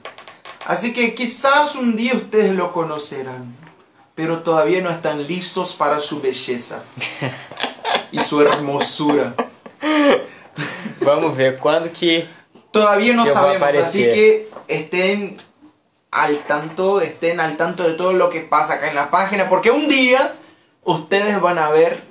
Así 0.66 0.94
que 0.94 1.14
quizás 1.14 1.76
un 1.76 1.96
día 1.96 2.14
ustedes 2.14 2.54
lo 2.54 2.72
conocerán. 2.72 3.56
Pero 4.16 4.44
todavía 4.44 4.82
no 4.82 4.90
están 4.90 5.28
listos 5.28 5.74
para 5.74 6.00
su 6.00 6.22
belleza. 6.22 6.84
y 8.12 8.20
su 8.20 8.42
hermosura. 8.42 9.36
Vamos 11.02 11.36
ver 11.36 11.58
quando 11.58 11.92
que 11.92 12.28
Todavía 12.72 13.16
no 13.16 13.24
a 13.24 13.26
sabemos, 13.26 13.76
así 13.76 14.04
que 14.04 14.50
estén 14.68 15.38
al 16.12 16.40
tanto, 16.46 17.02
estén 17.02 17.40
al 17.40 17.58
tanto 17.58 17.84
de 17.84 17.94
todo 17.94 18.14
lo 18.14 18.30
que 18.30 18.42
pasa 18.42 18.76
acá 18.76 18.90
en 18.90 18.96
la 18.96 19.10
página, 19.10 19.50
porque 19.50 19.72
un 19.72 19.88
día 19.88 20.34
ustedes 20.84 21.42
van 21.42 21.58
a 21.58 21.70
ver 21.72 22.04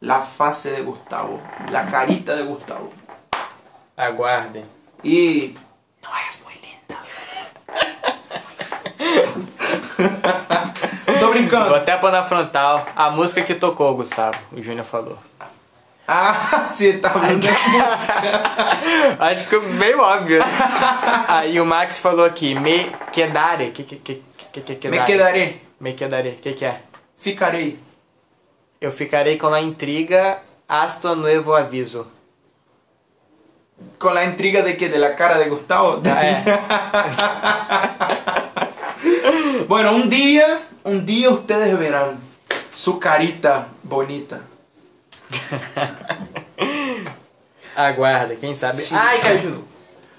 la 0.00 0.22
fase 0.22 0.72
de 0.72 0.82
Gustavo, 0.82 1.40
la 1.70 1.86
carita 1.86 2.34
de 2.34 2.42
Gustavo. 2.42 2.92
Aguardem. 4.04 4.64
Y 5.04 5.54
no 6.02 6.08
es 6.28 6.42
muy 6.44 6.54
linda. 6.64 6.98
Tô 11.20 11.26
Vou 11.26 11.30
brincando. 11.32 11.74
até 11.74 11.96
pôr 11.96 12.10
na 12.10 12.24
frontal 12.24 12.86
a 12.96 13.10
música 13.10 13.42
que 13.42 13.54
tocou, 13.54 13.94
Gustavo. 13.94 14.36
O 14.52 14.62
Júnior 14.62 14.84
falou. 14.84 15.18
Ah, 16.08 16.68
sí, 16.74 16.86
está 16.86 17.10
hablando. 17.10 17.46
Acho 19.20 19.48
que 19.48 19.58
meio 19.58 20.00
óbvio. 20.00 20.42
Aí 21.28 21.60
o 21.60 21.64
Max 21.64 21.98
falou 21.98 22.24
aqui, 22.24 22.54
me 22.54 22.90
quedare. 23.12 23.70
Que 23.70 23.84
que 23.84 23.96
que 23.96 24.22
que 24.52 24.60
que 24.62 24.88
Me 24.88 24.98
quedare? 24.98 25.06
quedaré, 25.06 25.60
Me 25.78 25.92
quedaré. 25.94 26.30
O 26.30 26.36
que 26.42 26.52
que 26.54 26.64
é? 26.64 26.80
ficaré. 27.18 27.76
Eu 28.80 28.90
ficarei 28.90 29.36
com 29.36 29.52
a 29.54 29.60
intriga 29.60 30.38
hasta 30.68 31.14
nuevo 31.14 31.54
aviso. 31.54 32.06
Con 33.98 34.14
la 34.14 34.24
intriga 34.24 34.62
de 34.62 34.76
que 34.76 34.88
de 34.88 34.98
la 34.98 35.14
cara 35.14 35.38
de 35.38 35.48
Gustavo. 35.48 36.02
Ah, 36.04 36.24
é. 36.24 36.42
Bueno, 39.68 39.94
un 39.94 40.10
día, 40.10 40.62
un 40.82 41.06
día 41.06 41.30
ustedes 41.30 41.78
verán 41.78 42.18
su 42.74 42.98
carita 42.98 43.68
bonita. 43.84 44.40
Aguarda, 47.76 48.34
quem 48.34 48.56
sabe. 48.56 48.82
Ai, 48.92 49.20
caiu 49.20 49.42
de 49.42 49.50
novo. 49.50 49.64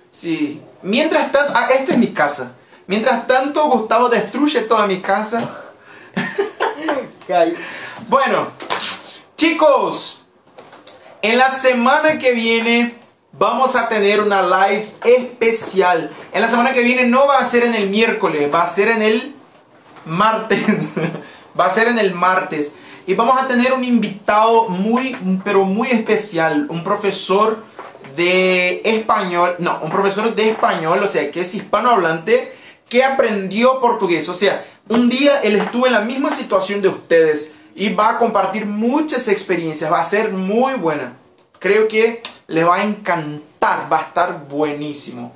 Sí. 0.09 0.61
Mientras 0.81 1.31
tanto, 1.33 1.53
ah, 1.53 1.67
esta 1.69 1.91
es 1.91 1.97
mi 1.97 2.13
casa. 2.13 2.53
Mientras 2.87 3.27
tanto, 3.27 3.67
Gustavo 3.69 4.09
destruye 4.09 4.61
toda 4.61 4.87
mi 4.87 5.01
casa. 5.01 5.49
Bueno, 8.09 8.51
chicos, 9.37 10.21
en 11.21 11.37
la 11.37 11.51
semana 11.51 12.19
que 12.19 12.33
viene 12.33 13.00
vamos 13.33 13.75
a 13.75 13.87
tener 13.87 14.21
una 14.21 14.41
live 14.41 14.87
especial. 15.03 16.11
En 16.33 16.41
la 16.41 16.47
semana 16.47 16.73
que 16.73 16.83
viene 16.83 17.05
no 17.07 17.27
va 17.27 17.37
a 17.37 17.45
ser 17.45 17.63
en 17.63 17.75
el 17.75 17.89
miércoles, 17.89 18.49
va 18.53 18.63
a 18.63 18.67
ser 18.67 18.89
en 18.89 19.01
el 19.01 19.35
martes. 20.05 20.63
va 21.59 21.65
a 21.65 21.69
ser 21.69 21.87
en 21.87 21.99
el 21.99 22.13
martes. 22.13 22.75
Y 23.07 23.13
vamos 23.13 23.41
a 23.41 23.47
tener 23.47 23.73
un 23.73 23.83
invitado 23.83 24.69
muy, 24.69 25.17
pero 25.43 25.65
muy 25.65 25.89
especial. 25.89 26.67
Un 26.69 26.83
profesor 26.83 27.63
de 28.15 28.81
español. 28.85 29.55
No, 29.59 29.79
un 29.81 29.89
profesor 29.89 30.33
de 30.35 30.49
español, 30.49 31.01
o 31.03 31.07
sea, 31.07 31.31
que 31.31 31.41
es 31.41 31.55
hispanohablante, 31.55 32.53
que 32.87 33.03
aprendió 33.03 33.79
portugués. 33.79 34.29
O 34.29 34.33
sea, 34.33 34.65
un 34.87 35.09
día 35.09 35.41
él 35.41 35.55
estuvo 35.55 35.87
en 35.87 35.93
la 35.93 36.01
misma 36.01 36.29
situación 36.29 36.81
de 36.81 36.89
ustedes 36.89 37.55
y 37.73 37.93
va 37.93 38.09
a 38.09 38.17
compartir 38.17 38.65
muchas 38.65 39.27
experiencias. 39.27 39.91
Va 39.91 39.99
a 39.99 40.03
ser 40.03 40.31
muy 40.31 40.73
buena. 40.75 41.20
Creo 41.61 41.87
que 41.87 42.23
les 42.47 42.67
va 42.67 42.77
a 42.77 42.83
encantar, 42.83 43.87
va 43.93 43.99
a 43.99 44.01
estar 44.01 44.47
buenísimo. 44.49 45.31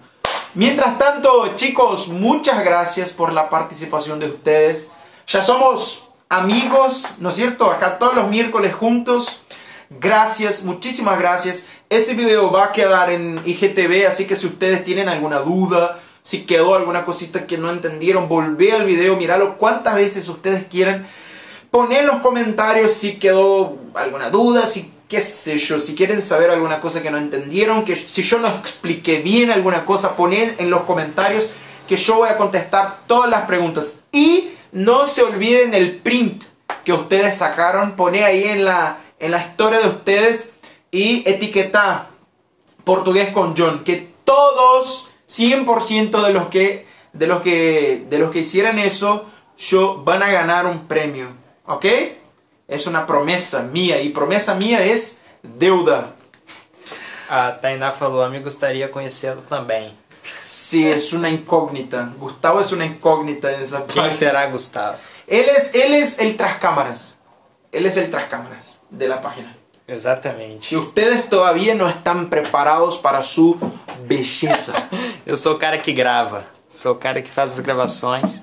Mientras 0.56 0.98
tanto, 0.98 1.54
chicos, 1.56 2.08
muchas 2.08 2.66
gracias 2.66 3.14
por 3.14 3.32
la 3.32 3.48
participación 3.48 4.20
de 4.20 4.30
ustedes. 4.30 4.92
Ya 5.28 5.44
somos 5.44 6.08
amigos, 6.28 7.10
¿no 7.20 7.30
es 7.30 7.36
cierto? 7.36 7.70
Acá 7.70 8.00
todos 8.00 8.16
los 8.16 8.28
miércoles 8.28 8.74
juntos. 8.74 9.44
Gracias, 9.92 10.64
muchísimas 10.64 11.20
gracias. 11.20 11.68
Ese 11.90 12.16
video 12.16 12.52
va 12.52 12.66
a 12.66 12.72
quedar 12.72 13.12
en 13.12 13.40
IGTV, 13.46 14.08
así 14.08 14.26
que 14.26 14.36
si 14.36 14.48
ustedes 14.48 14.84
tienen 14.84 15.10
alguna 15.10 15.42
duda 15.42 16.00
Si 16.24 16.48
quedó 16.48 16.74
alguna 16.74 17.06
cosita 17.06 17.46
que 17.46 17.60
no 17.60 17.70
entendieron, 17.70 18.28
volvé 18.28 18.72
al 18.72 18.86
video, 18.86 19.16
míralo 19.16 19.60
cuantas 19.60 19.94
veces 19.94 20.28
ustedes 20.28 20.66
quieran. 20.66 21.08
Poné 21.70 22.00
en 22.00 22.08
los 22.08 22.18
comentarios 22.18 22.94
si 22.94 23.20
quedó 23.20 23.78
alguna 23.94 24.32
duda, 24.32 24.66
si 24.66 24.95
qué 25.08 25.22
sé 25.22 25.58
yo, 25.58 25.80
si 25.80 25.96
quieren 25.96 26.22
saber 26.22 26.50
alguna 26.50 26.82
cosa 26.82 27.02
que 27.02 27.12
no 27.12 27.18
entendieron, 27.18 27.86
que 27.86 27.96
si 27.96 28.24
yo 28.24 28.40
no 28.40 28.48
expliqué 28.48 29.22
bien 29.22 29.52
alguna 29.52 29.86
cosa, 29.86 30.16
ponen 30.16 30.56
en 30.58 30.70
los 30.70 30.84
comentarios 30.84 31.52
que 31.88 31.98
yo 31.98 32.16
voy 32.16 32.30
a 32.30 32.38
contestar 32.38 33.00
todas 33.08 33.30
las 33.30 33.42
preguntas. 33.42 34.02
Y 34.12 34.52
no 34.72 35.08
se 35.08 35.24
olviden 35.24 35.74
el 35.74 35.98
print 35.98 36.44
que 36.84 36.94
ustedes 36.94 37.38
sacaron, 37.38 37.96
poné 37.96 38.26
ahí 38.26 38.44
en 38.44 38.66
la, 38.66 38.98
en 39.20 39.32
la 39.32 39.42
historia 39.42 39.80
de 39.80 39.90
ustedes 39.90 40.56
y 40.92 41.28
etiqueta 41.30 42.10
portugués 42.84 43.30
con 43.30 43.56
John, 43.58 43.84
que 43.84 44.14
todos, 44.24 45.12
100% 45.28 46.26
de 46.26 46.34
los 46.34 46.48
que, 46.48 46.88
de 47.14 47.28
los 47.28 47.42
que, 47.42 48.06
de 48.10 48.20
los 48.20 48.32
que 48.32 48.40
hicieran 48.40 48.80
eso, 48.80 49.26
yo 49.58 50.04
van 50.04 50.24
a 50.24 50.32
ganar 50.32 50.66
un 50.66 50.88
premio, 50.88 51.30
¿ok? 51.66 51.86
Es 52.68 52.88
una 52.88 53.06
promesa 53.06 53.62
mía 53.62 54.02
y 54.02 54.10
promesa 54.10 54.56
mía 54.56 54.84
es 54.84 55.20
deuda. 55.44 56.14
A 57.30 57.60
Tainá 57.62 57.92
falou, 57.92 58.22
a 58.24 58.30
mí 58.30 58.40
gustaría 58.40 58.92
conhecê-lo 58.92 59.42
também. 59.44 59.94
Sí, 60.40 60.88
es 60.88 61.14
una 61.14 61.30
incógnita. 61.30 62.12
Gustavo 62.20 62.60
es 62.60 62.72
una 62.72 62.86
incógnita 62.86 63.52
en 63.52 63.62
esa 63.62 63.86
Quem 63.86 63.96
página. 64.04 64.14
será 64.14 64.46
Gustavo? 64.48 64.98
Él 65.28 65.46
es, 65.56 65.74
él 65.76 65.94
es 65.94 66.20
el 66.20 66.38
tras 66.38 66.58
cámaras. 66.58 67.20
Él 67.72 67.86
es 67.86 67.98
el 67.98 68.10
tras 68.10 68.26
cámaras 68.26 68.80
de 68.90 69.08
la 69.08 69.22
página. 69.22 69.56
Exatamente. 69.88 70.66
Si 70.66 70.76
ustedes 70.76 71.30
todavía 71.30 71.76
no 71.76 71.88
están 71.88 72.30
preparados 72.30 72.98
para 72.98 73.22
su 73.22 73.58
belleza. 74.08 74.74
Eu 75.26 75.38
sou 75.38 75.54
o 75.56 75.60
cara 75.60 75.78
que 75.78 75.92
grava. 75.94 76.46
Sou 76.70 76.94
o 76.94 76.96
cara 76.96 77.22
que 77.22 77.30
faz 77.30 77.54
as 77.54 77.60
gravações. 77.60 78.42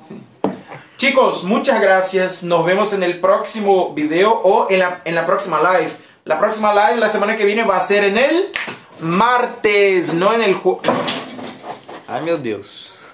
Chicos, 0.96 1.44
muchas 1.44 1.80
gracias. 1.80 2.42
Nos 2.42 2.64
vemos 2.64 2.92
en 2.92 3.02
el 3.02 3.20
próximo 3.20 3.92
video 3.92 4.30
o 4.30 4.68
en 4.70 4.78
la, 4.78 5.02
en 5.04 5.14
la 5.14 5.26
próxima 5.26 5.58
live. 5.58 5.90
La 6.24 6.38
próxima 6.38 6.72
live 6.72 7.00
la 7.00 7.08
semana 7.08 7.36
que 7.36 7.44
viene 7.44 7.64
va 7.64 7.76
a 7.76 7.80
ser 7.80 8.04
en 8.04 8.16
el 8.16 8.52
martes, 9.00 10.14
no 10.14 10.32
en 10.32 10.42
el 10.42 10.54
jueves. 10.54 10.90
Ai 12.06 12.22
meu 12.22 12.38
Deus. 12.38 13.12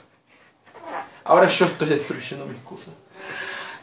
Ahora 1.25 1.47
yo 1.47 1.67
estoy 1.67 1.89
destruyendo 1.89 2.47
mis 2.47 2.61
cosas. 2.63 2.95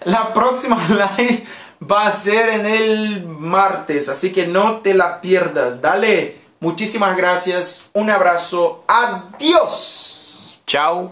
La 0.03 0.33
próxima 0.33 0.77
live 1.17 1.45
va 1.81 2.07
a 2.07 2.11
ser 2.11 2.49
en 2.49 2.65
el 2.65 3.25
martes, 3.25 4.09
así 4.09 4.31
que 4.31 4.47
no 4.47 4.81
te 4.81 4.93
la 4.93 5.21
pierdas. 5.21 5.81
Dale, 5.81 6.41
muchísimas 6.59 7.15
gracias, 7.17 7.89
un 7.93 8.09
abrazo, 8.09 8.83
adiós. 8.87 10.59
Tchau. 10.65 11.11